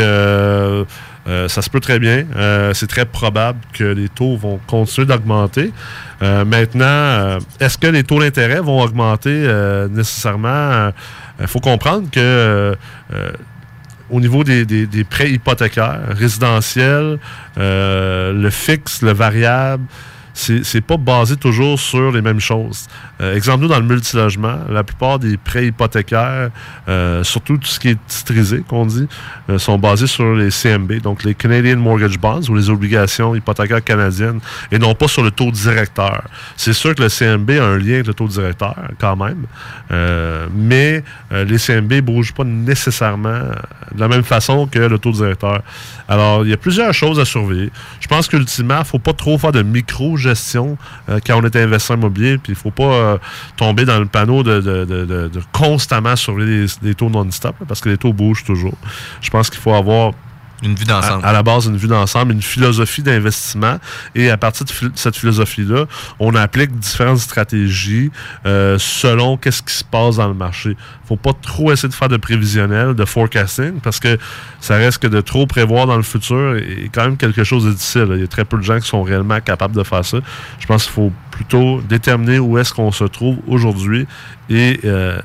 euh, 1.30 1.48
ça 1.48 1.62
se 1.62 1.70
peut 1.70 1.80
très 1.80 1.98
bien. 1.98 2.24
Euh, 2.36 2.74
c'est 2.74 2.86
très 2.88 3.06
probable 3.06 3.60
que 3.72 3.84
les 3.84 4.08
taux 4.08 4.36
vont 4.36 4.58
continuer 4.66 5.06
d'augmenter. 5.06 5.72
Euh, 6.22 6.44
maintenant, 6.44 7.38
est-ce 7.60 7.78
que 7.78 7.86
les 7.86 8.04
taux 8.04 8.18
d'intérêt 8.20 8.60
vont 8.60 8.80
augmenter 8.82 9.48
nécessairement? 9.90 10.90
Il 11.40 11.46
faut 11.46 11.60
comprendre 11.60 12.10
que 12.10 12.76
au 14.10 14.20
niveau 14.20 14.42
des, 14.42 14.64
des- 14.66 15.04
prêts 15.04 15.30
hypothécaires, 15.30 16.00
résidentiels, 16.10 17.18
le 17.56 18.48
fixe, 18.50 19.02
le 19.02 19.12
variable, 19.12 19.84
c'est 20.34 20.80
pas 20.80 20.96
basé 20.96 21.36
toujours 21.36 21.78
sur 21.78 22.10
les 22.12 22.20
mêmes 22.22 22.40
choses. 22.40 22.86
Euh, 23.20 23.36
exemple, 23.36 23.62
nous, 23.62 23.68
dans 23.68 23.78
le 23.78 23.86
multilogement, 23.86 24.58
la 24.70 24.82
plupart 24.82 25.18
des 25.18 25.36
prêts 25.36 25.66
hypothécaires, 25.66 26.50
euh, 26.88 27.22
surtout 27.22 27.58
tout 27.58 27.66
ce 27.66 27.78
qui 27.78 27.90
est 27.90 28.06
titrisé, 28.06 28.62
qu'on 28.66 28.86
dit, 28.86 29.06
euh, 29.50 29.58
sont 29.58 29.78
basés 29.78 30.06
sur 30.06 30.34
les 30.34 30.50
CMB, 30.50 31.00
donc 31.00 31.24
les 31.24 31.34
Canadian 31.34 31.76
Mortgage 31.76 32.18
Bonds 32.18 32.48
ou 32.48 32.54
les 32.54 32.70
obligations 32.70 33.34
hypothécaires 33.34 33.84
canadiennes, 33.84 34.40
et 34.72 34.78
non 34.78 34.94
pas 34.94 35.08
sur 35.08 35.22
le 35.22 35.30
taux 35.30 35.50
directeur. 35.50 36.22
C'est 36.56 36.72
sûr 36.72 36.94
que 36.94 37.02
le 37.02 37.08
CMB 37.08 37.50
a 37.50 37.64
un 37.64 37.78
lien 37.78 37.94
avec 37.94 38.06
le 38.06 38.14
taux 38.14 38.28
directeur, 38.28 38.74
quand 38.98 39.16
même, 39.16 39.46
mais 40.54 41.02
les 41.30 41.58
CMB 41.58 41.92
ne 41.92 42.00
bougent 42.00 42.32
pas 42.32 42.44
nécessairement 42.44 43.40
de 43.94 44.00
la 44.00 44.08
même 44.08 44.22
façon 44.22 44.66
que 44.66 44.78
le 44.78 44.98
taux 44.98 45.12
directeur. 45.12 45.62
Alors, 46.08 46.44
il 46.44 46.50
y 46.50 46.52
a 46.52 46.56
plusieurs 46.56 46.92
choses 46.92 47.20
à 47.20 47.24
surveiller. 47.24 47.70
Je 48.00 48.08
pense 48.08 48.28
qu'ultimement, 48.28 48.76
il 48.76 48.80
ne 48.80 48.84
faut 48.84 48.98
pas 48.98 49.12
trop 49.12 49.38
faire 49.38 49.52
de 49.52 49.62
micro-gestion 49.62 50.76
quand 51.26 51.40
on 51.40 51.44
est 51.44 51.56
investisseur 51.56 51.96
immobilier, 51.96 52.38
puis 52.38 52.52
il 52.52 52.56
ne 52.56 52.60
faut 52.60 52.70
pas 52.70 53.09
tomber 53.56 53.84
dans 53.84 53.98
le 53.98 54.06
panneau 54.06 54.42
de, 54.42 55.30
constamment 55.52 56.16
surveiller 56.16 56.66
les, 56.82 56.94
taux 56.94 57.10
non-stop, 57.10 57.54
parce 57.66 57.80
que 57.80 57.88
les 57.88 57.98
taux 57.98 58.12
bougent 58.12 58.44
toujours. 58.44 58.74
Je 59.20 59.30
pense 59.30 59.50
qu'il 59.50 59.60
faut 59.60 59.74
avoir 59.74 60.12
une 60.62 60.74
vue 60.74 60.84
d'ensemble. 60.84 61.24
À, 61.24 61.32
la 61.32 61.42
base, 61.42 61.66
une 61.66 61.76
vue 61.76 61.88
d'ensemble, 61.88 62.32
une 62.32 62.42
philosophie 62.42 63.02
d'investissement. 63.02 63.78
Et 64.14 64.30
à 64.30 64.36
partir 64.36 64.66
de 64.66 64.72
cette 64.94 65.16
philosophie-là, 65.16 65.86
on 66.18 66.34
applique 66.34 66.78
différentes 66.78 67.18
stratégies 67.18 68.10
euh, 68.46 68.76
selon 68.78 69.36
qu'est-ce 69.36 69.62
qui 69.62 69.74
se 69.74 69.84
passe 69.84 70.16
dans 70.16 70.28
le 70.28 70.34
marché. 70.34 70.76
faut 71.06 71.16
pas 71.16 71.32
trop 71.32 71.72
essayer 71.72 71.88
de 71.88 71.94
faire 71.94 72.08
de 72.08 72.16
prévisionnel, 72.16 72.94
de 72.94 73.04
forecasting, 73.04 73.80
parce 73.80 74.00
que 74.00 74.18
ça 74.60 74.76
reste 74.76 74.98
que 74.98 75.08
de 75.08 75.20
trop 75.20 75.46
prévoir 75.46 75.86
dans 75.86 75.96
le 75.96 76.02
futur 76.02 76.56
est 76.56 76.90
quand 76.92 77.04
même 77.04 77.16
quelque 77.16 77.44
chose 77.44 77.64
de 77.64 77.72
difficile. 77.72 78.08
Il 78.10 78.20
y 78.20 78.24
a 78.24 78.28
très 78.28 78.44
peu 78.44 78.56
de 78.56 78.62
gens 78.62 78.78
qui 78.78 78.88
sont 78.88 79.02
réellement 79.02 79.40
capables 79.40 79.74
de 79.74 79.82
faire 79.82 80.04
ça. 80.04 80.18
Je 80.58 80.66
pense 80.66 80.84
qu'il 80.84 80.92
faut 80.92 81.12
plutôt 81.30 81.80
déterminer 81.80 82.38
où 82.38 82.58
est-ce 82.58 82.74
qu'on 82.74 82.92
se 82.92 83.04
trouve 83.04 83.38
aujourd'hui 83.46 84.06
et 84.48 84.80
euh, 84.84 85.20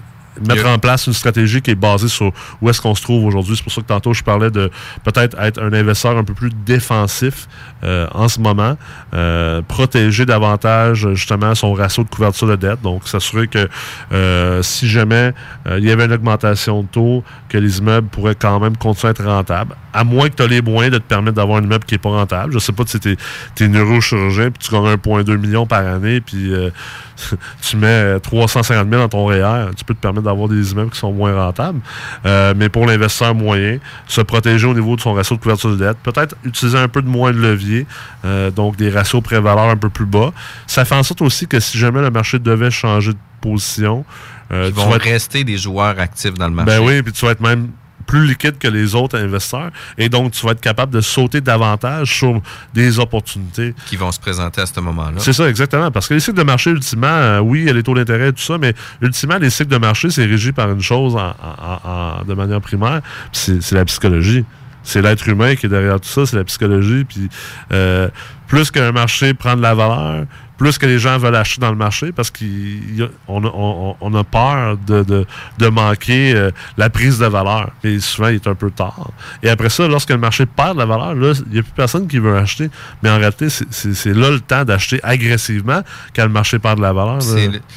mettre 0.48 0.67
en 0.67 0.80
place 0.80 1.08
une 1.08 1.13
stratégie 1.13 1.62
qui 1.62 1.71
est 1.71 1.76
basée 1.76 2.08
sur 2.08 2.32
où 2.62 2.69
est-ce 2.69 2.82
qu'on 2.82 2.95
se 2.95 3.02
trouve 3.02 3.26
aujourd'hui. 3.26 3.56
C'est 3.56 3.63
pour 3.63 3.71
ça 3.71 3.82
que 3.82 3.88
tantôt 3.88 4.13
je 4.13 4.24
parlais 4.24 4.52
de 4.52 4.69
peut-être 5.04 5.39
être 5.39 5.62
un 5.62 5.74
investisseur 5.74 6.17
un 6.17 6.24
peu 6.24 6.34
plus 6.34 6.52
défensif 6.65 7.48
euh, 7.84 8.08
en 8.13 8.28
ce 8.28 8.39
moment, 8.39 8.78
euh, 9.13 9.62
protéger 9.62 10.26
davantage 10.26 11.08
justement 11.13 11.56
son 11.56 11.74
ratio 11.74 12.04
de 12.04 12.10
couverture 12.10 12.48
de 12.48 12.56
dette, 12.56 12.82
donc 12.82 13.08
s'assurer 13.08 13.48
que 13.48 13.67
euh, 14.12 14.62
si 14.63 14.88
jamais 14.88 15.34
euh, 15.67 15.80
il 15.80 15.86
y 15.86 15.91
avait 15.91 16.06
une 16.06 16.13
augmentation 16.13 16.84
de 16.84 16.88
taux, 16.88 17.24
que 17.50 17.58
les 17.58 17.80
immeubles 17.80 18.08
pourraient 18.08 18.36
quand 18.36 18.60
même 18.60 18.78
continuer 18.78 19.10
à 19.10 19.12
être 19.12 19.24
rentables, 19.24 19.76
à 19.93 20.04
moins 20.04 20.30
que 20.30 20.36
tu 20.36 20.43
aies 20.43 20.48
les 20.48 20.62
moyens 20.62 20.93
de 20.93 21.00
te 21.00 21.04
permettre 21.04 21.36
d'avoir 21.36 21.60
un 21.60 21.63
immeuble 21.63 21.86
qui 21.86 21.93
n'est 21.93 22.00
pas 22.00 22.10
rentable. 22.10 22.54
Je 22.54 22.60
sais 22.60 22.74
pas 22.74 22.84
si 22.86 23.00
tu 23.00 23.15
es, 23.60 23.67
neurochirurgien 23.67 24.52
puis 24.52 24.67
tu 24.67 24.71
gagnes 24.71 24.95
1,2 24.95 25.38
million 25.38 25.65
par 25.65 25.86
année 25.86 26.21
puis 26.21 26.54
euh, 26.54 26.69
tu 27.62 27.78
mets 27.78 27.88
euh, 27.88 28.19
350 28.19 28.89
000 28.89 29.01
dans 29.01 29.10
ton 29.10 29.25
REER, 29.25 29.71
tu 29.75 29.84
peux 29.86 29.93
te 29.93 29.99
permettre 29.99 30.23
d'avoir 30.25 30.47
des 30.49 30.71
immeubles 30.71 30.91
qui 30.91 30.99
sont 30.99 31.12
moins 31.13 31.36
rentables. 31.36 31.80
Euh, 32.25 32.54
mais 32.56 32.69
pour 32.69 32.86
l'investisseur 32.86 33.34
moyen, 33.36 33.78
se 34.08 34.21
protéger 34.21 34.67
au 34.67 34.73
niveau 34.73 34.95
de 34.95 35.01
son 35.01 35.13
ratio 35.13 35.36
de 35.36 35.41
couverture 35.41 35.71
de 35.71 35.78
dette, 35.78 35.97
peut-être 36.04 36.36
utiliser 36.43 36.78
un 36.78 36.88
peu 36.88 37.01
de 37.01 37.08
moins 37.10 37.32
de 37.32 37.38
levier, 37.39 37.86
euh, 38.25 38.51
donc 38.51 38.75
des 38.75 38.89
ratios 38.89 39.21
pré-valeur 39.21 39.69
un 39.69 39.78
peu 39.78 39.89
plus 39.89 40.06
bas. 40.06 40.32
Ça 40.67 40.86
fait 40.86 40.95
en 40.95 41.04
sorte 41.04 41.21
aussi 41.21 41.47
que 41.47 41.60
si 41.60 41.78
jamais 41.78 42.01
le 42.01 42.12
marché 42.12 42.39
devait 42.39 42.71
changer 42.71 43.13
de 43.13 43.17
position, 43.41 44.06
euh, 44.51 44.65
Ils 44.67 44.73
tu 44.73 44.80
vont 44.80 44.89
vas 44.89 44.95
être- 44.97 45.04
rester 45.04 45.43
des 45.43 45.58
joueurs 45.58 45.99
actifs 45.99 46.34
dans 46.36 46.47
le 46.47 46.54
marché. 46.54 46.78
ben 46.80 46.86
oui, 46.86 47.01
puis 47.01 47.12
tu 47.13 47.25
vas 47.25 47.32
être 47.32 47.41
même 47.41 47.69
plus 48.06 48.26
liquide 48.28 48.58
que 48.58 48.68
les 48.68 48.96
autres 48.96 49.18
investisseurs. 49.18 49.72
Et 49.98 50.10
donc, 50.10 50.32
tu 50.32 50.46
vas 50.46 50.52
être 50.52 50.62
capable 50.62 50.94
de 50.94 51.02
sauter 51.02 51.41
davantage 51.41 52.18
sur 52.18 52.41
des 52.74 53.00
opportunités. 53.00 53.74
Qui 53.88 53.96
vont 53.96 54.12
se 54.12 54.20
présenter 54.20 54.62
à 54.62 54.65
ce 54.65 54.80
moment-là. 54.80 55.18
C'est 55.18 55.34
ça, 55.34 55.50
exactement. 55.50 55.89
Parce 55.91 56.08
que 56.08 56.13
les 56.13 56.20
cycles 56.20 56.38
de 56.38 56.44
marché, 56.44 56.70
ultimement, 56.72 57.08
euh, 57.08 57.39
oui, 57.39 57.62
il 57.62 57.68
y 57.68 57.70
a 57.70 57.74
les 57.74 57.84
taux 57.84 57.96
d'intérêt 57.96 58.30
et 58.30 58.34
tout 58.34 58.41
ça, 58.44 58.58
mais 58.58 58.74
ultimement, 59.02 59.38
les 59.38 59.50
cycles 59.50 59.72
de 59.72 59.78
marché, 59.78 60.10
c'est 60.10 60.26
régi 60.26 60.52
par 60.52 60.70
une 60.72 60.82
chose 60.82 61.15
en- 61.15 61.30
en- 61.41 61.89
en- 61.89 62.24
de 62.24 62.34
manière 62.34 62.62
primaire, 62.62 63.02
c'est 63.32 63.72
la 63.72 63.86
psychologie. 63.86 64.46
C'est 64.84 65.02
l'être 65.02 65.28
humain 65.28 65.56
qui 65.56 65.65
est 65.65 65.70
derrière 65.70 66.00
tout 66.00 66.08
ça, 66.10 66.28
c'est 66.28 66.36
la 66.38 66.44
psychologie. 66.44 67.06
Puis 67.06 67.28
euh, 67.72 68.08
plus 68.47 68.71
qu'un 68.71 68.91
marché 68.91 69.34
prend 69.34 69.55
de 69.55 69.62
la 69.62 69.73
valeur, 69.73 70.25
plus 70.58 70.77
que 70.77 70.86
les 70.86 70.99
gens 70.99 71.17
veulent 71.17 71.36
acheter 71.36 71.60
dans 71.60 71.69
le 71.71 71.75
marché 71.75 72.13
parce 72.13 72.31
qu'on 72.31 73.43
a, 73.43 73.47
on, 73.53 73.95
on 73.99 74.13
a 74.13 74.23
peur 74.23 74.77
de, 74.88 75.03
de, 75.03 75.25
de 75.58 75.67
manquer 75.67 76.34
euh, 76.34 76.49
la 76.77 76.89
prise 76.89 77.19
de 77.19 77.25
valeur. 77.25 77.71
Et 77.84 77.99
souvent, 77.99 78.29
il 78.29 78.36
est 78.36 78.47
un 78.47 78.55
peu 78.55 78.71
tard. 78.71 79.10
Et 79.43 79.49
après 79.49 79.67
ça, 79.69 79.86
lorsque 79.86 80.12
le 80.12 80.17
marché 80.17 80.45
perd 80.45 80.75
de 80.75 80.79
la 80.79 80.86
valeur, 80.86 81.13
là, 81.13 81.34
il 81.47 81.51
n'y 81.53 81.60
a 81.60 81.62
plus 81.62 81.73
personne 81.75 82.08
qui 82.08 82.19
veut 82.19 82.38
acheter. 82.38 82.69
Mais 83.03 83.10
en 83.10 83.17
réalité, 83.17 83.49
c'est- 83.49 84.13
là 84.13 84.29
le 84.29 84.39
temps 84.39 84.63
d'acheter 84.63 85.01
agressivement 85.03 85.81
quand 86.15 86.23
le 86.23 86.29
marché 86.29 86.58
perd 86.58 86.77
de 86.77 86.84
la 86.84 86.93
valeur. 86.93 87.21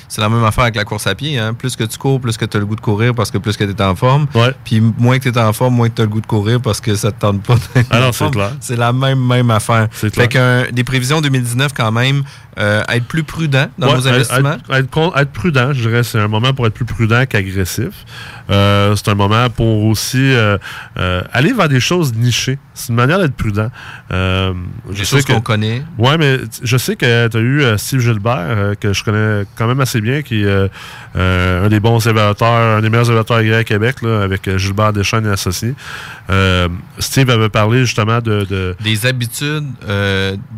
C'est 0.06 0.20
la 0.20 0.28
même 0.28 0.44
affaire 0.44 0.62
avec 0.64 0.76
la 0.76 0.84
course 0.84 1.08
à 1.08 1.16
pied. 1.16 1.36
Hein? 1.36 1.54
Plus 1.54 1.74
que 1.74 1.82
tu 1.82 1.98
cours, 1.98 2.20
plus 2.20 2.36
que 2.36 2.44
tu 2.44 2.56
as 2.56 2.60
le 2.60 2.66
goût 2.66 2.76
de 2.76 2.80
courir 2.80 3.12
parce 3.12 3.32
que 3.32 3.38
plus 3.38 3.56
que 3.56 3.64
tu 3.64 3.70
es 3.72 3.82
en 3.82 3.96
forme. 3.96 4.26
Puis 4.64 4.80
moins 4.80 5.18
que 5.18 5.28
tu 5.28 5.36
es 5.36 5.40
en 5.40 5.52
forme, 5.52 5.74
moins 5.74 5.88
que 5.88 5.94
tu 5.96 6.02
as 6.02 6.04
le 6.04 6.10
goût 6.10 6.20
de 6.20 6.26
courir 6.26 6.60
parce 6.60 6.80
que 6.80 6.94
ça 6.94 7.10
te 7.10 7.18
tente 7.20 7.42
pas 7.42 7.54
d'être 7.74 7.88
Ah 7.90 7.98
c'est 8.12 8.30
clair. 8.30 8.52
C'est 8.60 8.76
la 8.76 8.92
même, 8.92 9.18
même 9.26 9.50
affaire. 9.50 9.88
C'est 9.92 10.12
clair. 10.12 10.28
Euh, 10.58 10.70
des 10.70 10.84
prévisions 10.84 11.20
2019 11.20 11.72
quand 11.74 11.92
même, 11.92 12.22
euh, 12.58 12.82
être 12.88 13.04
plus 13.06 13.22
prudent 13.22 13.68
dans 13.78 13.88
Ouais, 13.88 13.94
nos 13.96 14.08
investissements. 14.08 14.52
Être, 14.54 14.74
être 14.74 14.90
con- 14.90 15.12
être 15.16 15.30
prudent, 15.32 15.72
je 15.72 15.80
dirais, 15.88 16.02
c'est 16.02 16.18
un 16.18 16.28
moment 16.28 16.52
pour 16.52 16.66
être 16.66 16.74
plus 16.74 16.84
prudent 16.84 17.24
qu'agressif. 17.28 18.04
Euh, 18.50 18.96
c'est 18.96 19.08
un 19.10 19.14
moment 19.14 19.50
pour 19.50 19.84
aussi 19.84 20.16
euh, 20.32 20.56
euh, 20.98 21.22
aller 21.32 21.52
vers 21.52 21.68
des 21.68 21.80
choses 21.80 22.14
nichées. 22.14 22.58
C'est 22.74 22.88
une 22.90 22.94
manière 22.94 23.18
d'être 23.18 23.34
prudent. 23.34 23.70
Des 24.10 25.04
choses 25.04 25.24
qu'on 25.24 25.40
connaît. 25.40 25.82
Ouais, 25.98 26.16
mais 26.16 26.38
je 26.62 26.76
sais 26.76 26.96
que 26.96 27.28
tu 27.28 27.36
as 27.36 27.40
eu 27.40 27.62
Steve 27.78 28.00
Gilbert, 28.00 28.74
que 28.80 28.92
je 28.92 29.02
connais 29.04 29.44
quand 29.56 29.66
même 29.66 29.80
assez 29.80 30.00
bien, 30.00 30.22
qui 30.22 30.44
est 30.44 30.70
un 31.16 31.68
des 31.68 31.80
bons 31.80 32.06
évaluateurs, 32.06 32.76
un 32.78 32.80
des 32.80 32.88
meilleurs 32.88 33.06
évaluateurs 33.06 33.38
agréés 33.38 33.54
à 33.56 33.64
Québec, 33.64 33.96
là, 34.02 34.22
avec 34.22 34.56
Gilbert 34.58 34.92
Deschênes 34.92 35.26
et 35.26 35.30
Associés. 35.30 35.74
Steve 36.98 37.30
avait 37.30 37.48
parlé 37.48 37.80
justement 37.80 38.20
de- 38.20 38.44
de 38.44 38.76
Des 38.82 39.06
habitudes 39.06 39.64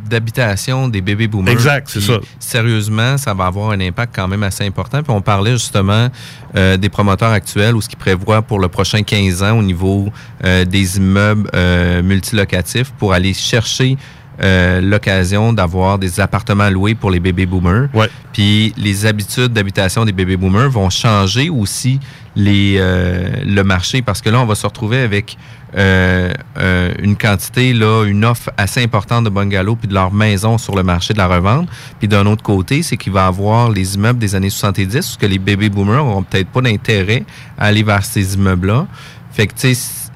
d'habitation 0.08 0.88
des 0.88 1.00
bébés 1.00 1.28
boomers. 1.28 1.52
Exact, 1.52 1.88
c'est 1.90 2.00
ça. 2.00 2.18
Sérieusement, 2.38 3.16
ça 3.16 3.32
va 3.34 3.46
avoir 3.46 3.70
un 3.70 3.80
impact 3.80 4.14
quand 4.14 4.28
même 4.28 4.42
assez 4.42 4.66
important. 4.66 5.02
Puis 5.02 5.12
on 5.12 5.20
parlait 5.22 5.52
justement 5.52 6.08
euh, 6.56 6.76
des 6.76 6.88
promoteurs 6.88 7.30
actuels 7.30 7.74
ou 7.80 7.82
ce 7.82 7.88
qu'ils 7.88 7.98
prévoient 7.98 8.42
pour 8.42 8.58
le 8.58 8.68
prochain 8.68 9.02
15 9.02 9.42
ans 9.42 9.58
au 9.58 9.62
niveau 9.62 10.10
euh, 10.44 10.66
des 10.66 10.98
immeubles 10.98 11.48
euh, 11.54 12.02
multilocatifs 12.02 12.92
pour 12.98 13.14
aller 13.14 13.32
chercher 13.32 13.96
euh, 14.42 14.80
l'occasion 14.80 15.52
d'avoir 15.52 15.98
des 15.98 16.20
appartements 16.20 16.68
loués 16.70 16.94
pour 16.94 17.10
les 17.10 17.20
bébés 17.20 17.46
boomers. 17.46 17.88
Puis 18.32 18.72
les 18.76 19.04
habitudes 19.06 19.52
d'habitation 19.52 20.04
des 20.04 20.12
bébés 20.12 20.36
boomers 20.36 20.70
vont 20.70 20.88
changer 20.88 21.50
aussi 21.50 22.00
les, 22.36 22.76
euh, 22.78 23.28
le 23.44 23.62
marché 23.64 24.02
parce 24.02 24.20
que 24.20 24.30
là, 24.30 24.40
on 24.40 24.46
va 24.46 24.54
se 24.54 24.66
retrouver 24.66 24.98
avec 24.98 25.36
euh, 25.76 26.32
euh, 26.58 26.92
une 27.00 27.16
quantité, 27.16 27.72
là, 27.72 28.04
une 28.04 28.24
offre 28.24 28.50
assez 28.56 28.82
importante 28.82 29.24
de 29.24 29.30
bungalows 29.30 29.76
puis 29.76 29.88
de 29.88 29.94
leurs 29.94 30.12
maisons 30.12 30.58
sur 30.58 30.74
le 30.74 30.82
marché 30.82 31.12
de 31.12 31.18
la 31.18 31.28
revente. 31.28 31.68
Puis 31.98 32.08
d'un 32.08 32.26
autre 32.26 32.42
côté, 32.42 32.82
c'est 32.82 32.96
qu'il 32.96 33.12
va 33.12 33.26
avoir 33.26 33.70
les 33.70 33.94
immeubles 33.94 34.18
des 34.18 34.34
années 34.34 34.50
70 34.50 34.92
parce 34.92 35.16
que 35.16 35.26
les 35.26 35.38
bébés 35.38 35.68
boomers 35.68 36.04
n'auront 36.04 36.22
peut-être 36.22 36.48
pas 36.48 36.60
d'intérêt 36.60 37.24
à 37.58 37.66
aller 37.66 37.82
vers 37.82 38.04
ces 38.04 38.34
immeubles-là. 38.34 38.86
Fait 39.32 39.46
que, 39.46 39.54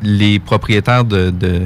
les 0.03 0.39
propriétaires 0.39 1.05
de, 1.05 1.31
de, 1.31 1.63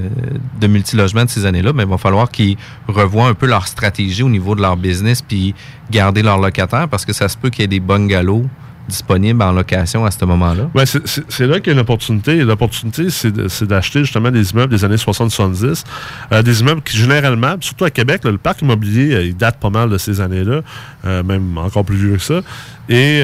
de 0.60 0.66
multilogements 0.66 1.24
de 1.24 1.30
ces 1.30 1.46
années-là, 1.46 1.72
ben, 1.72 1.84
il 1.84 1.88
va 1.88 1.98
falloir 1.98 2.30
qu'ils 2.30 2.56
revoient 2.86 3.26
un 3.26 3.34
peu 3.34 3.46
leur 3.46 3.66
stratégie 3.66 4.22
au 4.22 4.28
niveau 4.28 4.54
de 4.54 4.60
leur 4.60 4.76
business 4.76 5.22
puis 5.22 5.54
garder 5.90 6.22
leurs 6.22 6.38
locataires 6.38 6.88
parce 6.88 7.04
que 7.04 7.12
ça 7.12 7.28
se 7.28 7.36
peut 7.36 7.50
qu'il 7.50 7.62
y 7.62 7.64
ait 7.64 7.68
des 7.68 7.80
bungalows 7.80 8.44
disponibles 8.88 9.42
en 9.42 9.52
location 9.52 10.04
à 10.04 10.10
ce 10.10 10.24
moment-là? 10.24 10.70
Ouais, 10.74 10.84
c'est- 10.86 11.46
là 11.46 11.60
qu'il 11.60 11.68
y 11.68 11.70
a 11.70 11.72
une 11.74 11.80
opportunité. 11.80 12.36
L'opportunité, 12.44 13.10
c'est 13.10 13.64
d'acheter 13.64 14.00
justement 14.00 14.30
des 14.30 14.50
immeubles 14.52 14.72
des 14.72 14.84
années 14.84 14.96
60-70. 14.96 15.84
Euh, 16.32 16.42
des 16.42 16.60
immeubles 16.60 16.82
qui, 16.82 16.96
généralement, 16.96 17.56
surtout 17.60 17.84
à 17.84 17.90
Québec, 17.90 18.22
le 18.24 18.38
parc 18.38 18.62
immobilier, 18.62 19.14
euh, 19.14 19.24
il 19.24 19.36
date 19.36 19.58
pas 19.60 19.70
mal 19.70 19.90
de 19.90 19.98
ces 19.98 20.20
années-là, 20.20 20.62
euh, 21.04 21.22
même 21.22 21.58
encore 21.58 21.84
plus 21.84 21.96
vieux 21.96 22.16
que 22.16 22.22
ça. 22.22 22.40
Et 22.88 23.22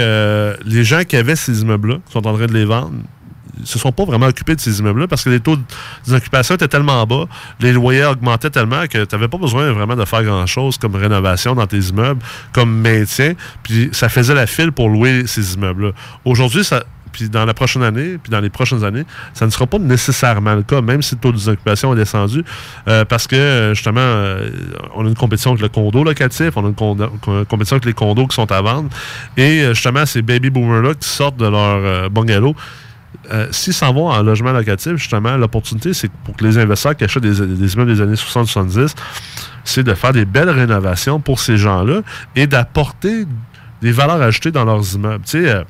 les 0.67 0.85
gens 0.85 1.03
qui 1.05 1.17
avaient 1.17 1.37
ces 1.37 1.63
immeubles-là, 1.63 1.97
qui 2.07 2.13
sont 2.13 2.27
en 2.27 2.35
train 2.35 2.47
de 2.47 2.53
les 2.53 2.65
vendre, 2.67 2.93
se 3.65 3.79
sont 3.79 3.93
pas 3.93 4.05
vraiment 4.05 4.27
occupés 4.27 4.55
de 4.55 4.61
ces 4.61 4.79
immeubles-là 4.79 5.07
parce 5.07 5.25
que 5.25 5.31
les 5.31 5.41
taux 5.41 5.57
d'occupation 6.07 6.55
étaient 6.55 6.69
tellement 6.69 7.05
bas, 7.07 7.27
les 7.61 7.73
loyers 7.73 8.05
augmentaient 8.05 8.51
tellement 8.51 8.87
que 8.87 9.05
tu 9.05 9.15
n'avais 9.15 9.29
pas 9.29 9.39
besoin 9.39 9.73
vraiment 9.73 9.97
de 9.97 10.05
faire 10.05 10.23
grand-chose 10.23 10.79
comme 10.79 10.95
rénovation 10.97 11.55
dans 11.55 11.67
tes 11.67 11.79
immeubles, 11.79 12.21
comme 12.53 12.81
maintien, 12.81 13.35
puis 13.63 13.91
ça 13.93 14.09
faisait 14.09 14.35
la 14.35 14.47
file 14.47 14.73
pour 14.73 14.89
louer 14.89 15.27
ces 15.27 15.55
immeubles-là. 15.55 15.93
Aujourd'hui, 16.25 16.65
ça 16.65 16.85
puis 17.15 17.29
dans 17.29 17.45
la 17.45 17.55
prochaine 17.55 17.83
année, 17.83 18.19
puis 18.21 18.31
dans 18.31 18.41
les 18.41 18.51
prochaines 18.51 18.83
années, 18.83 19.05
ça 19.33 19.47
ne 19.47 19.51
sera 19.51 19.67
pas 19.67 19.79
nécessairement 19.79 20.55
le 20.55 20.63
cas, 20.63 20.81
même 20.81 21.01
si 21.01 21.15
le 21.15 21.21
taux 21.21 21.33
d'occupation 21.33 21.95
est 21.95 21.97
descendu, 21.97 22.45
euh, 22.89 23.05
parce 23.05 23.29
que 23.29 23.37
euh, 23.37 23.75
justement, 23.75 24.01
euh, 24.01 24.51
on 24.97 25.07
a 25.07 25.09
une 25.09 25.15
compétition 25.15 25.53
avec 25.53 25.63
le 25.63 25.69
condo 25.69 26.03
locatif, 26.03 26.57
on 26.57 26.65
a 26.65 26.69
une 26.69 27.47
compétition 27.47 27.77
avec 27.77 27.85
les 27.85 27.93
condos 27.93 28.27
qui 28.27 28.35
sont 28.35 28.51
à 28.51 28.61
vendre, 28.61 28.89
et 29.37 29.69
justement, 29.69 30.05
ces 30.05 30.23
baby 30.23 30.51
boomers-là 30.51 30.95
qui 30.95 31.09
sortent 31.09 31.37
de 31.37 31.47
leur 31.47 32.11
bungalow, 32.11 32.55
s'ils 33.51 33.75
s'en 33.75 33.93
vont 33.93 34.09
en 34.09 34.23
logement 34.23 34.53
locatif, 34.53 34.97
justement, 34.97 35.37
l'opportunité, 35.37 35.95
c'est 35.95 36.11
pour 36.25 36.37
que 36.37 36.45
les 36.45 36.59
investisseurs 36.59 36.97
qui 36.97 37.05
achètent 37.05 37.23
des, 37.23 37.47
des 37.47 37.75
immeubles 37.75 37.95
des 37.95 38.01
années 38.01 38.15
60-70, 38.15 38.95
c'est 39.65 39.83
de 39.83 39.95
faire 39.95 40.13
des 40.13 40.25
belles 40.25 40.51
rénovations 40.51 41.21
pour 41.21 41.41
ces 41.41 41.57
gens-là 41.57 42.01
et 42.37 42.47
d'apporter 42.47 43.27
des 43.83 43.93
valeurs 43.93 44.21
ajoutées 44.23 44.51
dans 44.51 44.65
leurs 44.65 44.95
immeubles. 44.95 45.25
Tu 45.25 45.43
sais, 45.43 45.49
euh, 45.49 45.65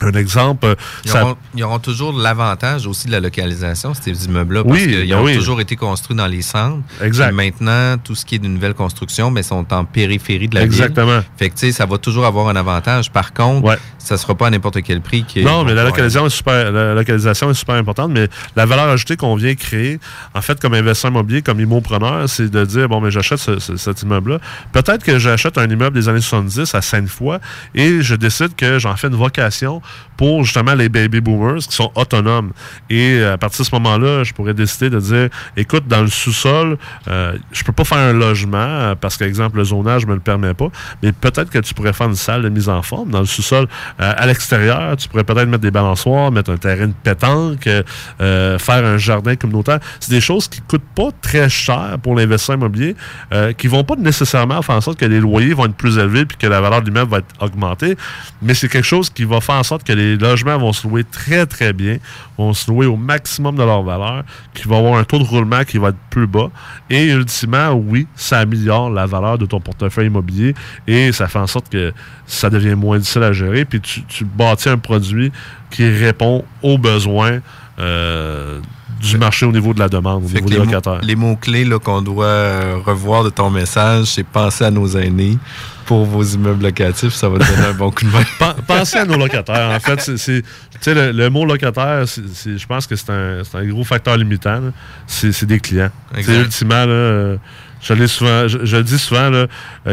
un 0.00 0.12
exemple, 0.12 0.66
euh, 0.66 0.74
Ils 1.04 1.10
ça- 1.10 1.24
auront, 1.24 1.36
ils 1.54 1.64
auront 1.64 1.78
toujours 1.78 2.12
l'avantage 2.16 2.86
aussi 2.86 3.06
de 3.08 3.12
la 3.12 3.20
localisation, 3.20 3.92
ces 3.94 4.26
immeubles-là, 4.26 4.62
parce 4.64 4.74
Oui, 4.78 4.86
qu'ils 4.86 5.08
ben 5.10 5.18
ont 5.18 5.24
oui. 5.24 5.34
toujours 5.34 5.60
été 5.60 5.76
construits 5.76 6.16
dans 6.16 6.26
les 6.26 6.42
centres. 6.42 6.82
Exact. 7.02 7.28
Puis 7.28 7.36
maintenant, 7.36 7.96
tout 8.02 8.14
ce 8.14 8.24
qui 8.24 8.36
est 8.36 8.38
de 8.38 8.48
nouvelle 8.48 8.74
construction, 8.74 9.30
mais 9.30 9.42
sont 9.42 9.72
en 9.72 9.84
périphérie 9.84 10.48
de 10.48 10.54
la 10.54 10.60
ville. 10.62 10.68
Exactement. 10.72 11.20
Fait 11.36 11.50
que, 11.50 11.54
tu 11.54 11.66
sais, 11.66 11.72
ça 11.72 11.86
va 11.86 11.98
toujours 11.98 12.26
avoir 12.26 12.48
un 12.48 12.56
avantage. 12.56 13.10
Par 13.10 13.32
contre, 13.32 13.76
ça 13.98 14.16
sera 14.16 14.34
pas 14.34 14.46
à 14.46 14.50
n'importe 14.50 14.82
quel 14.82 15.00
prix. 15.00 15.24
Non, 15.38 15.64
mais 15.64 15.74
la 15.74 15.84
localisation, 15.84 16.26
est 16.26 16.30
super, 16.30 16.70
la 16.72 16.94
localisation 16.94 17.50
est 17.50 17.54
super 17.54 17.74
importante, 17.74 18.10
mais 18.12 18.28
la 18.56 18.64
valeur 18.66 18.88
ajoutée 18.88 19.16
qu'on 19.16 19.34
vient 19.36 19.54
créer, 19.54 19.98
en 20.34 20.40
fait, 20.42 20.58
comme 20.60 20.74
investisseur 20.74 21.10
immobilier, 21.10 21.42
comme 21.42 21.60
immopreneur, 21.60 22.28
c'est 22.28 22.48
de 22.50 22.64
dire, 22.64 22.88
bon, 22.88 23.00
mais 23.00 23.10
j'achète 23.10 23.38
ce- 23.38 23.58
ce- 23.58 23.76
cet 23.76 24.02
immeuble-là. 24.02 24.38
Peut-être 24.72 25.02
que 25.04 25.18
j'achète 25.18 25.58
un 25.58 25.68
immeuble 25.68 25.96
des 25.96 26.08
années 26.08 26.20
70 26.20 26.74
à 26.74 26.80
Sainte-Foy 26.82 27.38
et 27.74 28.00
je 28.02 28.14
décide 28.14 28.54
que 28.56 28.78
j'en 28.78 28.96
fais 28.96 29.08
une 29.08 29.14
vocation 29.16 29.82
pour 30.16 30.44
justement 30.44 30.74
les 30.74 30.88
baby 30.88 31.20
boomers 31.20 31.58
qui 31.58 31.76
sont 31.76 31.92
autonomes. 31.94 32.52
Et 32.90 33.22
à 33.22 33.38
partir 33.38 33.60
de 33.60 33.68
ce 33.68 33.74
moment-là, 33.76 34.24
je 34.24 34.32
pourrais 34.32 34.54
décider 34.54 34.90
de 34.90 34.98
dire, 34.98 35.28
écoute, 35.56 35.86
dans 35.86 36.02
le 36.02 36.08
sous-sol, 36.08 36.76
euh, 37.08 37.36
je 37.52 37.62
peux 37.62 37.72
pas 37.72 37.84
faire 37.84 37.98
un 37.98 38.12
logement 38.12 38.58
euh, 38.58 38.94
parce 38.94 39.16
qu'exemple, 39.16 39.58
le 39.58 39.64
zonage 39.64 40.06
me 40.06 40.14
le 40.14 40.20
permet 40.20 40.54
pas, 40.54 40.68
mais 41.02 41.12
peut-être 41.12 41.50
que 41.50 41.58
tu 41.58 41.74
pourrais 41.74 41.92
faire 41.92 42.08
une 42.08 42.16
salle 42.16 42.42
de 42.42 42.48
mise 42.48 42.68
en 42.68 42.82
forme 42.82 43.10
dans 43.10 43.20
le 43.20 43.26
sous-sol. 43.26 43.68
Euh, 44.00 44.12
à 44.16 44.26
l'extérieur, 44.26 44.96
tu 44.96 45.08
pourrais 45.08 45.24
peut-être 45.24 45.48
mettre 45.48 45.62
des 45.62 45.70
balançoires, 45.70 46.30
mettre 46.32 46.50
un 46.50 46.56
terrain 46.56 46.88
de 46.88 46.94
pétanque, 47.02 47.66
euh, 47.66 47.82
euh, 48.20 48.58
faire 48.58 48.84
un 48.84 48.98
jardin 48.98 49.36
communautaire. 49.36 49.78
C'est 50.00 50.10
des 50.10 50.20
choses 50.20 50.48
qui 50.48 50.60
coûtent 50.60 50.82
pas 50.94 51.10
très 51.22 51.48
cher 51.48 51.96
pour 52.02 52.14
l'investisseur 52.14 52.56
immobilier, 52.56 52.96
euh, 53.32 53.52
qui 53.52 53.68
vont 53.68 53.84
pas 53.84 53.96
nécessairement 53.96 54.62
faire 54.62 54.76
en 54.76 54.80
sorte 54.80 54.98
que 54.98 55.04
les 55.04 55.20
loyers 55.20 55.54
vont 55.54 55.66
être 55.66 55.74
plus 55.74 55.98
élevés 55.98 56.24
puis 56.24 56.36
que 56.36 56.46
la 56.46 56.60
valeur 56.60 56.82
de 56.82 56.86
l'immeuble 56.86 57.10
va 57.10 57.18
être 57.18 57.34
augmentée, 57.40 57.96
mais 58.42 58.54
c'est 58.54 58.68
quelque 58.68 58.84
chose 58.84 59.10
qui 59.10 59.24
va 59.24 59.40
faire 59.40 59.56
en 59.56 59.62
sorte 59.62 59.77
que 59.84 59.92
les 59.92 60.16
logements 60.16 60.58
vont 60.58 60.72
se 60.72 60.86
louer 60.86 61.04
très, 61.04 61.46
très 61.46 61.72
bien, 61.72 61.98
vont 62.36 62.52
se 62.52 62.70
louer 62.70 62.86
au 62.86 62.96
maximum 62.96 63.56
de 63.56 63.62
leur 63.62 63.82
valeur, 63.82 64.24
qui 64.54 64.68
va 64.68 64.78
avoir 64.78 64.98
un 64.98 65.04
taux 65.04 65.18
de 65.18 65.24
roulement 65.24 65.64
qui 65.64 65.78
va 65.78 65.88
être 65.88 65.98
plus 66.10 66.26
bas. 66.26 66.50
Et 66.90 67.10
ultimement, 67.10 67.72
oui, 67.72 68.06
ça 68.14 68.40
améliore 68.40 68.90
la 68.90 69.06
valeur 69.06 69.38
de 69.38 69.46
ton 69.46 69.60
portefeuille 69.60 70.06
immobilier 70.06 70.54
et 70.86 71.12
ça 71.12 71.28
fait 71.28 71.38
en 71.38 71.46
sorte 71.46 71.68
que 71.68 71.92
ça 72.26 72.50
devient 72.50 72.74
moins 72.74 72.98
difficile 72.98 73.22
à 73.22 73.32
gérer. 73.32 73.64
Puis 73.64 73.80
tu, 73.80 74.24
bâtis 74.24 74.68
un 74.68 74.78
produit 74.78 75.32
qui 75.70 75.88
répond 75.88 76.44
aux 76.62 76.78
besoins 76.78 77.40
euh, 77.78 78.60
du 79.00 79.18
marché 79.18 79.46
au 79.46 79.52
niveau 79.52 79.72
de 79.74 79.78
la 79.78 79.88
demande, 79.88 80.24
au 80.24 80.28
niveau 80.28 80.48
des 80.48 80.56
locataires. 80.56 81.00
les 81.02 81.14
mots-clés 81.16 81.68
qu'on 81.82 82.02
doit 82.02 82.24
euh, 82.26 82.76
revoir 82.84 83.24
de 83.24 83.30
ton 83.30 83.50
message, 83.50 84.06
c'est 84.06 84.24
penser 84.24 84.64
à 84.64 84.70
nos 84.70 84.88
aînés 84.88 85.38
pour 85.86 86.04
vos 86.04 86.22
immeubles 86.22 86.64
locatifs. 86.64 87.14
Ça 87.14 87.28
va 87.28 87.38
donner 87.38 87.66
un 87.68 87.72
bon 87.72 87.90
coup 87.90 88.04
de 88.04 88.10
main. 88.10 88.22
Pen- 88.38 88.54
Pensez 88.66 88.98
à 88.98 89.04
nos 89.04 89.16
locataires. 89.16 89.70
En 89.70 89.80
fait, 89.80 90.00
c'est- 90.00 90.16
c'est, 90.18 90.42
tu 90.42 90.78
sais, 90.80 90.94
le, 90.94 91.12
le 91.12 91.30
mot 91.30 91.44
locataire, 91.46 92.04
je 92.06 92.66
pense 92.66 92.86
que 92.86 92.96
c'est 92.96 93.10
un, 93.10 93.42
un 93.54 93.64
gros 93.66 93.84
facteur 93.84 94.16
limitant. 94.16 94.60
C'est, 95.06 95.44
des 95.46 95.60
clients. 95.60 95.90
C'est 96.20 96.36
ultimement, 96.40 96.84
là, 96.84 96.92
euh, 96.92 97.36
je, 97.80 97.94
le 97.94 98.82
dis 98.82 98.98
souvent, 98.98 99.32
euh, 99.32 99.46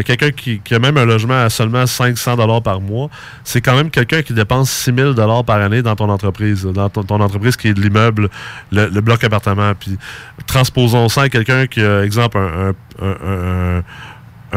quelqu'un 0.03 0.31
qui, 0.31 0.61
a 0.71 0.79
même 0.79 0.97
un 0.97 1.05
logement 1.05 1.41
à 1.41 1.49
seulement 1.49 1.85
500 1.85 2.35
dollars 2.37 2.61
par 2.61 2.81
mois, 2.81 3.09
c'est 3.43 3.61
quand 3.61 3.75
même 3.75 3.89
quelqu'un 3.89 4.21
qui 4.21 4.33
dépense 4.33 4.71
6000 4.71 5.13
dollars 5.13 5.43
par 5.43 5.61
année 5.61 5.81
dans 5.81 5.95
ton 5.95 6.09
entreprise, 6.09 6.63
dans 6.65 6.89
ton, 6.89 7.19
entreprise 7.21 7.55
qui 7.55 7.67
est 7.67 7.73
de 7.73 7.81
l'immeuble, 7.81 8.29
le, 8.71 9.01
bloc 9.01 9.23
appartement. 9.23 9.73
Puis 9.79 9.97
transposons 10.47 11.09
ça 11.09 11.23
à 11.23 11.29
quelqu'un 11.29 11.67
qui 11.67 11.81
a, 11.81 12.03
exemple, 12.03 12.37
un- 12.37 13.83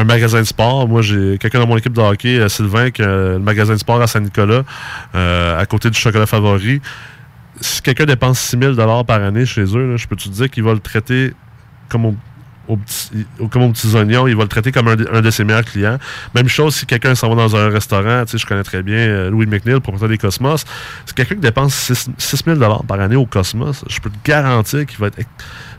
magasin 0.03 0.39
de 0.39 0.45
sport. 0.45 0.87
Moi, 0.87 1.01
j'ai 1.01 1.37
quelqu'un 1.37 1.59
dans 1.59 1.67
mon 1.67 1.77
équipe 1.77 1.93
de 1.93 2.01
hockey, 2.01 2.39
euh, 2.39 2.49
Sylvain, 2.49 2.89
qui 2.91 3.01
a 3.01 3.33
le 3.33 3.39
magasin 3.39 3.73
de 3.73 3.79
sport 3.79 4.01
à 4.01 4.07
Saint-Nicolas, 4.07 4.63
euh, 5.15 5.59
à 5.59 5.65
côté 5.65 5.89
du 5.89 5.99
chocolat 5.99 6.25
favori. 6.25 6.81
Si 7.61 7.81
quelqu'un 7.81 8.05
dépense 8.05 8.39
6 8.39 8.57
000 8.75 9.03
par 9.03 9.21
année 9.21 9.45
chez 9.45 9.63
eux, 9.75 9.97
je 9.97 10.07
peux 10.07 10.15
te 10.15 10.29
dire 10.29 10.49
qu'il 10.49 10.63
va 10.63 10.73
le 10.73 10.79
traiter 10.79 11.33
comme 11.89 12.05
au, 12.05 12.15
comme 13.51 13.63
aux 13.63 13.69
petits 13.71 13.95
oignons, 13.95 14.27
il 14.27 14.35
va 14.35 14.43
le 14.43 14.49
traiter 14.49 14.71
comme 14.71 14.87
un, 14.89 14.95
de- 14.95 15.31
ses 15.31 15.43
meilleurs 15.43 15.65
clients. 15.65 15.97
Même 16.35 16.47
chose 16.47 16.75
si 16.75 16.85
quelqu'un 16.85 17.15
s'en 17.15 17.29
va 17.29 17.35
dans 17.35 17.55
un 17.55 17.69
restaurant, 17.69 18.23
tu 18.25 18.31
sais, 18.31 18.37
je 18.37 18.45
connais 18.45 18.63
très 18.63 18.83
bien 18.83 18.97
euh, 18.97 19.29
Louis 19.29 19.45
McNeil, 19.45 19.79
propriétaire 19.79 20.09
des 20.09 20.17
Cosmos. 20.17 20.65
C'est 21.05 21.15
quelqu'un 21.15 21.35
qui 21.35 21.41
dépense 21.41 21.91
6 22.17 22.43
000 22.45 22.83
par 22.87 22.99
année 22.99 23.15
au 23.15 23.25
Cosmos. 23.25 23.83
Je 23.89 23.99
peux 23.99 24.09
te 24.09 24.17
garantir 24.23 24.85
qu'il 24.85 24.97
va 24.99 25.07
être 25.07 25.17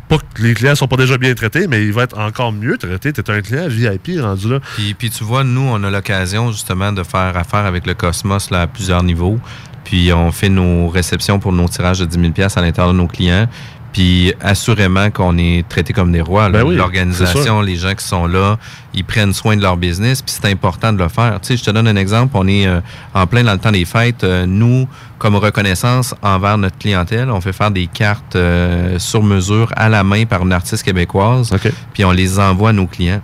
pas 0.09 0.19
que 0.19 0.43
les 0.43 0.55
clients 0.55 0.75
sont 0.75 0.89
pas 0.89 0.97
déjà 0.97 1.17
bien 1.19 1.33
traités, 1.35 1.69
mais 1.69 1.85
il 1.85 1.93
va 1.93 2.03
être 2.03 2.19
encore 2.19 2.51
mieux 2.53 2.77
traité. 2.77 3.13
Tu 3.13 3.21
es 3.21 3.31
un 3.31 3.41
client 3.43 3.69
VIP 3.69 4.21
rendu 4.21 4.49
là. 4.51 4.59
Puis, 4.75 4.95
puis 4.95 5.09
tu 5.11 5.23
vois, 5.23 5.45
nous, 5.45 5.61
on 5.61 5.83
a 5.85 5.91
l'occasion 5.91 6.51
justement 6.51 6.91
de 6.93 7.05
faire 7.05 7.37
affaire 7.37 7.65
avec 7.65 7.87
le 7.87 7.95
Cosmos 7.95 8.51
à 8.51 8.67
plusieurs 8.67 9.05
niveaux. 9.05 9.39
Puis 9.85 10.13
on 10.13 10.31
fait 10.33 10.49
nos 10.49 10.89
réceptions 10.89 11.39
pour 11.39 11.53
nos 11.53 11.69
tirages 11.69 12.01
de 12.01 12.07
10 12.07 12.33
000 12.37 12.49
à 12.57 12.61
l'intérieur 12.61 12.93
de 12.93 12.99
nos 12.99 13.07
clients. 13.07 13.49
Puis 13.93 14.33
assurément 14.41 15.11
qu'on 15.11 15.37
est 15.39 15.69
traité 15.69 15.93
comme 15.93 16.13
des 16.13 16.21
rois. 16.21 16.49
Ben 16.49 16.63
oui, 16.63 16.77
L'organisation, 16.77 17.61
les 17.61 17.77
gens 17.77 17.95
qui 17.95 18.05
sont 18.05 18.27
là, 18.27 18.59
ils 18.95 19.05
prennent 19.05 19.33
soin 19.33 19.57
de 19.57 19.63
leur 19.63 19.77
business. 19.77 20.23
Puis 20.23 20.35
c'est 20.41 20.51
important 20.51 20.93
de 20.93 20.99
le 20.99 21.09
faire. 21.09 21.41
Tu 21.41 21.49
sais, 21.49 21.57
je 21.57 21.65
te 21.65 21.71
donne 21.71 21.89
un 21.89 21.97
exemple. 21.97 22.37
On 22.37 22.47
est 22.47 22.67
euh, 22.67 22.81
en 23.15 23.27
plein 23.27 23.43
dans 23.43 23.53
le 23.53 23.59
temps 23.59 23.73
des 23.73 23.85
fêtes. 23.85 24.25
Euh, 24.25 24.47
nous, 24.47 24.87
comme 25.19 25.37
reconnaissance 25.37 26.15
envers 26.23 26.57
notre 26.57 26.79
clientèle, 26.79 27.31
on 27.31 27.41
fait 27.41 27.53
faire 27.53 27.71
des 27.71 27.87
cartes 27.87 28.37
euh, 28.37 28.99
sur 28.99 29.23
mesure 29.23 29.73
à 29.77 29.89
la 29.89 30.05
main 30.05 30.25
par 30.25 30.43
une 30.43 30.53
artiste 30.53 30.83
québécoise. 30.83 31.55
Puis 31.93 32.05
on 32.05 32.13
les 32.13 32.39
envoie 32.39 32.71
à 32.71 32.73
nos 32.73 32.87
clients. 32.87 33.21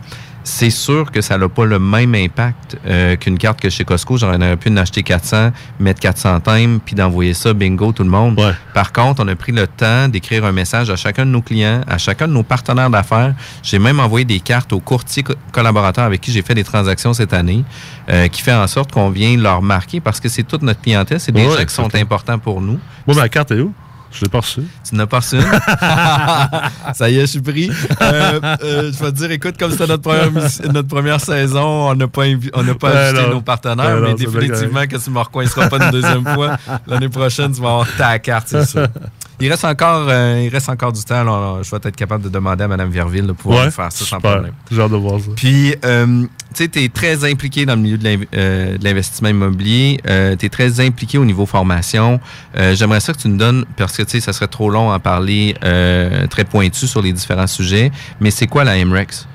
C'est 0.48 0.70
sûr 0.70 1.10
que 1.10 1.20
ça 1.22 1.36
n'a 1.38 1.48
pas 1.48 1.64
le 1.64 1.80
même 1.80 2.14
impact 2.14 2.78
euh, 2.86 3.16
qu'une 3.16 3.36
carte 3.36 3.58
que 3.60 3.68
chez 3.68 3.84
Costco. 3.84 4.16
J'en 4.16 4.32
aurais 4.36 4.56
pu 4.56 4.70
en 4.70 4.76
acheter 4.76 5.02
400, 5.02 5.50
mettre 5.80 5.98
400 5.98 6.38
thèmes, 6.38 6.78
puis 6.78 6.94
d'envoyer 6.94 7.34
ça, 7.34 7.52
bingo, 7.52 7.90
tout 7.90 8.04
le 8.04 8.10
monde. 8.10 8.36
Par 8.72 8.92
contre, 8.92 9.24
on 9.24 9.26
a 9.26 9.34
pris 9.34 9.50
le 9.50 9.66
temps 9.66 10.06
d'écrire 10.06 10.44
un 10.44 10.52
message 10.52 10.88
à 10.88 10.94
chacun 10.94 11.26
de 11.26 11.32
nos 11.32 11.42
clients, 11.42 11.80
à 11.88 11.98
chacun 11.98 12.28
de 12.28 12.32
nos 12.32 12.44
partenaires 12.44 12.90
d'affaires. 12.90 13.34
J'ai 13.64 13.80
même 13.80 13.98
envoyé 13.98 14.24
des 14.24 14.38
cartes 14.38 14.72
aux 14.72 14.78
courtiers 14.78 15.24
co- 15.24 15.34
collaborateurs 15.50 16.04
avec 16.04 16.20
qui 16.20 16.30
j'ai 16.30 16.42
fait 16.42 16.54
des 16.54 16.62
transactions 16.62 17.12
cette 17.12 17.32
année, 17.32 17.64
euh, 18.08 18.28
qui 18.28 18.40
fait 18.40 18.54
en 18.54 18.68
sorte 18.68 18.92
qu'on 18.92 19.10
vient 19.10 19.36
leur 19.36 19.62
marquer 19.62 19.98
parce 19.98 20.20
que 20.20 20.28
c'est 20.28 20.44
toute 20.44 20.62
notre 20.62 20.80
clientèle. 20.80 21.18
C'est 21.18 21.32
des 21.32 21.44
Ouais, 21.44 21.56
gens 21.58 21.64
qui 21.64 21.74
sont 21.74 21.92
importants 21.96 22.38
pour 22.38 22.60
nous. 22.60 22.78
Moi, 23.08 23.16
ma 23.16 23.28
carte 23.28 23.50
est 23.50 23.58
où? 23.60 23.72
Je 24.12 24.22
l'ai 24.22 24.28
pas 24.30 24.40
reçue. 24.40 24.62
Tu 24.88 24.94
n'as 24.94 25.06
pas 25.06 25.18
reçu? 25.18 25.38
Ça 26.94 27.10
y 27.10 27.18
est, 27.18 27.22
je 27.22 27.26
suis 27.26 27.40
pris. 27.40 27.70
Euh, 28.00 28.40
euh, 28.62 28.92
je 28.92 29.04
vais 29.04 29.12
te 29.12 29.16
dire, 29.16 29.30
écoute, 29.32 29.56
comme 29.58 29.70
c'était 29.72 29.86
notre 29.86 30.02
première, 30.02 30.30
notre 30.72 30.88
première 30.88 31.20
saison, 31.20 31.90
on 31.90 31.94
n'a 31.94 32.08
pas, 32.08 32.22
on 32.54 32.62
n'a 32.62 32.74
pas 32.74 33.12
non. 33.12 33.30
nos 33.30 33.40
partenaires, 33.40 34.00
Ouais, 34.00 34.08
mais 34.08 34.14
définitivement 34.14 34.86
que 34.86 34.96
tu 34.96 35.10
ne 35.10 35.14
me 35.14 35.20
recoinceras 35.20 35.68
pas 35.68 35.84
une 35.84 35.90
deuxième 35.90 36.24
fois. 36.24 36.56
L'année 36.86 37.08
prochaine, 37.08 37.52
tu 37.52 37.60
vas 37.60 37.68
avoir 37.68 37.88
ta 37.96 38.18
carte, 38.18 38.48
c'est 38.48 38.64
ça. 38.64 38.88
Il 39.38 39.50
reste 39.50 39.64
encore, 39.64 40.06
euh, 40.08 40.42
il 40.44 40.48
reste 40.48 40.68
encore 40.68 40.92
du 40.92 41.02
temps. 41.02 41.20
Alors, 41.20 41.62
je 41.62 41.70
vais 41.70 41.76
être 41.76 41.94
capable 41.96 42.24
de 42.24 42.28
demander 42.30 42.64
à 42.64 42.68
Mme 42.68 42.90
Verville 42.90 43.26
de 43.26 43.32
pouvoir 43.32 43.66
Ouais, 43.66 43.70
faire 43.70 43.92
ça 43.92 44.04
sans 44.04 44.18
problème. 44.20 44.52
J'ai 44.70 44.80
hâte 44.80 44.90
de 44.90 44.96
voir 44.96 45.20
ça. 45.20 45.26
Puis, 45.36 45.74
euh, 45.84 46.22
tu 46.54 46.62
sais, 46.64 46.68
tu 46.68 46.82
es 46.82 46.88
très 46.88 47.30
impliqué 47.30 47.66
dans 47.66 47.74
le 47.74 47.82
milieu 47.82 47.98
de 47.98 48.26
euh, 48.34 48.78
l'investissement 48.80 49.28
immobilier. 49.28 50.00
tu 50.38 50.46
es 50.46 50.48
très 50.48 50.80
impliqué 50.80 51.18
au 51.18 51.24
niveau 51.24 51.44
formation. 51.44 52.18
J'aimerais 52.72 53.00
ça 53.00 53.12
que 53.12 53.18
tu 53.18 53.28
nous 53.28 53.36
donnes, 53.36 53.64
parce 53.76 53.96
que, 53.96 54.02
tu 54.02 54.12
sais, 54.12 54.20
ça 54.20 54.32
serait 54.32 54.48
trop 54.48 54.70
long 54.70 54.90
à 54.90 54.98
parler 54.98 55.54
très 56.30 56.44
pointu 56.44 56.86
sur 56.86 57.02
les 57.02 57.12
différents 57.12 57.46
sujets, 57.46 57.90
mais 58.20 58.30
c'est 58.30 58.46
quoi 58.46 58.64
la 58.64 58.82
MREX? 58.84 59.26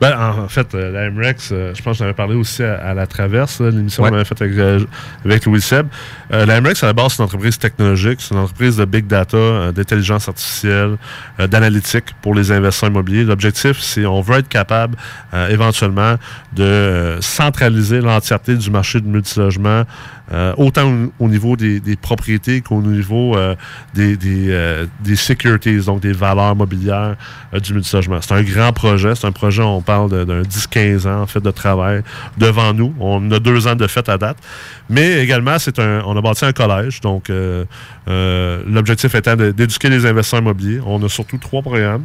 Ben, 0.00 0.16
en 0.18 0.44
en 0.44 0.48
fait, 0.48 0.74
euh, 0.74 0.90
la 0.90 1.10
MREX, 1.10 1.50
euh, 1.52 1.72
je 1.74 1.82
pense 1.82 1.94
que 1.94 1.98
j'en 1.98 2.04
avais 2.04 2.14
parlé 2.14 2.34
aussi 2.34 2.62
à, 2.62 2.74
à 2.76 2.94
la 2.94 3.06
Traverse, 3.06 3.60
l'émission 3.60 4.02
Ouais. 4.02 4.10
qu'on 4.10 4.16
avait 4.16 4.24
faite 4.24 4.42
avec, 4.42 4.56
euh, 4.58 4.80
avec 5.24 5.44
Louis 5.46 5.60
Seb. 5.60 5.86
Euh, 6.32 6.44
la 6.46 6.60
MREX, 6.60 6.82
à 6.82 6.86
la 6.86 6.92
base, 6.92 7.12
c'est 7.12 7.18
une 7.18 7.24
entreprise 7.26 7.58
technologique, 7.58 8.20
c'est 8.20 8.34
une 8.34 8.40
entreprise 8.40 8.76
de 8.76 8.84
big 8.84 9.06
data, 9.06 9.36
euh, 9.36 9.72
d'intelligence 9.72 10.28
artificielle, 10.28 10.96
euh, 11.40 11.46
d'analytique 11.46 12.06
pour 12.22 12.34
les 12.34 12.50
investisseurs 12.50 12.88
immobiliers. 12.90 13.24
L'objectif, 13.24 13.78
c'est 13.80 14.06
on 14.06 14.20
veut 14.20 14.38
être 14.38 14.48
capable 14.48 14.96
euh, 15.34 15.48
éventuellement 15.48 16.16
de 16.54 16.62
euh, 16.64 17.20
centraliser 17.20 18.00
l'entièreté 18.00 18.56
du 18.56 18.70
marché 18.70 19.00
du 19.00 19.08
multilogement, 19.08 19.84
euh, 20.32 20.54
autant 20.56 20.90
au, 20.90 21.26
au 21.26 21.28
niveau 21.28 21.56
des, 21.56 21.80
propriétés 22.00 22.62
qu'au 22.62 22.80
niveau 22.80 23.36
euh, 23.36 23.54
des, 23.94 24.16
euh, 24.22 24.86
des 25.00 25.16
securities, 25.16 25.84
donc 25.84 26.00
des 26.00 26.12
valeurs 26.12 26.56
mobilières 26.56 27.16
du 27.52 27.74
multilogement. 27.74 28.20
C'est 28.20 28.34
un 28.34 28.42
grand 28.42 28.72
projet. 28.72 29.14
C'est 29.14 29.26
un 29.26 29.32
projet, 29.32 29.62
on 29.62 29.82
parle 29.82 30.24
d'un 30.24 30.42
10-15 30.42 31.06
ans 31.06 31.26
fait 31.26 31.40
de 31.40 31.50
travail 31.50 32.02
devant 32.38 32.72
nous. 32.72 32.94
On 32.98 33.30
a 33.30 33.38
deux 33.38 33.66
ans 33.66 33.74
de 33.74 33.86
fête 33.86 34.08
à 34.08 34.16
date. 34.16 34.38
Mais 34.88 35.22
également, 35.22 35.58
c'est 35.58 35.78
un, 35.78 36.02
on 36.06 36.16
a 36.16 36.20
bâti 36.20 36.44
un 36.44 36.52
collège. 36.52 37.00
Donc, 37.00 37.30
l'objectif 38.06 39.14
étant 39.14 39.36
d'éduquer 39.36 39.90
les 39.90 40.06
investisseurs 40.06 40.40
immobiliers. 40.40 40.80
On 40.86 41.02
a 41.02 41.08
surtout 41.08 41.38
trois 41.38 41.62
programmes. 41.62 42.04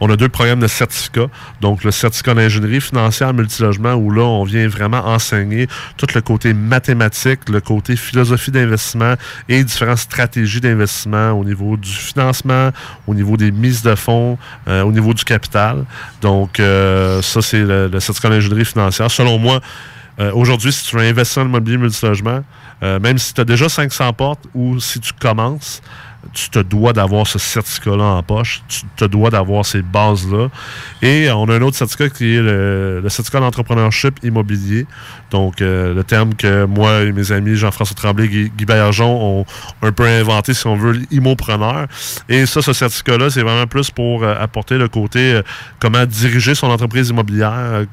On 0.00 0.10
a 0.10 0.16
deux 0.16 0.28
programmes 0.28 0.60
de 0.60 0.66
certificats. 0.66 1.28
Donc, 1.60 1.84
le 1.84 1.90
certificat 1.90 2.34
d'ingénierie 2.34 2.80
financière 2.80 3.32
multilogement, 3.34 3.94
où 3.94 4.10
là, 4.10 4.22
on 4.22 4.44
vient 4.44 4.66
vraiment 4.68 5.06
enseigner 5.06 5.68
tout 5.96 6.06
le 6.14 6.20
côté 6.20 6.54
mathématique, 6.54 7.48
le 7.48 7.60
côté 7.60 7.96
philosophie 7.96 8.50
d'investissement 8.50 9.14
et 9.48 9.62
différentes 9.64 9.98
stratégies 9.98 10.60
d'investissement 10.60 11.32
au 11.32 11.44
niveau 11.44 11.76
du 11.76 11.90
financement, 11.90 12.70
au 13.06 13.14
niveau 13.14 13.36
des 13.36 13.50
mises 13.50 13.82
de 13.82 13.94
fonds, 13.94 14.38
euh, 14.68 14.82
au 14.82 14.92
niveau 14.92 15.14
du 15.14 15.24
capital. 15.24 15.84
Donc, 16.20 16.60
euh, 16.60 17.22
ça, 17.22 17.42
c'est 17.42 17.62
le, 17.62 17.88
le 17.88 18.00
certificat 18.00 18.30
d'ingénierie 18.30 18.64
financière. 18.64 19.10
Selon 19.10 19.38
moi, 19.38 19.60
euh, 20.20 20.30
aujourd'hui, 20.34 20.72
si 20.72 20.84
tu 20.84 20.96
veux 20.96 21.02
investir 21.02 21.42
en 21.42 21.46
immobilier 21.46 21.78
multilogement, 21.78 22.44
euh, 22.82 23.00
même 23.00 23.18
si 23.18 23.32
tu 23.32 23.40
as 23.40 23.44
déjà 23.44 23.68
500 23.68 24.12
portes 24.12 24.44
ou 24.54 24.78
si 24.78 25.00
tu 25.00 25.12
commences, 25.12 25.80
tu 26.32 26.50
te 26.50 26.58
dois 26.58 26.92
d'avoir 26.92 27.26
ce 27.26 27.38
certificat-là 27.38 28.04
en 28.04 28.22
poche. 28.22 28.62
Tu 28.68 28.82
te 28.96 29.04
dois 29.04 29.30
d'avoir 29.30 29.64
ces 29.64 29.82
bases-là. 29.82 30.48
Et 31.02 31.30
on 31.30 31.44
a 31.48 31.54
un 31.54 31.62
autre 31.62 31.76
certificat 31.76 32.08
qui 32.10 32.36
est 32.36 32.40
le, 32.40 33.04
certificat 33.08 33.40
d'entrepreneurship 33.40 34.18
immobilier. 34.22 34.86
Donc, 35.30 35.60
euh, 35.60 35.94
le 35.94 36.04
terme 36.04 36.34
que 36.34 36.64
moi 36.64 37.02
et 37.02 37.12
mes 37.12 37.32
amis 37.32 37.56
Jean-François 37.56 37.96
Tremblay 37.96 38.26
et 38.26 38.28
Guy, 38.28 38.52
Guy 38.56 38.64
Bergeon 38.64 39.40
ont 39.40 39.46
un 39.82 39.92
peu 39.92 40.06
inventé, 40.06 40.54
si 40.54 40.66
on 40.66 40.76
veut, 40.76 41.02
l'immopreneur. 41.10 41.86
Et 42.28 42.46
ça, 42.46 42.62
ce 42.62 42.72
certificat-là, 42.72 43.30
c'est 43.30 43.42
vraiment 43.42 43.66
plus 43.66 43.90
pour 43.90 44.22
euh, 44.22 44.34
apporter 44.38 44.78
le 44.78 44.88
côté 44.88 45.34
euh, 45.34 45.42
comment 45.80 46.06
diriger 46.06 46.54
son 46.54 46.68
entreprise 46.68 47.10
immobilière. 47.10 47.84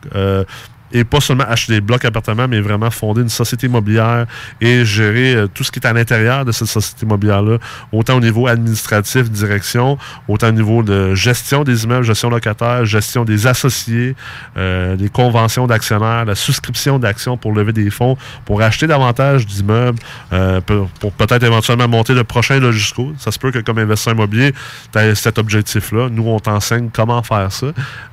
Et 0.91 1.03
pas 1.03 1.19
seulement 1.21 1.45
acheter 1.47 1.73
des 1.73 1.81
blocs 1.81 2.03
appartements, 2.05 2.47
mais 2.47 2.61
vraiment 2.61 2.89
fonder 2.91 3.21
une 3.21 3.29
société 3.29 3.67
immobilière 3.67 4.25
et 4.61 4.85
gérer 4.85 5.35
euh, 5.35 5.47
tout 5.47 5.63
ce 5.63 5.71
qui 5.71 5.79
est 5.79 5.85
à 5.87 5.93
l'intérieur 5.93 6.45
de 6.45 6.51
cette 6.51 6.67
société 6.67 7.05
immobilière-là, 7.05 7.57
autant 7.91 8.15
au 8.17 8.19
niveau 8.19 8.47
administratif, 8.47 9.29
direction, 9.29 9.97
autant 10.27 10.47
au 10.49 10.51
niveau 10.51 10.83
de 10.83 11.13
gestion 11.15 11.63
des 11.63 11.83
immeubles, 11.83 12.03
gestion 12.05 12.29
locataire, 12.29 12.85
gestion 12.85 13.25
des 13.25 13.47
associés, 13.47 14.15
euh, 14.57 14.95
les 14.95 15.09
conventions 15.09 15.67
d'actionnaires, 15.67 16.25
la 16.25 16.35
souscription 16.35 16.99
d'actions 16.99 17.37
pour 17.37 17.53
lever 17.53 17.73
des 17.73 17.89
fonds, 17.89 18.17
pour 18.45 18.61
acheter 18.61 18.87
davantage 18.87 19.45
d'immeubles, 19.45 19.99
euh, 20.33 20.61
pour, 20.61 20.87
pour 20.99 21.11
peut-être 21.13 21.43
éventuellement 21.43 21.87
monter 21.87 22.13
le 22.13 22.23
prochain 22.23 22.59
logisco. 22.59 23.13
Ça 23.17 23.31
se 23.31 23.39
peut 23.39 23.51
que 23.51 23.59
comme 23.59 23.77
investisseur 23.77 24.13
immobilier, 24.13 24.53
tu 24.91 24.97
as 24.97 25.15
cet 25.15 25.37
objectif-là. 25.37 26.09
Nous, 26.11 26.27
on 26.27 26.39
t'enseigne 26.39 26.89
comment 26.93 27.21
faire 27.23 27.51
ça. 27.51 27.67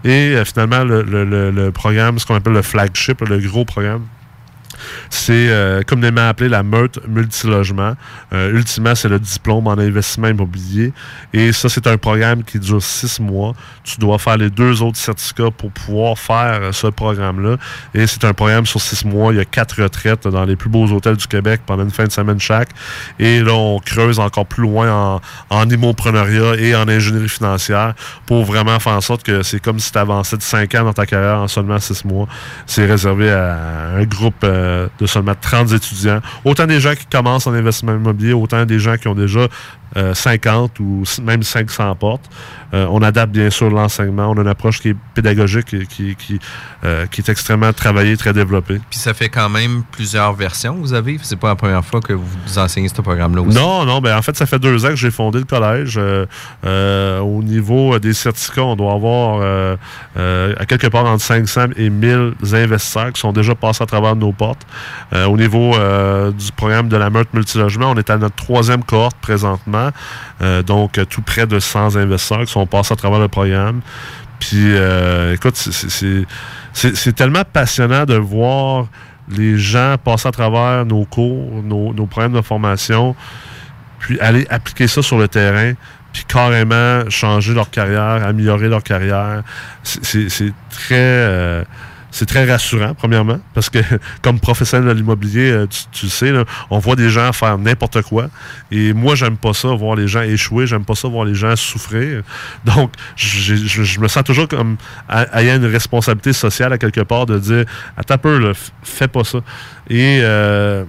Et 0.05 0.35
euh, 0.35 0.45
finalement, 0.45 0.85
le, 0.85 1.03
le- 1.03 1.25
le- 1.25 1.51
le 1.51 1.71
programme, 1.73 2.19
ce 2.19 2.27
qu'on 2.27 2.35
appelle 2.35 2.53
le 2.53 2.63
flagship, 2.67 3.21
le 3.23 3.39
gros 3.39 3.65
programme, 3.65 4.07
c'est 5.11 5.49
euh, 5.49 5.83
communément 5.83 6.29
appelé 6.29 6.49
la 6.49 6.63
meute 6.63 6.99
multilogement. 7.09 7.95
Euh, 8.33 8.53
ultimement, 8.53 8.95
c'est 8.95 9.09
le 9.09 9.19
diplôme 9.19 9.67
en 9.67 9.73
investissement 9.73 10.29
immobilier. 10.29 10.93
Et 11.33 11.53
ça, 11.53 11.69
c'est 11.69 11.87
un 11.87 11.97
programme 11.97 12.43
qui 12.45 12.59
dure 12.59 12.83
six 12.83 13.21
mois. 13.21 13.55
Tu 13.85 13.99
dois 13.99 14.19
faire 14.19 14.37
les 14.37 14.51
deux 14.51 14.83
autres 14.83 14.99
certificats 14.99 15.51
pour 15.57 15.71
pouvoir 15.71 16.19
faire 16.19 16.61
euh, 16.63 16.73
ce 16.73 16.89
programme-là. 16.89 17.57
Et 17.95 18.07
c'est 18.07 18.25
un 18.25 18.33
programme 18.33 18.67
sur 18.67 18.81
six 18.81 19.05
mois. 19.05 19.33
Il 19.33 19.37
y 19.37 19.41
a 19.41 19.45
quatre 19.45 19.83
retraites 19.83 20.27
dans 20.29 20.45
les 20.45 20.57
plus 20.57 20.69
beaux 20.69 20.87
hôtels 20.87 21.17
du 21.17 21.27
Québec 21.27 21.63
pendant 21.67 21.85
une 21.85 21.91
fin 21.91 22.05
de 22.05 22.13
semaine 22.13 22.41
chaque. 22.41 22.71
Et 23.19 23.41
là, 23.41 23.55
on 23.55 23.79
creuse 23.79 24.19
encore 24.19 24.47
plus 24.47 24.63
loin 24.63 24.93
en, 24.93 25.21
en 25.51 25.69
immoprenariat 25.69 26.57
et 26.59 26.75
en 26.75 26.89
ingénierie 26.89 27.29
financière 27.29 27.95
pour 28.27 28.45
vraiment 28.45 28.79
faire 28.79 28.95
en 28.95 29.01
sorte 29.01 29.23
que 29.23 29.43
c'est 29.43 29.61
comme 29.61 29.79
si 29.79 29.93
tu 29.93 29.99
avançais 29.99 30.37
de 30.37 30.43
cinq 30.43 30.75
ans 30.75 30.85
dans 30.85 30.93
ta 30.93 31.07
carrière 31.07 31.39
en 31.39 31.49
seulement 31.49 31.79
six 31.79 32.05
mois. 32.05 32.27
C'est 32.67 32.87
réservé 32.87 33.31
à 33.31 33.57
un 33.97 34.05
groupe 34.05 34.45
euh, 34.45 34.76
de 34.99 35.07
seulement 35.07 35.35
30 35.41 35.73
étudiants. 35.73 36.21
Autant 36.45 36.67
des 36.67 36.81
gens 36.81 36.95
qui 36.95 37.07
commencent 37.07 37.47
en 37.47 37.53
investissement 37.53 37.95
immobilier, 37.95 38.33
autant 38.33 38.65
des 38.65 38.79
gens 38.79 38.97
qui 38.97 39.09
ont 39.09 39.15
déjà 39.15 39.49
euh, 39.97 40.15
50 40.15 40.81
ou 40.81 41.03
s- 41.03 41.21
même 41.21 41.43
500 41.43 41.95
portes. 41.97 42.25
Euh, 42.75 42.87
on 42.91 43.01
adapte 43.03 43.33
bien 43.33 43.49
sûr 43.51 43.71
l'enseignement. 43.71 44.29
On 44.31 44.39
a 44.39 44.41
une 44.43 44.49
approche 44.49 44.81
qui 44.81 44.89
est 44.91 44.97
pédagogique 45.15 45.73
et 45.73 45.87
qui, 45.87 46.17
qui, 46.17 46.41
euh, 46.85 47.07
qui 47.07 47.21
est 47.21 47.29
extrêmement 47.29 47.73
travaillée, 47.73 48.17
très 48.17 48.33
développée. 48.33 48.81
Puis 48.91 48.99
ça 48.99 49.15
fait 49.15 49.29
quand 49.29 49.49
même 49.49 49.85
plusieurs 49.93 50.33
versions 50.35 50.75
que 50.75 50.81
vous 50.81 50.93
avez. 50.93 51.19
C'est 51.23 51.37
pas 51.39 51.49
la 51.49 51.55
première 51.55 51.85
fois 51.85 52.01
que 52.01 52.13
vous 52.13 52.59
enseignez 52.59 52.89
ce 52.89 53.01
programme-là 53.01 53.43
aussi. 53.43 53.57
Non, 53.57 53.85
non, 53.85 54.01
ben 54.01 54.17
en 54.19 54.23
fait, 54.23 54.37
ça 54.37 54.47
fait 54.47 54.59
deux 54.59 54.85
ans 54.85 54.89
que 54.91 54.97
j'ai 54.97 55.13
fondé 55.13 55.39
le 55.39 55.45
collège. 55.45 55.95
Euh, 55.97 56.27
euh, 56.65 57.21
au 57.21 57.43
niveau 57.43 57.95
euh, 57.95 57.99
des 58.01 58.13
certificats, 58.15 58.63
on 58.65 58.75
doit 58.77 58.93
avoir 58.95 59.39
euh, 59.41 59.77
euh, 60.17 60.55
à 60.59 60.67
quelque 60.67 60.89
part 60.89 61.05
entre 61.07 61.23
500 61.23 61.67
et 61.77 61.89
1000 61.91 62.33
investisseurs 62.53 63.13
qui 63.13 63.21
sont 63.21 63.33
déjà 63.33 63.55
passés 63.55 63.85
à 63.85 63.87
travers 63.87 64.17
nos 64.17 64.33
portes. 64.33 64.67
Euh, 65.13 65.27
au 65.27 65.37
niveau 65.37 65.75
euh, 65.77 66.33
du 66.33 66.51
programme 66.53 66.89
de 66.89 66.97
la 66.97 67.11
meute 67.11 67.33
multilogement, 67.33 67.93
on 67.93 67.95
est 67.97 68.11
à 68.11 68.19
notre 68.19 68.35
troisième 68.35 68.83
cohorte 68.83 69.17
présentement. 69.21 69.76
Euh, 70.43 70.63
donc, 70.63 71.01
tout 71.09 71.23
près 71.23 71.47
de 71.47 71.59
100 71.59 71.97
investisseurs 71.97 72.45
qui 72.45 72.53
sont 72.53 72.67
passés 72.67 72.93
à 72.93 72.97
travers 72.97 73.19
le 73.19 73.29
programme. 73.29 73.81
Puis, 74.39 74.75
euh, 74.77 75.35
écoute, 75.35 75.57
c'est- 75.57 77.13
tellement 77.15 77.43
passionnant 77.51 78.05
de 78.05 78.15
voir 78.17 78.87
les 79.31 79.57
gens 79.59 79.97
passer 80.03 80.29
à 80.29 80.33
travers 80.33 80.85
nos 80.85 81.05
cours, 81.05 81.63
nos, 81.63 81.93
nos 81.95 82.07
programmes 82.07 82.35
de 82.35 82.43
formation, 82.43 83.17
puis 83.99 84.21
aller 84.21 84.47
appliquer 84.51 84.87
ça 84.87 85.03
sur 85.03 85.19
le 85.19 85.27
terrain, 85.27 85.73
puis 86.13 86.25
carrément 86.29 87.09
changer 87.09 87.55
leur 87.55 87.71
carrière, 87.71 88.25
améliorer 88.27 88.69
leur 88.69 88.83
carrière. 88.83 89.43
C'est 89.83 90.53
très... 90.71 90.95
euh, 90.95 91.65
c'est 92.19 92.25
très 92.25 92.51
rassurant, 92.51 92.95
premièrement, 92.95 93.39
parce 93.53 93.69
que 93.69 93.79
comme 94.23 94.41
professionnel 94.41 94.89
de 94.89 94.93
l'immobilier, 94.95 95.51
euh, 95.51 95.67
tu, 95.67 95.81
tu 95.93 96.07
le 96.07 96.11
sais, 96.11 96.33
on 96.71 96.79
voit 96.79 96.97
des 96.97 97.11
gens 97.11 97.31
faire 97.35 97.59
n'importe 97.59 98.01
quoi. 98.01 98.31
Et 98.71 98.95
moi, 98.95 99.15
j'aime 99.15 99.37
pas 99.37 99.53
ça, 99.53 99.69
voir 99.69 99.97
les 99.97 100.09
gens 100.09 100.23
échouer. 100.23 100.67
J'aime 100.67 100.87
pas 100.87 100.95
ça, 100.95 101.09
voir 101.09 101.27
les 101.27 101.35
gens 101.35 101.55
souffrir. 101.57 102.23
Donc, 102.65 102.91
je, 103.17 104.01
me 104.01 104.09
sens 104.09 104.25
toujours 104.25 104.49
comme 104.49 104.79
ayant 105.35 105.57
une 105.57 105.67
responsabilité 105.67 106.33
sociale 106.33 106.73
à 106.73 106.79
quelque 106.79 107.03
part 107.03 107.27
de 107.27 107.39
dire 107.39 107.65
Attends 107.99 108.17
peu, 108.17 108.39
là, 108.39 108.53
fais 108.83 109.09
pas 109.09 109.25
ça. 109.25 109.39
Et 109.91 110.21
euh, 110.23 110.85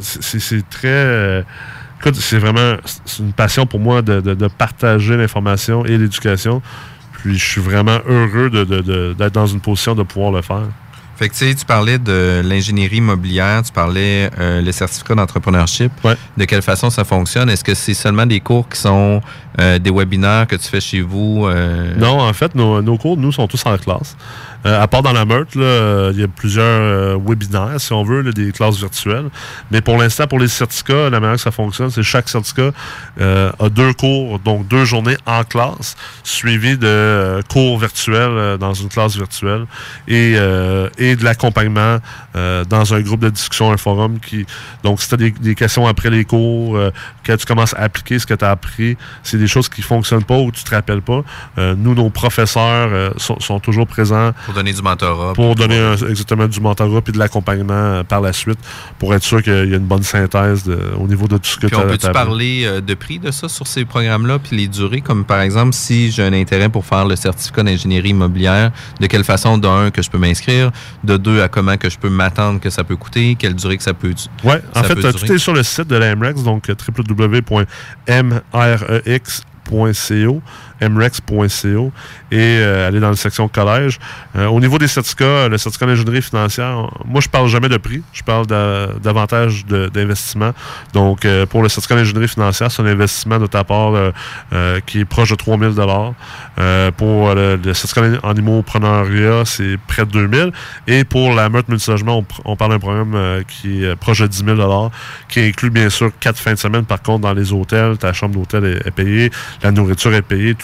c'est- 0.00 0.68
très. 0.68 0.88
euh, 0.88 1.42
écoute, 1.98 2.16
c'est 2.16 2.38
vraiment 2.38 2.76
une 3.18 3.32
passion 3.32 3.64
pour 3.64 3.80
moi 3.80 4.02
de- 4.02 4.20
de 4.20 4.48
partager 4.48 5.16
l'information 5.16 5.84
et 5.86 5.96
l'éducation. 5.96 6.60
Puis 7.18 7.36
je 7.38 7.44
suis 7.44 7.60
vraiment 7.60 7.98
heureux 8.08 8.50
de- 8.50 8.64
de- 8.64 8.80
de- 8.80 9.14
d'être 9.18 9.34
dans 9.34 9.46
une 9.46 9.60
position 9.60 9.94
de 9.94 10.02
pouvoir 10.02 10.32
le 10.32 10.42
faire. 10.42 10.62
Fait 11.16 11.28
que 11.28 11.34
tu 11.34 11.48
sais, 11.48 11.54
tu 11.56 11.64
parlais 11.64 11.98
de 11.98 12.42
l'ingénierie 12.44 12.98
immobilière, 12.98 13.60
tu 13.64 13.72
parlais 13.72 14.30
euh, 14.38 14.60
les 14.60 14.70
certificats 14.70 15.16
d'entrepreneurship. 15.16 15.90
De 16.36 16.44
quelle 16.44 16.62
façon 16.62 16.90
ça 16.90 17.02
fonctionne? 17.02 17.50
Est-ce 17.50 17.64
que 17.64 17.74
c'est 17.74 17.92
seulement 17.94 18.24
des 18.24 18.38
cours 18.38 18.68
qui 18.68 18.78
sont 18.78 19.20
euh, 19.60 19.80
des 19.80 19.90
webinaires 19.90 20.46
que 20.46 20.54
tu 20.54 20.68
fais 20.68 20.80
chez 20.80 21.00
vous? 21.00 21.44
euh? 21.46 21.92
Non, 21.96 22.20
en 22.20 22.32
fait, 22.32 22.54
nos, 22.54 22.80
nos 22.82 22.96
cours, 22.96 23.16
nous, 23.16 23.32
sont 23.32 23.48
tous 23.48 23.66
en 23.66 23.76
classe. 23.78 24.16
Euh, 24.66 24.82
à 24.82 24.88
part 24.88 25.02
dans 25.02 25.12
la 25.12 25.24
meurtre, 25.24 25.56
là, 25.56 25.64
euh, 25.64 26.10
il 26.14 26.20
y 26.20 26.24
a 26.24 26.28
plusieurs 26.28 26.64
euh, 26.66 27.16
webinaires, 27.24 27.80
si 27.80 27.92
on 27.92 28.02
veut, 28.02 28.22
là, 28.22 28.32
des 28.32 28.50
classes 28.52 28.78
virtuelles. 28.78 29.28
Mais 29.70 29.80
pour 29.80 29.96
l'instant, 29.96 30.26
pour 30.26 30.40
les 30.40 30.48
certificats, 30.48 31.10
la 31.10 31.20
manière 31.20 31.36
que 31.36 31.42
ça 31.42 31.50
fonctionne, 31.52 31.90
c'est 31.90 32.02
chaque 32.02 32.28
certificat 32.28 32.70
euh, 33.20 33.52
a 33.60 33.68
deux 33.68 33.92
cours, 33.92 34.38
donc 34.40 34.66
deux 34.66 34.84
journées 34.84 35.16
en 35.26 35.44
classe, 35.44 35.96
suivies 36.24 36.76
de 36.76 36.86
euh, 36.86 37.42
cours 37.48 37.78
virtuels 37.78 38.30
euh, 38.30 38.56
dans 38.56 38.74
une 38.74 38.88
classe 38.88 39.16
virtuelle 39.16 39.66
et, 40.08 40.34
euh, 40.36 40.88
et 40.98 41.14
de 41.14 41.22
l'accompagnement 41.24 41.98
euh, 42.34 42.64
dans 42.64 42.94
un 42.94 43.00
groupe 43.00 43.20
de 43.20 43.30
discussion, 43.30 43.70
un 43.70 43.76
forum 43.76 44.18
qui. 44.18 44.44
Donc, 44.82 45.00
si 45.00 45.08
tu 45.08 45.14
as 45.14 45.18
des, 45.18 45.30
des 45.30 45.54
questions 45.54 45.86
après 45.86 46.10
les 46.10 46.24
cours, 46.24 46.76
euh, 46.76 46.90
quand 47.24 47.36
tu 47.36 47.46
commences 47.46 47.74
à 47.74 47.82
appliquer 47.82 48.18
ce 48.18 48.26
que 48.26 48.34
tu 48.34 48.44
as 48.44 48.50
appris, 48.50 48.96
c'est 49.22 49.38
des 49.38 49.46
choses 49.46 49.68
qui 49.68 49.82
fonctionnent 49.82 50.24
pas 50.24 50.38
ou 50.38 50.50
tu 50.50 50.64
te 50.64 50.74
rappelles 50.74 51.02
pas. 51.02 51.22
euh, 51.58 51.74
nous, 51.78 51.94
nos 51.94 52.10
professeurs 52.10 52.88
euh, 52.92 53.10
sont, 53.18 53.38
sont 53.40 53.60
toujours 53.60 53.86
présents 53.86 54.32
Pour 54.48 54.54
donner 54.54 54.72
du 54.72 54.80
mentorat. 54.80 55.34
pour 55.34 55.54
donner 55.54 55.78
un- 55.78 55.94
exactement 56.08 56.46
du 56.48 56.58
mentorat 56.60 57.02
puis 57.02 57.12
de 57.12 57.18
l'accompagnement 57.18 57.74
euh, 57.74 58.02
par 58.02 58.22
la 58.22 58.32
suite 58.32 58.58
pour 58.98 59.14
être 59.14 59.22
sûr 59.22 59.42
qu'il 59.42 59.52
y 59.52 59.74
a 59.74 59.76
une 59.76 59.86
bonne 59.86 60.02
synthèse 60.02 60.64
de- 60.64 60.78
au 60.98 61.06
niveau 61.06 61.28
de 61.28 61.36
tout 61.36 61.44
ce 61.50 61.58
que 61.58 61.66
tu 61.66 61.74
on 61.74 61.80
as 61.80 61.84
peut-tu 61.84 62.10
parler 62.12 62.62
euh, 62.64 62.80
de 62.80 62.94
prix 62.94 63.18
de 63.18 63.30
ça 63.30 63.46
sur 63.48 63.66
ces 63.66 63.84
programmes-là, 63.84 64.38
puis 64.38 64.56
les 64.56 64.66
durées, 64.68 65.02
comme 65.02 65.26
par 65.26 65.42
exemple, 65.42 65.74
si 65.74 66.10
j'ai 66.10 66.22
un 66.22 66.32
intérêt 66.32 66.70
pour 66.70 66.86
faire 66.86 67.04
le 67.04 67.14
certificat 67.16 67.62
d'ingénierie 67.62 68.08
immobilière, 68.08 68.70
de 69.00 69.06
quelle 69.06 69.24
façon, 69.24 69.58
d'un, 69.58 69.90
que 69.90 70.00
je 70.00 70.08
peux 70.08 70.16
m'inscrire, 70.18 70.70
de 71.04 71.18
deux, 71.18 71.42
à 71.42 71.48
comment 71.48 71.76
que 71.76 71.90
je 71.90 71.98
peux 71.98 72.08
m'attendre 72.08 72.58
que 72.58 72.70
ça 72.70 72.84
peut 72.84 72.96
coûter, 72.96 73.36
quelle 73.38 73.54
durée 73.54 73.76
que 73.76 73.82
ça 73.82 73.92
peut 73.92 74.14
Ouais, 74.44 74.62
en 74.74 74.82
fait, 74.82 74.94
durer? 74.94 75.12
tout 75.12 75.30
est 75.32 75.38
sur 75.38 75.52
le 75.52 75.62
site 75.62 75.88
de 75.88 75.96
la 75.96 76.16
MREX, 76.16 76.42
donc 76.42 76.70
euh, 76.70 76.74
www.mrex.co, 78.88 80.42
mrex.co, 80.80 81.92
et 82.30 82.36
euh, 82.38 82.88
aller 82.88 83.00
dans 83.00 83.10
la 83.10 83.16
section 83.16 83.48
collège. 83.48 83.98
Euh, 84.36 84.46
au 84.46 84.60
niveau 84.60 84.78
des 84.78 84.88
certificats, 84.88 85.48
le 85.48 85.58
certificat 85.58 85.86
d'ingénierie 85.86 86.22
financière, 86.22 86.90
moi, 87.04 87.20
je 87.20 87.28
parle 87.28 87.48
jamais 87.48 87.68
de 87.68 87.76
prix, 87.76 88.02
je 88.12 88.22
parle 88.22 88.46
d'a- 88.46 88.88
davantage 89.02 89.64
d'investissement. 89.66 90.52
Donc, 90.92 91.24
euh, 91.24 91.46
pour 91.46 91.62
le 91.62 91.68
certificat 91.68 91.96
d'ingénierie 91.96 92.28
financière, 92.28 92.70
c'est 92.70 92.82
un 92.82 92.86
investissement 92.86 93.38
de 93.38 93.46
ta 93.46 93.64
part 93.64 93.94
euh, 93.94 94.10
euh, 94.52 94.80
qui 94.86 95.00
est 95.00 95.04
proche 95.04 95.30
de 95.30 95.36
3000 95.36 95.74
dollars. 95.74 96.12
Euh, 96.58 96.90
pour 96.90 97.34
le, 97.34 97.56
le 97.56 97.74
certificat 97.74 98.18
en 98.22 98.34
immopreneuriat, 98.34 99.44
c'est 99.44 99.76
près 99.86 100.04
de 100.04 100.10
2000. 100.10 100.52
Et 100.86 101.04
pour 101.04 101.32
la 101.34 101.48
meurtre 101.48 101.70
multilogement, 101.70 102.24
on, 102.44 102.56
parle 102.56 102.72
d'un 102.72 102.78
programme 102.78 103.14
euh, 103.14 103.42
qui 103.46 103.84
est 103.84 103.88
euh, 103.88 103.96
proche 103.96 104.20
de 104.20 104.26
10 104.26 104.44
000 104.44 104.90
qui 105.28 105.40
inclut 105.40 105.70
bien 105.70 105.88
sûr 105.90 106.10
quatre 106.18 106.38
fins 106.38 106.52
de 106.52 106.58
semaine. 106.58 106.84
Par 106.84 107.02
contre, 107.02 107.20
dans 107.20 107.32
les 107.32 107.52
hôtels, 107.52 107.96
ta 107.98 108.12
chambre 108.12 108.34
d'hôtel 108.34 108.80
est, 108.84 108.90
payée, 108.90 109.30
la 109.62 109.70
nourriture 109.70 110.14
est 110.14 110.22
payée, 110.22 110.54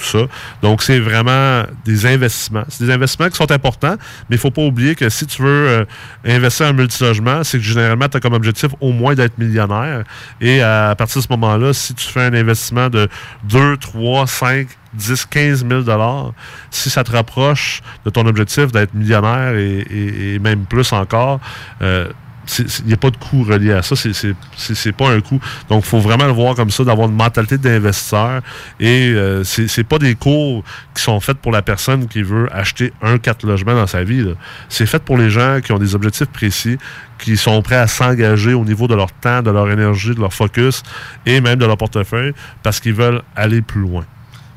Donc, 0.62 0.82
c'est 0.82 0.98
vraiment 0.98 1.64
des 1.84 2.06
investissements. 2.06 2.64
C'est 2.68 2.84
des 2.84 2.92
investissements 2.92 3.28
qui 3.28 3.36
sont 3.36 3.50
importants, 3.50 3.96
mais 4.28 4.36
il 4.36 4.38
faut 4.38 4.50
pas 4.50 4.62
oublier 4.62 4.94
que 4.94 5.08
si 5.08 5.26
tu 5.26 5.42
veux 5.42 5.68
euh, 5.68 5.84
investir 6.24 6.66
en 6.66 6.72
multilogement, 6.72 7.44
c'est 7.44 7.58
que 7.58 7.64
généralement, 7.64 8.08
tu 8.08 8.16
as 8.16 8.20
comme 8.20 8.34
objectif 8.34 8.70
au 8.80 8.92
moins 8.92 9.14
d'être 9.14 9.38
millionnaire. 9.38 10.04
Et 10.40 10.62
à 10.62 10.94
partir 10.96 11.20
de 11.20 11.26
ce 11.26 11.32
moment-là, 11.32 11.72
si 11.72 11.94
tu 11.94 12.06
fais 12.06 12.22
un 12.22 12.34
investissement 12.34 12.88
de 12.88 13.08
2, 13.44 13.76
3, 13.76 14.26
5, 14.26 14.68
10, 14.94 15.26
15 15.26 15.66
000 15.68 16.32
si 16.70 16.90
ça 16.90 17.04
te 17.04 17.12
rapproche 17.12 17.82
de 18.04 18.10
ton 18.10 18.26
objectif 18.26 18.72
d'être 18.72 18.94
millionnaire 18.94 19.54
et, 19.56 20.38
même 20.40 20.64
plus 20.64 20.92
encore, 20.92 21.40
euh, 21.82 22.08
il 22.58 22.86
n'y 22.86 22.92
a 22.92 22.96
pas 22.96 23.10
de 23.10 23.16
coût 23.16 23.42
relié 23.44 23.72
à 23.72 23.82
ça. 23.82 23.94
C'est- 23.96 24.92
pas 24.92 25.10
un 25.10 25.20
coût. 25.20 25.40
Donc, 25.68 25.84
il 25.84 25.88
faut 25.88 25.98
vraiment 25.98 26.26
le 26.26 26.32
voir 26.32 26.54
comme 26.54 26.70
ça, 26.70 26.84
d'avoir 26.84 27.08
une 27.08 27.16
mentalité 27.16 27.58
d'investisseur. 27.58 28.42
Et 28.78 29.10
euh, 29.14 29.42
c'est 29.44 29.84
pas 29.84 29.98
des 29.98 30.14
cours 30.14 30.62
qui 30.94 31.02
sont 31.02 31.18
faits 31.20 31.38
pour 31.38 31.52
la 31.52 31.62
personne 31.62 32.06
qui 32.06 32.22
veut 32.22 32.48
acheter 32.52 32.92
un 33.02 33.18
quatre 33.18 33.46
logements 33.46 33.74
dans 33.74 33.86
sa 33.86 34.04
vie. 34.04 34.24
C'est 34.68 34.86
fait 34.86 35.02
pour 35.02 35.16
les 35.16 35.30
gens 35.30 35.60
qui 35.62 35.72
ont 35.72 35.78
des 35.78 35.94
objectifs 35.94 36.28
précis, 36.28 36.78
qui 37.18 37.36
sont 37.36 37.60
prêts 37.62 37.76
à 37.76 37.86
s'engager 37.86 38.54
au 38.54 38.64
niveau 38.64 38.86
de 38.86 38.94
leur 38.94 39.10
temps, 39.12 39.42
de 39.42 39.50
leur 39.50 39.70
énergie, 39.70 40.14
de 40.14 40.20
leur 40.20 40.32
focus 40.32 40.82
et 41.26 41.40
même 41.40 41.58
de 41.58 41.66
leur 41.66 41.76
portefeuille 41.76 42.32
parce 42.62 42.80
qu'ils 42.80 42.94
veulent 42.94 43.22
aller 43.36 43.62
plus 43.62 43.80
loin. 43.80 44.04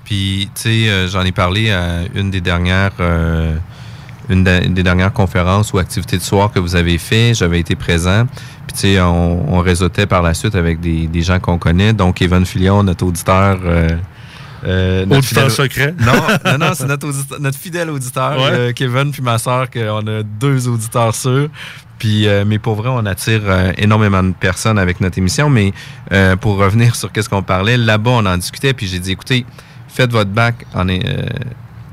Puis, 0.06 0.50
tu 0.56 0.62
sais, 0.62 0.90
euh, 0.90 1.08
j'en 1.08 1.24
ai 1.24 1.32
parlé 1.32 1.70
à 1.72 2.00
une 2.16 2.32
des 2.32 2.40
dernières, 2.42 2.92
euh, 3.00 3.56
une 4.30 4.44
des 4.44 4.84
dernières 4.84 5.14
conférences 5.14 5.74
ou 5.74 5.78
activités 5.78 6.18
de 6.18 6.22
soir 6.24 6.52
que 6.52 6.60
vous 6.60 6.76
avez 6.76 6.98
fait. 6.98 7.34
J'avais 7.34 7.60
été 7.60 7.76
présent. 7.76 8.26
Puis, 8.68 8.74
tu 8.74 8.80
sais, 8.80 9.00
on, 9.02 9.54
on 9.56 9.60
réseautait 9.60 10.06
par 10.06 10.22
la 10.22 10.34
suite 10.34 10.56
avec 10.56 10.80
des, 10.80 11.08
des 11.08 11.22
gens 11.22 11.40
qu'on 11.40 11.58
connaît. 11.58 11.94
Donc, 11.94 12.22
Evan 12.22 12.46
Filion, 12.46 12.84
notre 12.84 13.06
auditeur. 13.06 13.60
euh, 13.64 13.90
euh, 14.66 15.06
notre 15.06 15.20
Auditeur 15.20 15.44
fidèle- 15.50 15.52
secret? 15.52 15.96
Non, 16.00 16.14
non, 16.52 16.58
non, 16.58 16.72
c'est 16.74 16.88
notre, 16.88 17.08
auditeur- 17.08 17.40
notre 17.40 17.58
fidèle 17.58 17.90
auditeur, 17.90 18.38
Ouais. 18.38 18.50
euh, 18.52 18.74
Kevin, 18.74 19.12
puis 19.12 19.22
ma 19.22 19.38
soeur, 19.38 19.70
qu'on 19.70 20.06
a 20.08 20.24
deux 20.24 20.68
auditeurs 20.68 21.14
sûrs. 21.16 21.48
Puis, 22.00 22.28
euh, 22.28 22.44
mais 22.46 22.60
pour 22.60 22.76
vrai, 22.76 22.90
on 22.92 23.06
attire 23.06 23.42
euh, 23.46 23.72
énormément 23.78 24.22
de 24.24 24.34
personnes 24.34 24.78
avec 24.80 25.00
notre 25.00 25.18
émission. 25.18 25.50
Mais 25.50 25.74
euh, 26.12 26.36
pour 26.36 26.58
revenir 26.58 26.96
sur 26.98 27.12
qu'est-ce 27.12 27.30
qu'on 27.30 27.44
parlait, 27.44 27.78
là-bas, 27.78 28.12
on 28.12 28.26
en 28.26 28.36
discutait. 28.38 28.74
Puis 28.74 28.88
j'ai 28.88 29.00
dit, 29.00 29.12
écoutez, 29.12 29.46
faites 29.88 30.12
votre 30.12 30.32
bac 30.32 30.56
en, 30.74 30.90
euh, 30.90 30.96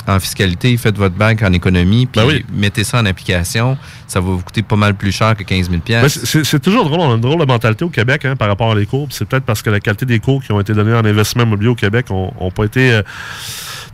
en 0.07 0.21
fiscalité, 0.21 0.77
faites 0.77 0.97
votre 0.99 1.15
bac 1.15 1.43
en 1.43 1.53
économie, 1.53 2.07
puis 2.07 2.21
Ben 2.21 2.43
mettez 2.53 2.85
ça 2.85 3.01
en 3.01 3.07
application. 3.07 3.77
Ça 4.07 4.21
va 4.21 4.27
vous 4.27 4.39
coûter 4.41 4.63
pas 4.63 4.77
mal 4.77 4.95
plus 4.95 5.13
cher 5.13 5.35
que 5.37 5.43
15 5.45 5.71
000 5.71 5.81
Ben, 5.87 6.09
c'est- 6.09 6.59
toujours 6.59 6.85
drôle. 6.85 7.01
On 7.01 7.13
a 7.13 7.15
une 7.15 7.21
drôle 7.21 7.41
de 7.41 7.47
mentalité 7.47 7.85
au 7.85 7.89
Québec 7.91 8.25
hein, 8.25 8.37
par 8.37 8.49
rapport 8.49 8.73
à 8.73 8.75
les 8.75 8.87
cours. 8.87 9.09
C'est 9.11 9.25
peut-être 9.27 9.45
parce 9.45 9.63
que 9.63 9.71
la 9.71 9.81
qualité 9.81 10.05
des 10.07 10.21
cours 10.21 10.43
qui 10.43 10.53
ont 10.53 10.61
été 10.61 10.73
donnés 10.75 10.95
en 10.95 11.05
investissement 11.05 11.45
immobilier 11.45 11.71
au 11.71 11.75
Québec 11.75 12.11
n'ont 12.11 12.51
pas 12.55 12.65
été 12.65 12.93
euh, 12.93 13.03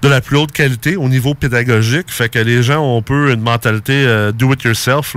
de 0.03 0.09
la 0.09 0.21
plus 0.21 0.37
haute 0.37 0.53
qualité 0.53 0.97
au 0.97 1.09
niveau 1.09 1.35
pédagogique. 1.35 2.11
Fait 2.11 2.29
que 2.29 2.39
les 2.39 2.63
gens 2.63 2.81
ont 2.81 2.99
un 2.99 3.03
peu 3.03 3.33
une 3.33 3.41
mentalité 3.41 4.05
euh, 4.07 4.33
do 4.33 4.53
it 4.53 4.63
yourself. 4.63 5.15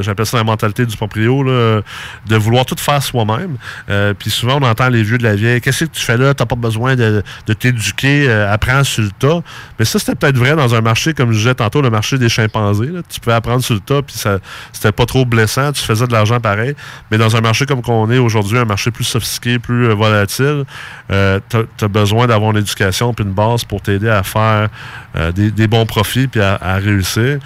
J'appelle 0.00 0.26
ça 0.26 0.38
la 0.38 0.44
mentalité 0.44 0.86
du 0.86 0.96
proprio, 0.96 1.42
là, 1.42 1.82
de 2.26 2.36
vouloir 2.36 2.64
tout 2.64 2.76
faire 2.78 3.02
soi-même. 3.02 3.56
Euh, 3.90 4.14
puis 4.14 4.30
souvent, 4.30 4.58
on 4.60 4.64
entend 4.64 4.88
les 4.88 5.02
vieux 5.02 5.18
de 5.18 5.24
la 5.24 5.34
vieille. 5.34 5.60
Qu'est-ce 5.60 5.84
que 5.84 5.90
tu 5.90 6.02
fais 6.02 6.16
là? 6.16 6.34
T'as 6.34 6.46
pas 6.46 6.56
besoin 6.56 6.96
de, 6.96 7.22
de 7.46 7.52
t'éduquer. 7.52 8.28
euh, 8.28 8.52
apprends 8.52 8.84
sur 8.84 9.02
le 9.02 9.10
tas. 9.10 9.40
Mais 9.78 9.84
ça, 9.84 9.98
c'était 9.98 10.14
peut-être 10.14 10.36
vrai 10.36 10.56
dans 10.56 10.74
un 10.74 10.80
marché, 10.80 11.14
comme 11.14 11.32
je 11.32 11.38
disais 11.38 11.54
tantôt, 11.54 11.82
le 11.82 11.90
marché 11.90 12.18
des 12.18 12.28
chimpanzés. 12.28 12.86
là. 12.86 13.00
Tu 13.08 13.20
pouvais 13.20 13.36
apprendre 13.36 13.62
sur 13.62 13.74
le 13.74 13.80
tas, 13.80 14.02
puis 14.02 14.16
ça 14.16 14.38
c'était 14.72 14.92
pas 14.92 15.06
trop 15.06 15.24
blessant. 15.24 15.72
Tu 15.72 15.82
faisais 15.82 16.06
de 16.06 16.12
l'argent 16.12 16.40
pareil. 16.40 16.74
Mais 17.10 17.18
dans 17.18 17.36
un 17.36 17.40
marché 17.40 17.66
comme 17.66 17.82
qu'on 17.82 18.10
est 18.10 18.18
aujourd'hui, 18.18 18.58
un 18.58 18.64
marché 18.64 18.90
plus 18.90 19.04
sophistiqué, 19.04 19.58
plus 19.58 19.88
euh, 19.88 19.94
volatile, 19.94 20.64
euh, 21.10 21.40
tu 21.48 21.84
as 21.84 21.88
besoin 21.88 22.26
d'avoir 22.26 22.50
une 22.52 22.58
éducation 22.58 23.12
puis 23.14 23.24
une 23.24 23.32
base 23.32 23.64
pour 23.64 23.80
t'aider 23.82 24.07
à 24.08 24.22
faire 24.22 24.68
euh, 25.16 25.32
des, 25.32 25.66
bons 25.66 25.86
profits 25.86 26.28
puis 26.28 26.40
à, 26.40 26.76
réussir. 26.76 27.38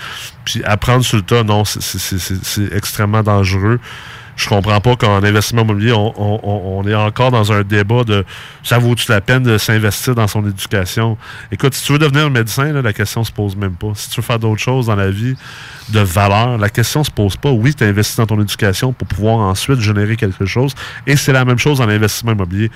Puis 0.45 0.63
apprendre 0.65 1.05
sur 1.05 1.17
le 1.17 1.23
tas, 1.23 1.43
non, 1.43 1.65
c'est- 1.65 2.75
extrêmement 2.75 3.23
dangereux. 3.23 3.79
Je 4.35 4.49
comprends 4.49 4.81
pas 4.81 4.97
qu'en 4.97 5.23
investissement 5.23 5.63
immobilier, 5.63 5.93
on, 5.93 6.83
est 6.89 6.95
encore 6.95 7.31
dans 7.31 7.53
un 7.53 7.63
débat 7.63 8.03
de 8.03 8.25
ça 8.63 8.79
vaut-tu 8.79 9.11
la 9.11 9.21
peine 9.21 9.43
de 9.43 9.59
s'investir 9.59 10.15
dans 10.15 10.27
son 10.27 10.49
éducation. 10.49 11.19
Écoute, 11.51 11.75
si 11.75 11.85
tu 11.85 11.93
veux 11.93 11.99
devenir 11.99 12.31
médecin, 12.31 12.73
la 12.73 12.93
question 12.95 13.25
se 13.25 13.33
pose 13.33 13.57
même 13.57 13.75
pas. 13.75 13.93
Si 13.95 14.09
tu 14.09 14.21
veux 14.21 14.27
faire 14.27 14.39
d'autres 14.39 14.61
choses 14.61 14.87
dans 14.87 14.97
la 14.97 15.11
vie 15.11 15.37
de 15.91 16.01
valeur, 16.01 16.57
la 16.57 16.71
question 16.71 17.05
se 17.05 17.11
pose 17.11 17.37
pas. 17.37 17.51
Oui, 17.51 17.75
tu 17.75 17.85
investis 17.85 18.17
dans 18.17 18.27
ton 18.27 18.41
éducation 18.41 18.93
pour 18.93 19.07
pouvoir 19.07 19.39
ensuite 19.39 19.81
générer 19.81 20.17
quelque 20.17 20.47
chose. 20.47 20.75
Et 21.07 21.17
c'est 21.17 21.33
la 21.33 21.45
même 21.45 21.59
chose 21.59 21.81
en 21.81 21.89
investissement 21.89 22.33
immobilier. 22.33 22.71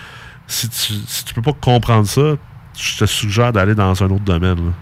Si 0.46 0.68
tu, 0.68 0.92
si 1.06 1.24
tu 1.24 1.34
peux 1.34 1.42
pas 1.42 1.54
comprendre 1.54 2.06
ça, 2.06 2.36
je 2.76 2.98
te 2.98 3.06
suggère 3.06 3.52
d'aller 3.52 3.74
dans 3.74 4.02
un 4.02 4.06
autre 4.06 4.24
domaine. 4.24 4.56
là. 4.56 4.72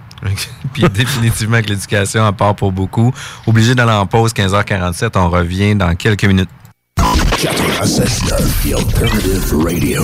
Puis 0.73 0.85
définitivement 0.95 1.61
que 1.61 1.69
l'éducation, 1.69 2.25
à 2.25 2.33
part 2.33 2.55
pour 2.55 2.73
beaucoup. 2.73 3.13
Obligé 3.47 3.75
d'aller 3.75 3.93
en 3.93 4.07
pause 4.07 4.33
15h47. 4.33 5.11
On 5.17 5.29
revient 5.31 5.75
dans 5.75 5.95
quelques 5.95 6.25
minutes. 6.25 6.49
96.9, 6.99 8.63
The 8.63 8.75
Alternative 8.75 9.55
Radio. 9.63 10.03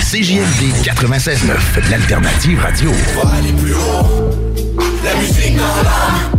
CJMD 0.00 0.72
96.9, 0.84 1.90
l'alternative 1.90 2.60
radio. 2.60 2.90
On 2.90 3.26
va 3.26 3.34
aller 3.34 3.52
plus 3.52 3.74
haut. 3.74 4.30
La 5.04 5.14
musique 5.16 5.56
dans 5.56 5.62
l'âme. 5.62 6.32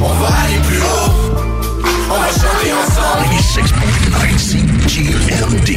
On 0.00 0.08
va 0.14 0.26
aller 0.26 0.58
plus 0.68 0.80
haut. 0.80 1.12
On 2.10 2.18
va 2.20 2.28
chanter 2.28 2.72
ensemble. 2.72 3.34
96.9 4.14 4.86
CJMD 4.86 5.70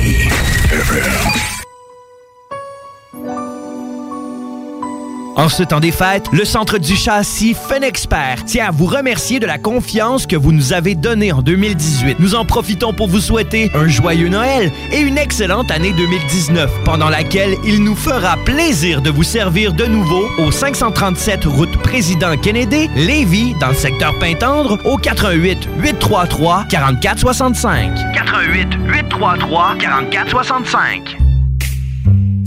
En 5.37 5.49
ce 5.49 5.61
temps 5.61 5.79
des 5.79 5.91
fêtes, 5.91 6.25
le 6.33 6.45
Centre 6.45 6.79
du 6.79 6.95
châssis 6.95 7.53
Fun 7.53 7.81
Expert 7.81 8.43
tient 8.45 8.69
à 8.69 8.71
vous 8.71 8.87
remercier 8.87 9.39
de 9.39 9.45
la 9.45 9.59
confiance 9.59 10.25
que 10.25 10.35
vous 10.35 10.51
nous 10.51 10.73
avez 10.73 10.95
donnée 10.95 11.31
en 11.31 11.43
2018. 11.43 12.19
Nous 12.19 12.33
en 12.33 12.43
profitons 12.43 12.91
pour 12.91 13.07
vous 13.07 13.19
souhaiter 13.19 13.69
un 13.75 13.87
joyeux 13.87 14.29
Noël 14.29 14.71
et 14.91 14.99
une 14.99 15.19
excellente 15.19 15.69
année 15.69 15.93
2019, 15.93 16.71
pendant 16.85 17.09
laquelle 17.09 17.55
il 17.63 17.83
nous 17.83 17.95
fera 17.95 18.35
plaisir 18.45 19.03
de 19.03 19.11
vous 19.11 19.21
servir 19.21 19.73
de 19.73 19.85
nouveau 19.85 20.27
au 20.39 20.49
537 20.49 21.45
route 21.45 21.77
Président 21.83 22.35
Kennedy, 22.35 22.89
Lévis, 22.95 23.53
dans 23.61 23.69
le 23.69 23.75
secteur 23.75 24.17
Pintendre, 24.17 24.79
au 24.85 24.97
88 24.97 25.69
833 25.77 26.65
4465. 26.67 27.93
88 28.15 28.69
833 28.87 29.75
4465. 29.79 31.26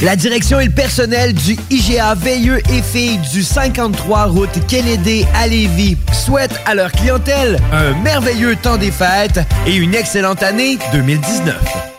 La 0.02 0.16
direction 0.16 0.58
et 0.58 0.64
le 0.64 0.70
personnel 0.70 1.34
du 1.34 1.58
IGA 1.68 2.14
Veilleux 2.14 2.62
et 2.70 2.80
Filles 2.80 3.20
du 3.32 3.42
53 3.42 4.24
route 4.24 4.66
Kennedy 4.66 5.26
à 5.34 5.46
Lévis 5.46 5.98
souhaitent 6.12 6.58
à 6.64 6.74
leur 6.74 6.90
clientèle 6.90 7.58
un 7.70 7.92
merveilleux 8.00 8.56
temps 8.56 8.78
des 8.78 8.90
fêtes 8.90 9.40
et 9.66 9.76
une 9.76 9.94
excellente 9.94 10.42
année 10.42 10.78
2019. 10.92 11.89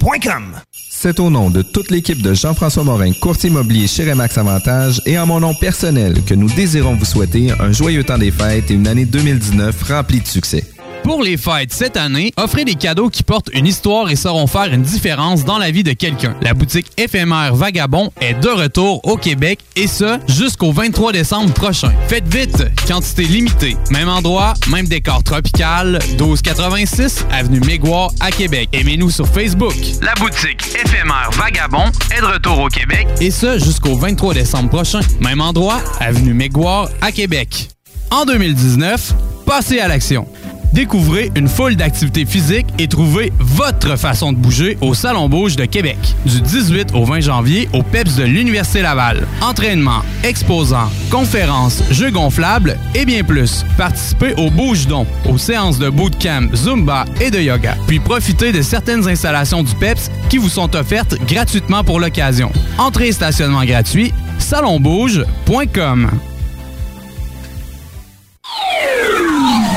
C'est 0.90 1.20
au 1.20 1.30
nom 1.30 1.50
de 1.50 1.62
toute 1.62 1.92
l'équipe 1.92 2.22
de 2.22 2.34
Jean-François 2.34 2.84
Morin, 2.84 3.12
courtier 3.22 3.50
immobilier 3.50 3.88
chez 3.88 4.10
Remax 4.10 4.38
Avantage 4.38 5.02
et 5.06 5.18
en 5.18 5.26
mon 5.26 5.40
nom 5.40 5.54
personnel 5.54 6.24
que 6.24 6.34
nous 6.34 6.50
désirons 6.50 6.96
vous 6.96 7.06
souhaiter 7.06 7.52
un 7.60 7.72
joyeux 7.72 8.04
temps 8.04 8.18
des 8.18 8.32
fêtes 8.32 8.72
et 8.72 8.74
une 8.74 8.88
année 8.88 9.06
2019 9.06 9.84
remplie 9.84 10.22
de 10.22 10.28
succès. 10.28 10.64
Pour 11.06 11.22
les 11.22 11.38
fêtes 11.38 11.72
cette 11.72 11.98
année, 11.98 12.34
offrez 12.36 12.66
des 12.66 12.74
cadeaux 12.74 13.10
qui 13.10 13.22
portent 13.22 13.52
une 13.54 13.68
histoire 13.68 14.10
et 14.10 14.16
sauront 14.16 14.48
faire 14.48 14.74
une 14.74 14.82
différence 14.82 15.46
dans 15.46 15.60
la 15.60 15.70
vie 15.70 15.84
de 15.84 15.94
quelqu'un. 15.94 16.36
La 16.42 16.56
boutique 16.56 16.88
éphémère 16.98 17.54
Vagabond 17.54 18.12
est 18.20 18.34
de 18.34 18.50
retour 18.50 19.02
au 19.08 19.16
Québec 19.16 19.60
et 19.76 19.86
ce, 19.86 20.18
jusqu'au 20.28 20.72
23 20.72 21.12
décembre 21.12 21.54
prochain. 21.54 21.92
Faites 22.08 22.28
vite, 22.28 22.66
quantité 22.88 23.26
limitée. 23.26 23.78
Même 23.92 24.10
endroit, 24.10 24.56
même 24.72 24.88
décor 24.88 25.22
tropical, 25.22 26.00
1286 26.20 27.28
avenue 27.32 27.60
Mégua 27.60 28.08
à 28.20 28.32
Québec. 28.32 28.70
Aimez-nous 28.74 29.12
sur 29.12 29.28
Facebook. 29.28 29.76
La 30.02 30.16
boutique 30.16 30.66
éphémère 30.74 31.30
Vagabond 31.34 31.92
est 32.18 32.22
de 32.22 32.26
retour 32.26 32.60
au 32.62 32.68
Québec. 32.68 33.06
Et 33.22 33.30
ce, 33.30 33.60
jusqu'au 33.60 33.96
23 33.96 34.34
décembre 34.34 34.70
prochain. 34.70 35.02
Même 35.22 35.42
endroit, 35.42 35.84
avenue 36.00 36.34
Mégua 36.34 36.90
à 37.00 37.12
Québec. 37.12 37.70
En 38.10 38.26
2019, 38.26 39.14
passez 39.46 39.80
à 39.80 39.88
l'action. 39.88 40.28
Découvrez 40.74 41.32
une 41.36 41.48
foule 41.48 41.76
d'activités 41.76 42.26
physiques 42.26 42.68
et 42.80 42.88
trouvez 42.88 43.32
votre 43.40 43.98
façon 43.98 44.34
de 44.34 44.38
bouger 44.38 44.78
au 44.82 44.94
Salon 44.94 45.30
Bouge 45.30 45.56
de 45.56 45.66
Québec. 45.66 45.98
Du 46.26 46.42
18 46.42 46.94
au 46.94 47.06
20 47.06 47.22
janvier 47.22 47.70
au 47.74 47.82
PEPS 47.82 48.16
de 48.16 48.24
l'Université 48.24 48.82
Laval. 48.82 49.26
Entraînement, 49.42 50.02
exposants, 50.24 50.90
conférences, 51.10 51.82
jeux 51.92 52.12
gonflables 52.12 52.78
et 52.94 53.06
bien 53.06 53.24
plus. 53.24 53.66
Participez 53.78 54.34
au 54.38 54.50
Bouge 54.50 54.88
Don, 54.88 55.08
aux 55.30 55.38
séances 55.38 55.80
de 55.80 55.90
bootcamp, 55.90 56.50
Zumba 56.56 57.06
et 57.22 57.32
de 57.32 57.40
yoga. 57.40 57.76
Puis 57.88 58.00
profitez 58.00 58.52
de 58.52 58.62
certaines 58.62 59.08
installations 59.08 59.64
du 59.64 59.74
PEPS 59.76 60.12
qui 60.30 60.38
vous 60.38 60.50
sont 60.50 60.76
offertes 60.76 61.16
gratuitement 61.26 61.84
pour 61.84 62.00
l'occasion. 62.00 62.52
Entrée 62.78 63.08
et 63.08 63.12
stationnement 63.14 63.64
gratuit, 63.64 64.14
salonbouge.com. 64.40 66.10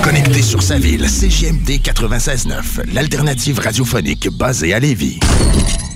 Connecté 0.09 0.41
sur 0.41 0.63
sa 0.63 0.79
ville, 0.79 1.07
CGMD 1.07 1.83
96.9, 1.83 2.95
l'alternative 2.95 3.59
radiophonique 3.59 4.31
basée 4.31 4.73
à 4.73 4.81
Lévis. 4.81 5.21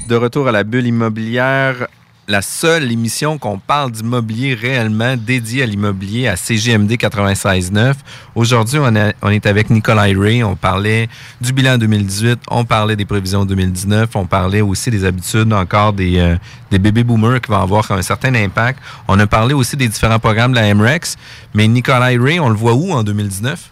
De 0.07 0.15
retour 0.17 0.49
à 0.49 0.53
la 0.53 0.65
bulle 0.65 0.87
immobilière, 0.87 1.87
la 2.29 2.43
seule 2.43 2.93
émission 2.93 3.39
qu'on 3.39 3.59
parle 3.59 3.91
d'immobilier 3.91 4.53
réellement 4.53 5.17
dédiée 5.17 5.63
à 5.63 5.67
l'immobilier 5.67 6.29
à 6.29 6.37
CGMD 6.37 6.93
96.9. 6.93 7.95
Aujourd'hui, 8.35 8.79
on, 8.81 9.31
est 9.31 9.47
avec 9.47 9.71
Nicolas 9.71 10.03
Ray. 10.03 10.45
On 10.45 10.57
parlait 10.57 11.09
du 11.41 11.55
bilan 11.55 11.79
2018, 11.79 12.41
on 12.51 12.67
parlait 12.67 12.97
des 12.97 13.07
prévisions 13.07 13.47
2019, 13.47 14.11
on 14.15 14.27
parlait 14.27 14.61
aussi 14.61 14.91
des 14.91 15.07
habitudes 15.07 15.51
encore 15.55 15.95
des, 15.95 16.19
euh, 16.19 16.37
des 16.71 16.79
bébés 16.79 17.03
boomers 17.03 17.41
qui 17.41 17.51
vont 17.51 17.63
avoir 17.63 17.91
un 17.91 18.03
certain 18.03 18.35
impact. 18.35 18.79
On 19.09 19.19
a 19.19 19.27
parlé 19.27 19.55
aussi 19.55 19.75
des 19.79 19.89
différents 19.89 20.19
programmes 20.19 20.53
de 20.53 20.59
la 20.59 20.75
MREX. 20.75 21.17
Mais 21.55 21.67
Nicolas 21.67 22.09
Ray, 22.09 22.39
on 22.41 22.51
le 22.51 22.57
voit 22.57 22.75
où 22.75 22.93
en 22.93 23.03
2019? 23.03 23.71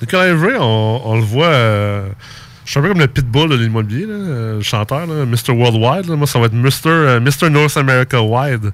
Nicolas 0.00 0.30
Avery, 0.30 0.56
on, 0.58 1.02
on 1.04 1.16
le 1.16 1.22
voit. 1.24 1.46
euh, 1.46 2.08
je 2.70 2.74
suis 2.74 2.78
un 2.78 2.82
peu 2.82 2.88
comme 2.90 3.00
le 3.00 3.08
pitbull 3.08 3.48
de 3.48 3.56
l'immobilier, 3.56 4.06
là, 4.06 4.14
euh, 4.14 4.56
le 4.58 4.62
chanteur, 4.62 5.04
là, 5.04 5.24
Mr. 5.26 5.50
Worldwide. 5.52 6.06
Moi, 6.08 6.26
ça 6.28 6.38
va 6.38 6.46
être 6.46 6.52
Mr. 6.52 6.86
euh. 6.86 7.48
North 7.48 7.76
America 7.76 8.22
Wide. 8.22 8.70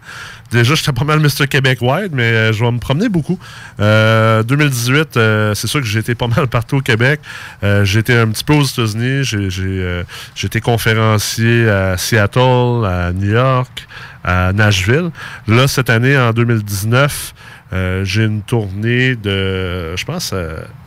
Déjà, 0.53 0.75
j'étais 0.75 0.93
pas 0.93 1.05
mal 1.05 1.19
Mr. 1.21 1.47
Québec 1.49 1.79
Wide, 1.81 2.11
mais 2.13 2.53
je 2.53 2.63
vais 2.63 2.71
me 2.71 2.79
promener 2.79 3.09
beaucoup. 3.09 3.39
Euh, 3.81 4.43
2018, 4.43 5.17
euh, 5.17 5.55
c'est 5.55 5.67
sûr 5.67 5.81
que 5.81 5.87
j'ai 5.87 6.01
été 6.01 6.15
pas 6.15 6.27
mal 6.27 6.47
partout 6.47 6.77
au 6.77 6.81
Québec. 6.83 7.21
J'ai 7.63 8.01
été 8.01 8.15
un 8.15 8.29
petit 8.29 8.45
peu 8.45 8.53
aux 8.53 8.65
États-Unis. 8.65 9.25
J'ai 9.25 10.47
été 10.47 10.61
conférencier 10.61 11.67
à 11.69 11.97
Seattle, 11.97 12.85
à 12.85 13.13
New 13.15 13.33
York, 13.33 13.89
à 14.23 14.53
Nashville. 14.53 15.11
Là, 15.49 15.69
cette 15.69 15.89
année, 15.89 16.19
en 16.19 16.33
2019, 16.33 17.33
euh, 17.73 18.05
j'ai 18.05 18.25
une 18.25 18.43
tournée 18.43 19.17
de, 19.17 19.97
je 19.97 20.05
pense, 20.05 20.35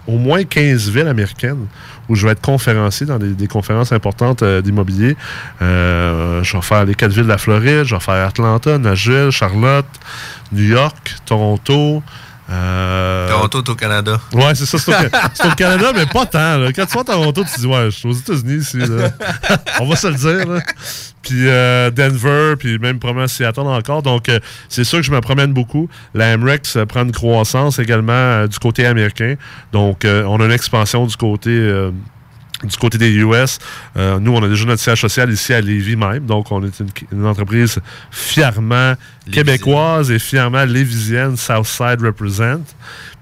au 0.09 0.17
moins 0.17 0.43
15 0.43 0.89
villes 0.89 1.07
américaines 1.07 1.67
où 2.09 2.15
je 2.15 2.25
vais 2.25 2.31
être 2.31 2.41
conférencier 2.41 3.05
dans 3.05 3.19
des, 3.19 3.47
conférences 3.47 3.91
importantes 3.91 4.41
euh, 4.41 4.61
d'immobilier. 4.61 5.15
Euh, 5.61 6.43
je 6.43 6.57
vais 6.57 6.61
faire 6.63 6.85
les 6.85 6.95
quatre 6.95 7.11
villes 7.11 7.23
de 7.23 7.29
la 7.29 7.37
Floride, 7.37 7.83
je 7.83 7.95
vais 7.95 8.01
faire 8.01 8.25
Atlanta, 8.27 8.77
Nashville, 8.79 9.29
Charlotte, 9.29 9.85
New 10.51 10.63
York, 10.63 11.15
Toronto. 11.25 12.01
Euh, 12.49 13.29
Toronto, 13.29 13.71
au 13.71 13.75
Canada. 13.75 14.19
Ouais, 14.33 14.55
c'est 14.55 14.65
ça. 14.65 14.77
C'est 15.33 15.47
au, 15.47 15.55
Canada, 15.55 15.91
mais 15.93 16.05
pas 16.05 16.25
tant. 16.25 16.57
là. 16.57 16.71
Quand 16.73 16.85
tu 16.85 16.95
vas 16.95 17.01
à 17.01 17.03
Toronto, 17.03 17.43
tu 17.43 17.51
te 17.51 17.59
dis, 17.59 17.67
ouais, 17.67 17.85
je 17.85 17.89
suis 17.91 18.07
aux 18.09 18.13
États-Unis 18.13 18.61
ici. 18.61 18.77
là. 18.77 19.11
On 19.79 19.87
va 19.87 19.95
se 19.95 20.07
le 20.07 20.15
dire. 20.15 20.47
là. 20.47 20.61
Puis 21.21 21.47
euh, 21.47 21.91
Denver, 21.91 22.55
puis 22.57 22.79
même 22.79 22.99
probablement 22.99 23.27
Seattle 23.27 23.61
encore. 23.61 24.01
Donc, 24.01 24.29
euh, 24.29 24.39
c'est 24.67 24.83
sûr 24.83 24.99
que 24.99 25.05
je 25.05 25.11
me 25.11 25.21
promène 25.21 25.53
beaucoup. 25.53 25.89
La 26.13 26.35
MREX 26.37 26.77
prend 26.87 27.03
une 27.03 27.11
croissance 27.11 27.77
également 27.79 28.13
euh, 28.13 28.47
du 28.47 28.57
côté 28.57 28.85
américain. 28.85 29.35
Donc, 29.71 30.05
on 30.05 30.39
a 30.41 30.45
une 30.45 30.51
expansion 30.51 31.05
du 31.05 31.15
côté. 31.15 31.49
Du 32.63 32.77
côté 32.77 32.97
des 32.97 33.11
US, 33.11 33.59
euh, 33.97 34.19
nous, 34.19 34.33
on 34.33 34.43
a 34.43 34.47
déjà 34.47 34.65
notre 34.65 34.81
siège 34.81 35.01
social 35.01 35.31
ici 35.31 35.53
à 35.53 35.61
Lévis 35.61 35.95
même. 35.95 36.25
Donc, 36.25 36.51
on 36.51 36.63
est 36.63 36.79
une, 36.79 36.89
une 37.11 37.25
entreprise 37.25 37.79
fièrement 38.11 38.95
québécoise 39.31 40.11
et 40.11 40.19
fièrement 40.19 40.65
lévisienne, 40.65 41.37
Southside 41.37 42.01
Represent. 42.01 42.65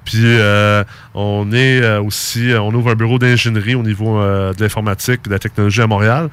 Puis, 0.08 0.22
euh, 0.24 0.86
on 1.14 1.52
est 1.52 1.82
euh, 1.82 2.02
aussi, 2.02 2.54
on 2.58 2.74
ouvre 2.74 2.92
un 2.92 2.96
bureau 2.96 3.20
d'ingénierie 3.20 3.76
au 3.76 3.84
niveau 3.84 4.18
euh, 4.18 4.54
de 4.54 4.64
l'informatique, 4.64 5.26
de 5.26 5.32
la 5.32 5.38
technologie 5.38 5.82
à 5.82 5.88
Montréal. 5.88 6.30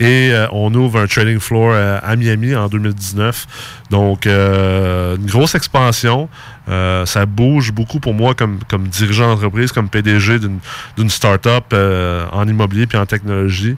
Et 0.00 0.32
on 0.50 0.72
ouvre 0.72 1.00
un 1.00 1.06
trading 1.06 1.38
floor 1.38 1.74
à 1.74 2.16
Miami 2.16 2.54
en 2.54 2.68
2019. 2.68 3.82
Donc, 3.90 4.26
une 4.26 5.26
grosse 5.26 5.54
expansion. 5.54 6.30
Euh, 6.68 7.06
ça 7.06 7.24
bouge 7.26 7.72
beaucoup 7.72 7.98
pour 8.00 8.14
moi 8.14 8.34
comme, 8.34 8.58
comme 8.68 8.88
dirigeant 8.88 9.28
d'entreprise, 9.28 9.72
comme 9.72 9.88
PDG 9.88 10.38
d'une 10.38 11.10
start-up 11.10 11.64
euh, 11.72 12.26
en 12.32 12.46
immobilier 12.46 12.86
puis 12.86 12.98
en 12.98 13.06
technologie. 13.06 13.76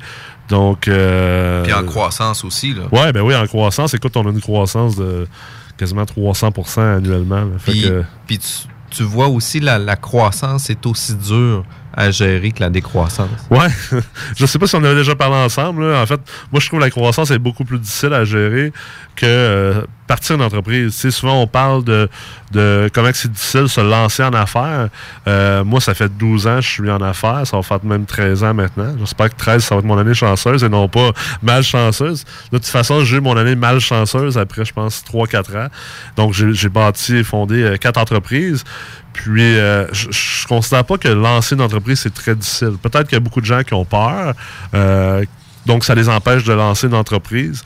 Donc, 0.49 0.89
euh, 0.89 1.63
Puis 1.63 1.73
en 1.73 1.85
croissance 1.85 2.45
aussi. 2.45 2.75
Là. 2.75 2.83
Ouais, 2.91 3.13
ben 3.13 3.21
oui, 3.23 3.35
en 3.37 3.47
croissance. 3.47 3.95
Écoute, 3.95 4.17
on 4.17 4.27
a 4.27 4.31
une 4.31 4.41
croissance 4.41 4.97
de 4.97 5.29
quasiment 5.77 6.03
300% 6.05 6.97
annuellement. 6.97 7.43
là. 7.43 7.59
Fait 7.59 7.71
Puis, 7.73 7.83
que- 7.83 8.05
puis 8.27 8.39
tu, 8.39 8.47
tu 8.91 9.03
vois 9.05 9.29
aussi 9.29 9.61
la, 9.61 9.79
la 9.79 9.95
croissance 9.95 10.69
est 10.71 10.85
aussi 10.87 11.15
dure 11.15 11.65
à 11.95 12.11
gérer 12.11 12.53
que 12.53 12.61
la 12.61 12.71
décroissance. 12.71 13.29
Ouais, 13.51 13.69
je 14.37 14.47
sais 14.47 14.59
pas 14.59 14.67
si 14.67 14.77
on 14.77 14.85
avait 14.85 14.95
déjà 14.95 15.15
parlé 15.15 15.37
ensemble. 15.37 15.85
En 15.95 16.07
fait, 16.07 16.21
moi, 16.53 16.61
je 16.61 16.67
trouve 16.67 16.79
que 16.79 16.85
la 16.85 16.91
croissance 16.91 17.31
est 17.31 17.39
beaucoup 17.39 17.65
plus 17.65 17.79
difficile 17.79 18.13
à 18.13 18.25
gérer 18.25 18.73
que 19.17 19.27
euh, 19.27 19.83
partir 20.11 20.37
une 20.37 20.43
entreprise. 20.43 21.09
Souvent, 21.11 21.41
on 21.41 21.47
parle 21.47 21.85
de, 21.85 22.09
comment 22.93 23.11
c'est 23.13 23.31
difficile 23.31 23.63
de 23.63 23.67
se 23.69 23.81
lancer 23.81 24.25
en 24.25 24.33
affaires. 24.33 24.89
Euh, 25.29 25.63
moi, 25.63 25.81
ça 25.81 25.95
fait 25.95 26.09
12 26.09 26.47
ans 26.49 26.57
que 26.57 26.63
je 26.63 26.69
suis 26.69 26.91
en 26.91 27.01
affaires. 27.01 27.47
Ça 27.47 27.57
va 27.57 27.63
faire 27.63 27.85
même 27.85 28.07
13 28.07 28.43
ans 28.43 28.55
maintenant. 28.55 28.95
J'espère 28.99 29.31
que 29.31 29.37
13, 29.37 29.63
ça 29.63 29.77
va 29.77 29.79
être 29.79 29.87
mon 29.87 29.99
année 29.99 30.15
chanceuse 30.15 30.65
et 30.65 30.69
non 30.69 30.89
pas 30.89 31.13
malchanceuse. 31.43 32.25
De 32.51 32.59
toute 32.59 32.67
façon, 32.67 33.05
j'ai 33.05 33.19
eu 33.19 33.21
mon 33.21 33.37
année 33.37 33.55
malchanceuse 33.55 34.37
après, 34.37 34.65
je 34.65 34.73
pense, 34.73 35.05
3-4 35.05 35.67
ans. 35.67 35.69
Donc, 36.17 36.33
j'ai 36.33 36.53
j'ai 36.55 36.69
bâti 36.69 37.17
et 37.17 37.25
fondé 37.25 37.63
euh, 37.63 37.77
quatre 37.77 37.99
entreprises. 37.99 38.65
Puis, 39.23 39.59
euh, 39.59 39.87
je 39.93 40.09
je 40.11 40.47
considère 40.47 40.85
pas 40.85 40.99
que 40.99 41.09
lancer 41.09 41.55
une 41.55 41.61
entreprise, 41.61 42.01
c'est 42.01 42.15
très 42.15 42.35
difficile. 42.35 42.77
Peut-être 42.83 43.05
qu'il 43.05 43.17
y 43.17 43.17
a 43.17 43.21
beaucoup 43.21 43.41
de 43.41 43.47
gens 43.47 43.63
qui 43.63 43.75
ont 43.75 43.85
peur, 43.85 44.35
euh, 44.75 45.25
donc 45.67 45.85
ça 45.85 45.95
les 45.95 46.09
empêche 46.09 46.45
de 46.45 46.53
lancer 46.53 46.87
une 46.87 46.95
entreprise. 46.95 47.63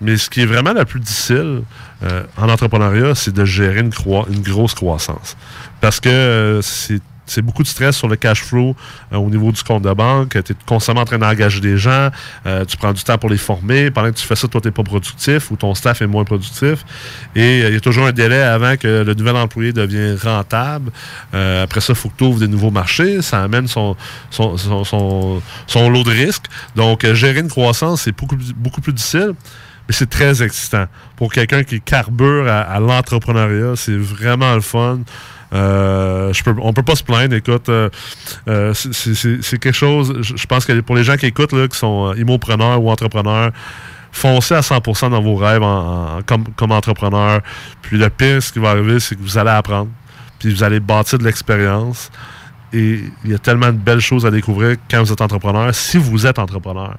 Mais 0.00 0.16
ce 0.16 0.30
qui 0.30 0.42
est 0.42 0.46
vraiment 0.46 0.72
le 0.72 0.84
plus 0.84 1.00
difficile 1.00 1.62
euh, 2.04 2.22
en 2.36 2.48
entrepreneuriat, 2.48 3.14
c'est 3.14 3.34
de 3.34 3.44
gérer 3.44 3.80
une, 3.80 3.92
une 4.30 4.42
grosse 4.42 4.74
croissance. 4.74 5.36
Parce 5.80 5.98
que 5.98 6.08
euh, 6.08 6.62
c'est 6.62 7.00
c'est 7.30 7.42
beaucoup 7.42 7.62
de 7.62 7.68
stress 7.68 7.96
sur 7.96 8.08
le 8.08 8.16
cash 8.16 8.42
flow 8.42 8.74
euh, 9.12 9.16
au 9.16 9.28
niveau 9.30 9.52
du 9.52 9.62
compte 9.62 9.82
de 9.82 9.92
banque. 9.92 10.30
Tu 10.44 10.52
es 10.52 10.56
constamment 10.66 11.02
en 11.02 11.04
train 11.04 11.18
d'engager 11.18 11.60
des 11.60 11.76
gens. 11.78 12.10
euh, 12.46 12.64
tu 12.64 12.76
prends 12.76 12.92
du 12.92 13.02
temps 13.04 13.18
pour 13.18 13.30
les 13.30 13.36
former. 13.38 13.90
Pendant 13.90 14.10
que 14.10 14.16
tu 14.16 14.26
fais 14.26 14.36
ça, 14.36 14.48
toi, 14.48 14.60
tu 14.60 14.68
n'es 14.68 14.72
pas 14.72 14.82
productif 14.82 15.50
ou 15.50 15.56
ton 15.56 15.74
staff 15.74 16.02
est 16.02 16.06
moins 16.06 16.24
productif. 16.24 16.84
Et 17.36 17.62
euh, 17.62 17.68
il 17.68 17.74
y 17.74 17.76
a 17.76 17.80
toujours 17.80 18.06
un 18.06 18.12
délai 18.12 18.40
avant 18.42 18.76
que 18.76 19.02
le 19.04 19.14
nouvel 19.14 19.36
employé 19.36 19.72
devienne 19.72 20.16
rentable. 20.22 20.90
Après 21.32 21.80
ça, 21.80 21.92
il 21.92 21.96
faut 21.96 22.08
que 22.08 22.16
tu 22.18 22.24
ouvres 22.24 22.40
des 22.40 22.48
nouveaux 22.48 22.70
marchés. 22.70 23.22
Ça 23.22 23.42
amène 23.42 23.66
son, 23.68 23.96
son, 24.30 24.56
son, 24.56 25.40
son- 25.66 25.90
lot 25.90 26.02
de 26.04 26.10
risques. 26.10 26.46
Donc, 26.76 27.06
gérer 27.14 27.40
une 27.40 27.48
croissance, 27.48 28.02
c'est 28.02 28.16
beaucoup, 28.16 28.36
beaucoup 28.56 28.80
plus 28.80 28.92
difficile. 28.92 29.32
Mais 29.88 29.94
c'est 29.94 30.10
très 30.10 30.42
excitant. 30.42 30.84
Pour 31.16 31.32
quelqu'un 31.32 31.62
qui 31.64 31.80
carbure 31.80 32.46
à 32.46 32.78
l'entrepreneuriat, 32.78 33.74
c'est 33.76 33.96
vraiment 33.96 34.54
le 34.54 34.60
fun. 34.60 35.00
Euh, 35.52 36.32
je 36.32 36.42
peux, 36.42 36.54
on 36.60 36.72
peut 36.72 36.82
pas 36.82 36.94
se 36.96 37.02
plaindre. 37.02 37.34
Écoute, 37.34 37.68
euh, 37.68 37.88
euh, 38.48 38.74
c'est- 38.74 39.58
quelque 39.58 39.72
chose. 39.72 40.18
Je 40.20 40.46
pense 40.46 40.64
que 40.66 40.78
pour 40.80 40.96
les 40.96 41.04
gens 41.04 41.16
qui 41.16 41.26
écoutent, 41.26 41.52
là, 41.52 41.68
qui 41.68 41.78
sont 41.78 42.08
euh, 42.12 42.20
immopreneurs 42.20 42.82
ou 42.82 42.90
entrepreneurs, 42.90 43.52
foncez 44.12 44.54
à 44.54 44.60
100% 44.62 45.10
dans 45.10 45.22
vos 45.22 45.36
rêves 45.36 45.62
comme, 46.26 46.44
comme 46.56 46.72
entrepreneur. 46.72 47.40
Puis 47.82 47.96
le 47.98 48.10
pire, 48.10 48.42
ce 48.42 48.52
qui 48.52 48.58
va 48.58 48.70
arriver, 48.70 49.00
c'est 49.00 49.14
que 49.16 49.22
vous 49.22 49.38
allez 49.38 49.50
apprendre. 49.50 49.88
Puis 50.38 50.52
vous 50.54 50.62
allez 50.62 50.80
bâtir 50.80 51.18
de 51.18 51.24
l'expérience. 51.24 52.10
Et 52.72 53.00
il 53.24 53.30
y 53.30 53.34
a 53.34 53.38
tellement 53.38 53.68
de 53.68 53.78
belles 53.78 54.00
choses 54.00 54.26
à 54.26 54.30
découvrir 54.30 54.76
quand 54.90 55.02
vous 55.02 55.10
êtes 55.12 55.20
entrepreneur, 55.22 55.74
si 55.74 55.96
vous 55.96 56.26
êtes 56.26 56.38
entrepreneur. 56.38 56.96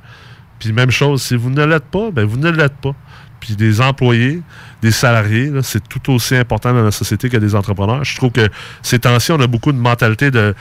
Puis 0.57 0.73
même 0.73 0.89
chose, 0.91 1.21
si 1.21 1.35
vous 1.35 1.51
ne 1.51 1.63
l'êtes 1.63 1.85
pas, 1.85 2.09
ben 2.11 2.25
vous 2.25 2.37
ne 2.37 2.49
l'êtes 2.49 2.75
pas. 2.77 2.93
Puis 3.39 3.55
des 3.55 3.81
employés, 3.81 4.41
des 4.81 4.91
salariés, 4.91 5.51
c'est 5.63 5.87
tout 5.87 6.11
aussi 6.13 6.35
important 6.35 6.73
dans 6.73 6.83
la 6.83 6.91
société 6.91 7.29
que 7.29 7.37
des 7.37 7.55
entrepreneurs. 7.55 8.03
Je 8.03 8.15
trouve 8.15 8.31
que 8.31 8.49
ces 8.81 8.99
temps-ci, 8.99 9.31
on 9.31 9.39
a 9.39 9.47
beaucoup 9.47 9.71
de 9.71 9.77
mentalité 9.77 10.31
de... 10.31 10.53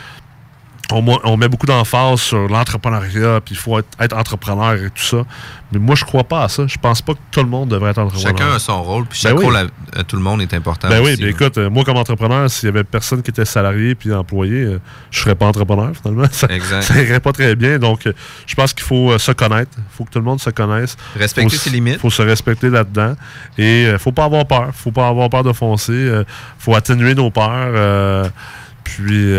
On, 0.91 1.05
on 1.25 1.37
met 1.37 1.49
beaucoup 1.49 1.67
d'emphase 1.67 2.21
sur 2.23 2.49
l'entrepreneuriat, 2.49 3.43
puis 3.45 3.55
il 3.55 3.59
faut 3.59 3.79
être, 3.79 3.89
être 4.01 4.17
entrepreneur 4.17 4.73
et 4.73 4.89
tout 4.89 5.03
ça. 5.03 5.19
Mais 5.71 5.79
moi, 5.79 5.95
je 5.95 6.05
crois 6.07 6.25
pas 6.25 6.45
à 6.45 6.49
ça. 6.49 6.67
Je 6.67 6.79
pense 6.79 7.03
pas 7.03 7.13
que 7.13 7.19
tout 7.31 7.43
le 7.43 7.49
monde 7.49 7.69
devrait 7.69 7.91
être 7.91 7.99
entrepreneur. 7.99 8.39
Chacun 8.39 8.55
a 8.55 8.59
son 8.59 8.83
rôle, 8.83 9.05
puis 9.05 9.21
Ben 9.23 9.29
chaque 9.31 9.39
oui. 9.39 9.45
rôle 9.45 9.57
à, 9.57 9.67
à 10.01 10.03
tout 10.05 10.17
le 10.17 10.23
monde 10.23 10.41
est 10.41 10.55
important. 10.55 10.89
Ben 10.89 11.03
oui, 11.05 11.15
mais 11.19 11.25
là. 11.27 11.31
écoute, 11.31 11.59
euh, 11.59 11.69
moi 11.69 11.85
comme 11.85 11.99
entrepreneur, 11.99 12.49
s'il 12.49 12.69
y 12.69 12.71
avait 12.71 12.85
personne 12.85 13.21
qui 13.23 13.31
était 13.31 13.45
salarié 13.45 13.95
puis 13.95 14.15
employé, 14.15 14.63
euh, 14.63 14.81
je 15.11 15.21
serais 15.21 15.35
pas 15.35 15.45
entrepreneur 15.45 15.91
finalement. 15.95 16.25
Ça, 16.33 16.47
Exact. 16.49 16.81
ça 16.81 17.03
irait 17.03 17.21
pas 17.21 17.33
très 17.33 17.55
bien. 17.55 17.79
Donc, 17.79 18.07
euh, 18.07 18.15
je 18.47 18.55
pense 18.55 18.73
qu'il 18.73 18.85
faut 18.85 19.19
se 19.19 19.33
connaître. 19.33 19.73
Il 19.77 19.85
faut 19.95 20.05
que 20.05 20.11
tout 20.11 20.19
le 20.21 20.25
monde 20.25 20.41
se 20.41 20.49
connaisse. 20.49 20.97
Respecter 21.17 21.55
Faut 21.55 21.63
ses 21.65 21.71
limites. 21.71 21.99
faut 22.01 22.09
se 22.09 22.23
respecter 22.23 22.71
là-dedans. 22.71 23.15
Et 23.59 23.93
faut 23.99 24.13
pas 24.13 24.25
avoir 24.25 24.47
peur. 24.47 24.71
faut 24.73 24.91
pas 24.93 25.09
avoir 25.09 25.29
peur 25.29 25.43
de 25.45 25.53
foncer. 25.53 26.23
faut 26.59 26.75
atténuer 26.75 27.15
nos 27.15 27.31
peurs. 27.31 27.73
euh, 27.75 28.29
puis... 28.85 29.35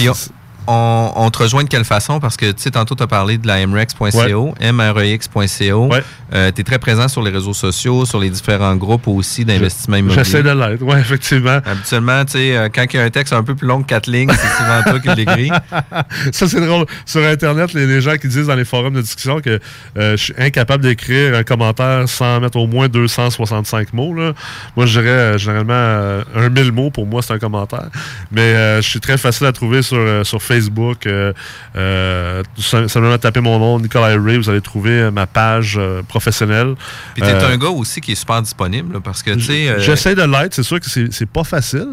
euh, 0.00 0.12
Puis 0.12 0.37
on, 0.68 1.30
te 1.30 1.38
rejoint 1.38 1.64
de 1.64 1.68
quelle 1.68 1.84
façon? 1.84 2.20
Parce 2.20 2.36
que, 2.36 2.46
tu 2.46 2.62
sais, 2.62 2.70
tantôt, 2.70 2.94
tu 2.94 3.02
as 3.02 3.06
parlé 3.06 3.38
de 3.38 3.46
la 3.46 3.66
mrex.co, 3.66 4.54
mrex.co. 4.60 5.90
Euh, 6.34 6.52
tu 6.54 6.60
es 6.60 6.64
très 6.64 6.78
présent 6.78 7.08
sur 7.08 7.22
les 7.22 7.30
réseaux 7.30 7.54
sociaux, 7.54 8.04
sur 8.04 8.20
les 8.20 8.28
différents 8.28 8.76
groupes 8.76 9.08
aussi 9.08 9.44
d'investissement 9.44 9.96
immobilier. 9.96 10.24
J'essaie 10.24 10.42
de 10.42 10.50
l'être, 10.50 10.82
oui, 10.82 10.98
effectivement. 10.98 11.60
Habituellement, 11.64 12.24
tu 12.26 12.32
sais, 12.32 12.56
euh, 12.56 12.68
quand 12.74 12.84
il 12.92 12.96
y 12.96 13.00
a 13.00 13.04
un 13.04 13.10
texte 13.10 13.32
un 13.32 13.42
peu 13.42 13.54
plus 13.54 13.66
long 13.66 13.82
que 13.82 13.86
quatre 13.86 14.10
lignes, 14.10 14.30
c'est 14.30 14.62
souvent 14.62 14.82
toi 14.82 15.00
qui 15.00 15.08
l'écris. 15.16 15.50
Ça, 16.32 16.46
c'est 16.46 16.60
drôle. 16.60 16.84
Sur 17.06 17.24
Internet, 17.24 17.72
les, 17.72 17.86
les 17.86 18.02
gens 18.02 18.16
qui 18.16 18.28
disent 18.28 18.48
dans 18.48 18.54
les 18.54 18.66
forums 18.66 18.92
de 18.92 19.00
discussion 19.00 19.40
que 19.40 19.58
euh, 19.96 20.16
je 20.16 20.24
suis 20.24 20.34
incapable 20.36 20.82
d'écrire 20.82 21.34
un 21.34 21.44
commentaire 21.44 22.06
sans 22.08 22.40
mettre 22.40 22.58
au 22.58 22.66
moins 22.66 22.88
265 22.88 23.94
mots. 23.94 24.12
là. 24.12 24.34
Moi, 24.76 24.84
je 24.84 25.00
dirais 25.00 25.08
euh, 25.08 25.38
généralement 25.38 26.22
un 26.34 26.48
1000 26.50 26.72
mots 26.72 26.90
pour 26.90 27.06
moi, 27.06 27.22
c'est 27.22 27.32
un 27.32 27.38
commentaire. 27.38 27.88
Mais 28.30 28.82
je 28.82 28.88
suis 28.88 29.00
très 29.00 29.16
facile 29.16 29.46
à 29.46 29.52
trouver 29.52 29.80
sur, 29.82 30.26
sur 30.26 30.42
Facebook. 30.42 30.57
Euh, 31.06 31.32
euh, 31.76 32.42
sim- 32.58 32.88
simplement 32.88 33.18
taper 33.18 33.40
mon 33.40 33.58
nom, 33.58 33.78
Nicolas 33.80 34.16
Ray, 34.20 34.36
vous 34.38 34.48
allez 34.50 34.60
trouver 34.60 34.90
euh, 34.90 35.10
ma 35.10 35.26
page 35.26 35.76
euh, 35.78 36.02
professionnelle. 36.02 36.74
Puis 37.14 37.22
tu 37.22 37.28
es 37.28 37.32
Euh, 37.34 37.48
un 37.54 37.56
gars 37.56 37.68
aussi 37.68 38.00
qui 38.00 38.12
est 38.12 38.16
super 38.16 38.42
disponible, 38.42 38.94
là, 38.94 39.00
parce 39.00 39.22
que, 39.22 39.30
tu 39.32 39.40
sais... 39.40 39.68
euh, 39.68 39.78
J'essaie 39.80 40.14
de 40.14 40.22
l'être. 40.22 40.54
C'est 40.54 40.62
sûr 40.62 40.80
que 40.80 40.86
c'est 40.88 41.26
pas 41.30 41.44
facile. 41.44 41.88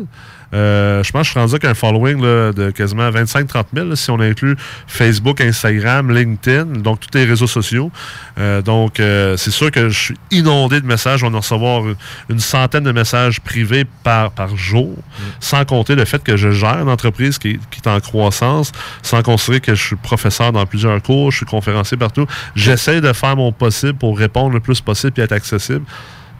Euh, 0.54 1.04
je 1.04 1.12
pense 1.12 1.22
que 1.22 1.26
je 1.26 1.32
suis 1.32 1.40
rendu 1.40 1.54
avec 1.54 1.66
un 1.66 1.74
following 1.74 2.22
là, 2.22 2.52
de 2.54 2.72
quasiment 2.72 3.10
25-30 3.10 3.66
000 3.74 3.88
là, 3.90 3.96
si 3.96 4.10
on 4.12 4.20
inclut 4.20 4.56
Facebook, 4.88 5.42
Instagram, 5.42 6.12
LinkedIn, 6.12 6.66
donc 6.82 7.00
tous 7.00 7.18
les 7.18 7.26
réseaux 7.26 7.48
sociaux. 7.48 7.92
Euh, 8.38 8.62
donc, 8.62 9.00
euh, 9.00 9.38
c'est 9.38 9.52
sûr 9.52 9.72
que 9.72 9.90
je 9.90 10.00
suis 10.00 10.18
inondé 10.32 10.80
de 10.82 10.86
messages. 10.86 11.24
On 11.24 11.30
va 11.30 11.38
en 11.38 11.42
recevoir 11.42 11.84
une, 12.30 12.40
centaine 12.40 12.84
de 12.84 12.92
messages 12.92 13.42
privés 13.42 13.86
par, 14.04 14.32
par 14.32 14.56
jour, 14.56 14.96
sans 15.40 15.66
compter 15.66 15.96
le 15.96 16.06
fait 16.06 16.24
que 16.24 16.38
je 16.38 16.52
gère 16.52 16.80
une 16.82 16.90
entreprise 16.90 17.38
qui, 17.38 17.50
est- 17.52 17.60
qui 17.72 17.82
est 17.84 17.88
en 17.90 18.00
croissance, 18.00 18.72
sans 19.02 19.22
considérer 19.24 19.62
que 19.62 19.76
je 19.76 19.84
suis 19.84 19.96
professeur 19.96 20.52
dans 20.52 20.66
plusieurs 20.66 21.02
cours, 21.02 21.32
je 21.32 21.38
suis 21.38 21.46
conférencier 21.46 21.98
partout. 21.98 22.26
J'essaie 22.56 23.02
de 23.02 23.12
faire 23.14 23.36
mon 23.36 23.52
possible 23.52 23.96
pour 23.96 24.18
répondre 24.18 24.54
le 24.54 24.60
plus 24.60 24.82
possible 24.82 25.14
et 25.20 25.24
être 25.24 25.32
accessible. 25.32 25.86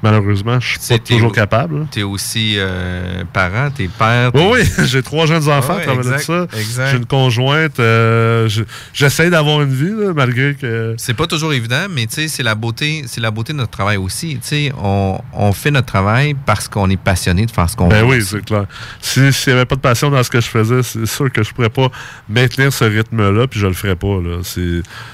Malheureusement, 0.10 0.60
je 0.60 0.80
suis 0.80 0.80
pas 0.88 1.00
toujours 1.00 1.32
capable. 1.32 1.88
Tu 1.92 2.02
es 2.02 2.04
aussi 2.04 2.56
euh, 2.58 3.24
parent, 3.34 3.70
t'es 3.76 3.88
père. 3.88 4.30
Oui, 4.36 4.42
t'es- 4.64 4.82
oui, 4.82 4.86
j'ai 4.88 5.02
trois 5.02 5.26
jeunes 5.26 5.50
enfants 5.50 5.74
Ouais, 5.76 5.82
à 5.82 5.86
travers 5.86 6.04
de 6.06 6.14
exact, 6.14 6.24
ça. 6.52 6.58
exact. 6.60 6.92
J'ai 6.92 6.98
une 6.98 7.06
conjointe. 7.08 7.80
euh, 7.80 8.48
je- 8.48 8.64
J'essaie 8.94 9.32
d'avoir 9.32 9.62
une 9.64 9.74
vie, 9.74 9.90
là, 9.90 10.14
malgré 10.16 10.54
que. 10.54 10.94
C'est 10.98 11.16
pas 11.16 11.26
toujours 11.26 11.54
évident, 11.54 11.88
mais 11.90 12.06
c'est 12.10 12.44
la 12.44 12.54
beauté, 12.54 13.04
c'est 13.08 13.20
la 13.22 13.32
beauté 13.32 13.52
de 13.54 13.58
notre 13.58 13.72
travail 13.72 13.98
aussi. 13.98 14.40
On, 14.82 15.20
on 15.34 15.52
fait 15.54 15.72
notre 15.72 15.88
travail 15.88 16.36
parce 16.46 16.68
qu'on 16.68 16.90
est 16.90 17.02
passionné 17.02 17.46
de 17.48 17.52
faire 17.52 17.68
ce 17.70 17.76
qu'on 17.76 17.88
Ben 17.88 18.02
veut 18.06 18.18
oui, 18.18 18.22
c'est 18.24 18.46
clair. 18.46 18.66
Si- 19.02 19.34
S'il 19.34 19.54
n'y 19.54 19.58
avait 19.60 19.66
pas 19.66 19.76
de 19.76 19.82
passion 19.82 20.12
dans 20.12 20.22
ce 20.22 20.30
que 20.30 20.40
je 20.40 20.48
faisais, 20.48 20.84
c'est 20.84 21.06
sûr 21.08 21.32
que 21.32 21.42
je 21.42 21.52
pourrais 21.52 21.70
pas 21.70 21.90
maintenir 22.30 22.72
ce 22.72 22.84
rythme-là, 22.86 23.48
puis 23.48 23.60
je 23.60 23.66
le 23.68 23.74
ferais 23.74 23.96
pas. 23.96 24.22
Là. 24.22 24.38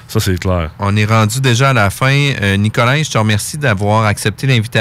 Ça, 0.08 0.20
c'est 0.20 0.38
clair. 0.38 0.72
On 0.80 0.96
est 0.98 1.06
rendu 1.06 1.40
déjà 1.40 1.70
à 1.70 1.74
la 1.74 1.90
fin. 1.90 2.12
Euh, 2.42 2.58
Nicolas, 2.58 3.02
je 3.02 3.10
te 3.10 3.18
remercie 3.18 3.58
d'avoir 3.58 4.04
accepté 4.06 4.48
l'invitation. 4.48 4.81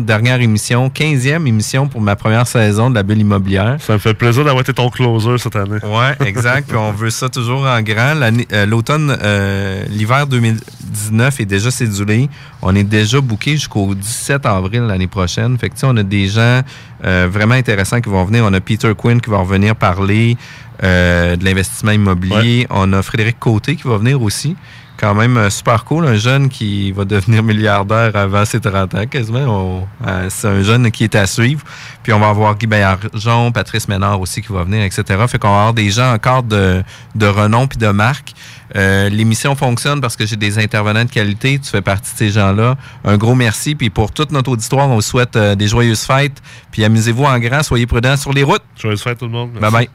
Dernière 0.00 0.40
émission, 0.40 0.88
15e 0.88 1.44
émission 1.46 1.88
pour 1.88 2.00
ma 2.00 2.14
première 2.14 2.46
saison 2.46 2.88
de 2.88 2.94
la 2.94 3.02
bulle 3.02 3.18
immobilière. 3.18 3.78
Ça 3.80 3.94
me 3.94 3.98
fait 3.98 4.14
plaisir 4.14 4.44
d'avoir 4.44 4.62
été 4.62 4.72
ton 4.72 4.90
closer 4.90 5.38
cette 5.38 5.56
année. 5.56 5.78
Ouais, 5.82 6.26
exact. 6.26 6.68
Puis 6.68 6.76
on 6.76 6.92
veut 6.92 7.10
ça 7.10 7.28
toujours 7.28 7.66
en 7.66 7.82
grand. 7.82 8.14
Euh, 8.52 8.66
L'automne, 8.66 9.16
euh, 9.22 9.82
l'hiver 9.88 10.28
2019 10.28 11.40
est 11.40 11.46
déjà 11.46 11.70
cédulé. 11.72 12.28
On 12.62 12.76
est 12.76 12.84
déjà 12.84 13.20
booké 13.20 13.52
jusqu'au 13.52 13.94
17 13.94 14.46
avril 14.46 14.82
l'année 14.82 15.08
prochaine. 15.08 15.58
Fait 15.58 15.68
que 15.68 15.74
tu 15.74 15.80
sais, 15.80 15.86
on 15.88 15.96
a 15.96 16.04
des 16.04 16.28
gens 16.28 16.60
euh, 17.04 17.28
vraiment 17.30 17.54
intéressants 17.54 18.00
qui 18.00 18.08
vont 18.08 18.24
venir. 18.24 18.44
On 18.44 18.52
a 18.52 18.60
Peter 18.60 18.92
Quinn 18.96 19.20
qui 19.20 19.30
va 19.30 19.38
revenir 19.38 19.76
parler 19.76 20.36
euh, 20.82 21.36
de 21.36 21.44
l'investissement 21.44 21.92
immobilier. 21.92 22.66
On 22.70 22.92
a 22.92 23.02
Frédéric 23.02 23.38
Côté 23.38 23.76
qui 23.76 23.86
va 23.86 23.98
venir 23.98 24.22
aussi. 24.22 24.56
Quand 25.00 25.14
même 25.14 25.38
euh, 25.38 25.48
super 25.48 25.84
cool, 25.84 26.06
un 26.06 26.16
jeune 26.16 26.50
qui 26.50 26.92
va 26.92 27.06
devenir 27.06 27.42
milliardaire 27.42 28.14
avant 28.16 28.44
ses 28.44 28.60
30 28.60 28.94
ans, 28.94 29.06
quasiment. 29.06 29.88
Euh, 30.06 30.26
c'est 30.28 30.48
un 30.48 30.62
jeune 30.62 30.90
qui 30.90 31.04
est 31.04 31.14
à 31.14 31.26
suivre. 31.26 31.62
Puis 32.02 32.12
on 32.12 32.18
va 32.20 32.28
avoir 32.28 32.54
Guy 32.56 32.66
Baillargeon, 32.66 33.50
Patrice 33.50 33.88
Ménard 33.88 34.20
aussi 34.20 34.42
qui 34.42 34.52
va 34.52 34.64
venir, 34.64 34.82
etc. 34.82 35.02
Fait 35.26 35.38
qu'on 35.38 35.48
va 35.48 35.60
avoir 35.60 35.74
des 35.74 35.90
gens 35.90 36.12
encore 36.12 36.42
de, 36.42 36.82
de 37.14 37.26
renom 37.26 37.66
puis 37.66 37.78
de 37.78 37.88
marque. 37.88 38.34
Euh, 38.76 39.08
L'émission 39.08 39.54
fonctionne 39.54 40.00
parce 40.00 40.16
que 40.16 40.26
j'ai 40.26 40.36
des 40.36 40.58
intervenants 40.58 41.04
de 41.04 41.10
qualité. 41.10 41.58
Tu 41.58 41.70
fais 41.70 41.82
partie 41.82 42.12
de 42.12 42.18
ces 42.18 42.30
gens-là. 42.30 42.76
Un 43.04 43.16
gros 43.16 43.34
merci. 43.34 43.74
Puis 43.74 43.90
pour 43.90 44.12
toute 44.12 44.30
notre 44.32 44.50
auditoire, 44.50 44.88
on 44.88 44.96
vous 44.96 45.02
souhaite 45.02 45.36
euh, 45.36 45.54
des 45.54 45.66
joyeuses 45.66 46.02
fêtes. 46.02 46.40
Puis 46.70 46.84
amusez-vous 46.90 47.24
en 47.24 47.38
grand. 47.38 47.62
Soyez 47.62 47.86
prudents 47.86 48.16
sur 48.16 48.32
les 48.32 48.42
routes. 48.42 48.62
Joyeuses 48.78 49.02
fêtes 49.02 49.18
tout 49.18 49.26
le 49.26 49.30
monde. 49.30 49.52
Bye 49.52 49.70
bye. 49.70 49.88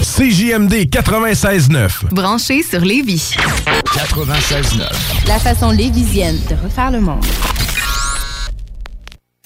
CJMD 0.00 0.72
96.9. 0.90 2.12
Branché 2.12 2.62
sur 2.62 2.80
Lévis. 2.80 3.34
96.9. 3.94 5.28
La 5.28 5.38
façon 5.38 5.70
lévisienne 5.70 6.38
de 6.50 6.56
refaire 6.62 6.90
le 6.90 7.00
monde. 7.00 7.24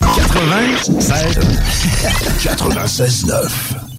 96. 0.00 1.38
96.9. 2.42 3.91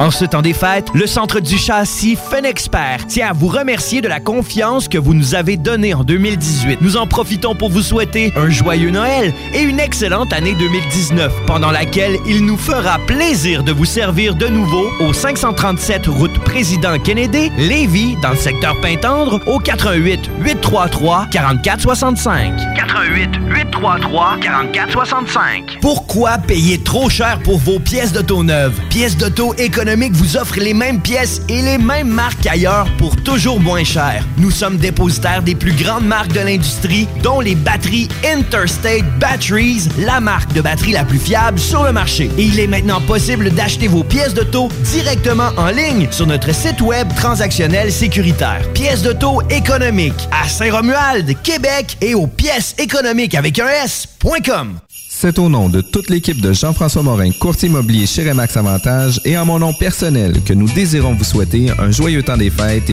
En 0.00 0.10
ce 0.10 0.24
temps 0.24 0.40
des 0.40 0.54
fêtes, 0.54 0.88
le 0.94 1.06
Centre 1.06 1.40
du 1.40 1.58
châssis 1.58 2.16
Fun 2.16 2.44
Expert 2.44 3.06
tient 3.06 3.28
à 3.28 3.32
vous 3.34 3.48
remercier 3.48 4.00
de 4.00 4.08
la 4.08 4.18
confiance 4.18 4.88
que 4.88 4.96
vous 4.96 5.12
nous 5.12 5.34
avez 5.34 5.58
donnée 5.58 5.92
en 5.92 6.04
2018. 6.04 6.80
Nous 6.80 6.96
en 6.96 7.06
profitons 7.06 7.54
pour 7.54 7.68
vous 7.68 7.82
souhaiter 7.82 8.32
un 8.34 8.48
joyeux 8.48 8.90
Noël 8.90 9.34
et 9.52 9.60
une 9.60 9.78
excellente 9.78 10.32
année 10.32 10.54
2019, 10.54 11.30
pendant 11.46 11.70
laquelle 11.70 12.16
il 12.26 12.46
nous 12.46 12.56
fera 12.56 12.98
plaisir 13.06 13.62
de 13.62 13.72
vous 13.72 13.84
servir 13.84 14.36
de 14.36 14.46
nouveau 14.46 14.88
au 15.00 15.12
537 15.12 16.06
route 16.06 16.38
Président 16.44 16.98
Kennedy, 16.98 17.52
Lévis, 17.58 18.16
dans 18.22 18.30
le 18.30 18.36
secteur 18.36 18.80
Pintendre, 18.80 19.38
au 19.46 19.58
88 19.58 20.30
833 20.40 21.26
4465. 21.30 22.54
88 22.74 23.30
833 23.50 24.38
4465. 24.40 25.76
Pourquoi 25.82 26.38
payer 26.38 26.78
trop 26.78 27.10
cher 27.10 27.38
pour 27.40 27.58
vos 27.58 27.78
pièces 27.78 28.14
d'auto 28.14 28.42
neuves? 28.42 28.80
Pièces 28.88 29.18
d'auto 29.18 29.52
économiques 29.58 29.89
vous 29.96 30.36
offre 30.36 30.60
les 30.60 30.72
mêmes 30.72 31.00
pièces 31.00 31.42
et 31.48 31.62
les 31.62 31.76
mêmes 31.76 32.08
marques 32.08 32.42
qu'ailleurs 32.42 32.86
pour 32.96 33.16
toujours 33.16 33.58
moins 33.58 33.82
cher. 33.82 34.24
Nous 34.38 34.52
sommes 34.52 34.76
dépositaires 34.76 35.42
des 35.42 35.56
plus 35.56 35.72
grandes 35.72 36.06
marques 36.06 36.32
de 36.32 36.40
l'industrie, 36.40 37.08
dont 37.24 37.40
les 37.40 37.56
batteries 37.56 38.08
Interstate 38.24 39.04
Batteries, 39.18 39.88
la 39.98 40.20
marque 40.20 40.52
de 40.52 40.60
batterie 40.60 40.92
la 40.92 41.04
plus 41.04 41.18
fiable 41.18 41.58
sur 41.58 41.82
le 41.82 41.92
marché. 41.92 42.30
Et 42.38 42.44
il 42.44 42.60
est 42.60 42.68
maintenant 42.68 43.00
possible 43.00 43.50
d'acheter 43.50 43.88
vos 43.88 44.04
pièces 44.04 44.32
d'auto 44.32 44.68
directement 44.84 45.50
en 45.56 45.70
ligne 45.70 46.06
sur 46.12 46.26
notre 46.26 46.54
site 46.54 46.80
web 46.80 47.08
transactionnel 47.16 47.90
sécuritaire. 47.90 48.62
Pièces 48.72 49.02
d'auto 49.02 49.42
économiques 49.50 50.28
à 50.30 50.48
Saint-Romuald, 50.48 51.34
Québec 51.42 51.96
et 52.00 52.14
aux 52.14 52.28
pièces 52.28 52.76
économiques 52.78 53.34
avec 53.34 53.58
un 53.58 53.68
S.com. 53.68 54.78
C'est 55.22 55.38
au 55.38 55.50
nom 55.50 55.68
de 55.68 55.82
toute 55.82 56.08
l'équipe 56.08 56.40
de 56.40 56.54
Jean-François 56.54 57.02
Morin, 57.02 57.30
courtier 57.32 57.68
immobilier 57.68 58.06
chez 58.06 58.26
Remax 58.26 58.56
Avantage 58.56 59.20
et 59.26 59.36
en 59.36 59.44
mon 59.44 59.58
nom 59.58 59.74
personnel 59.74 60.42
que 60.42 60.54
nous 60.54 60.66
désirons 60.66 61.12
vous 61.12 61.24
souhaiter 61.24 61.66
un 61.78 61.90
joyeux 61.90 62.22
temps 62.22 62.38
des 62.38 62.48
fêtes 62.48 62.88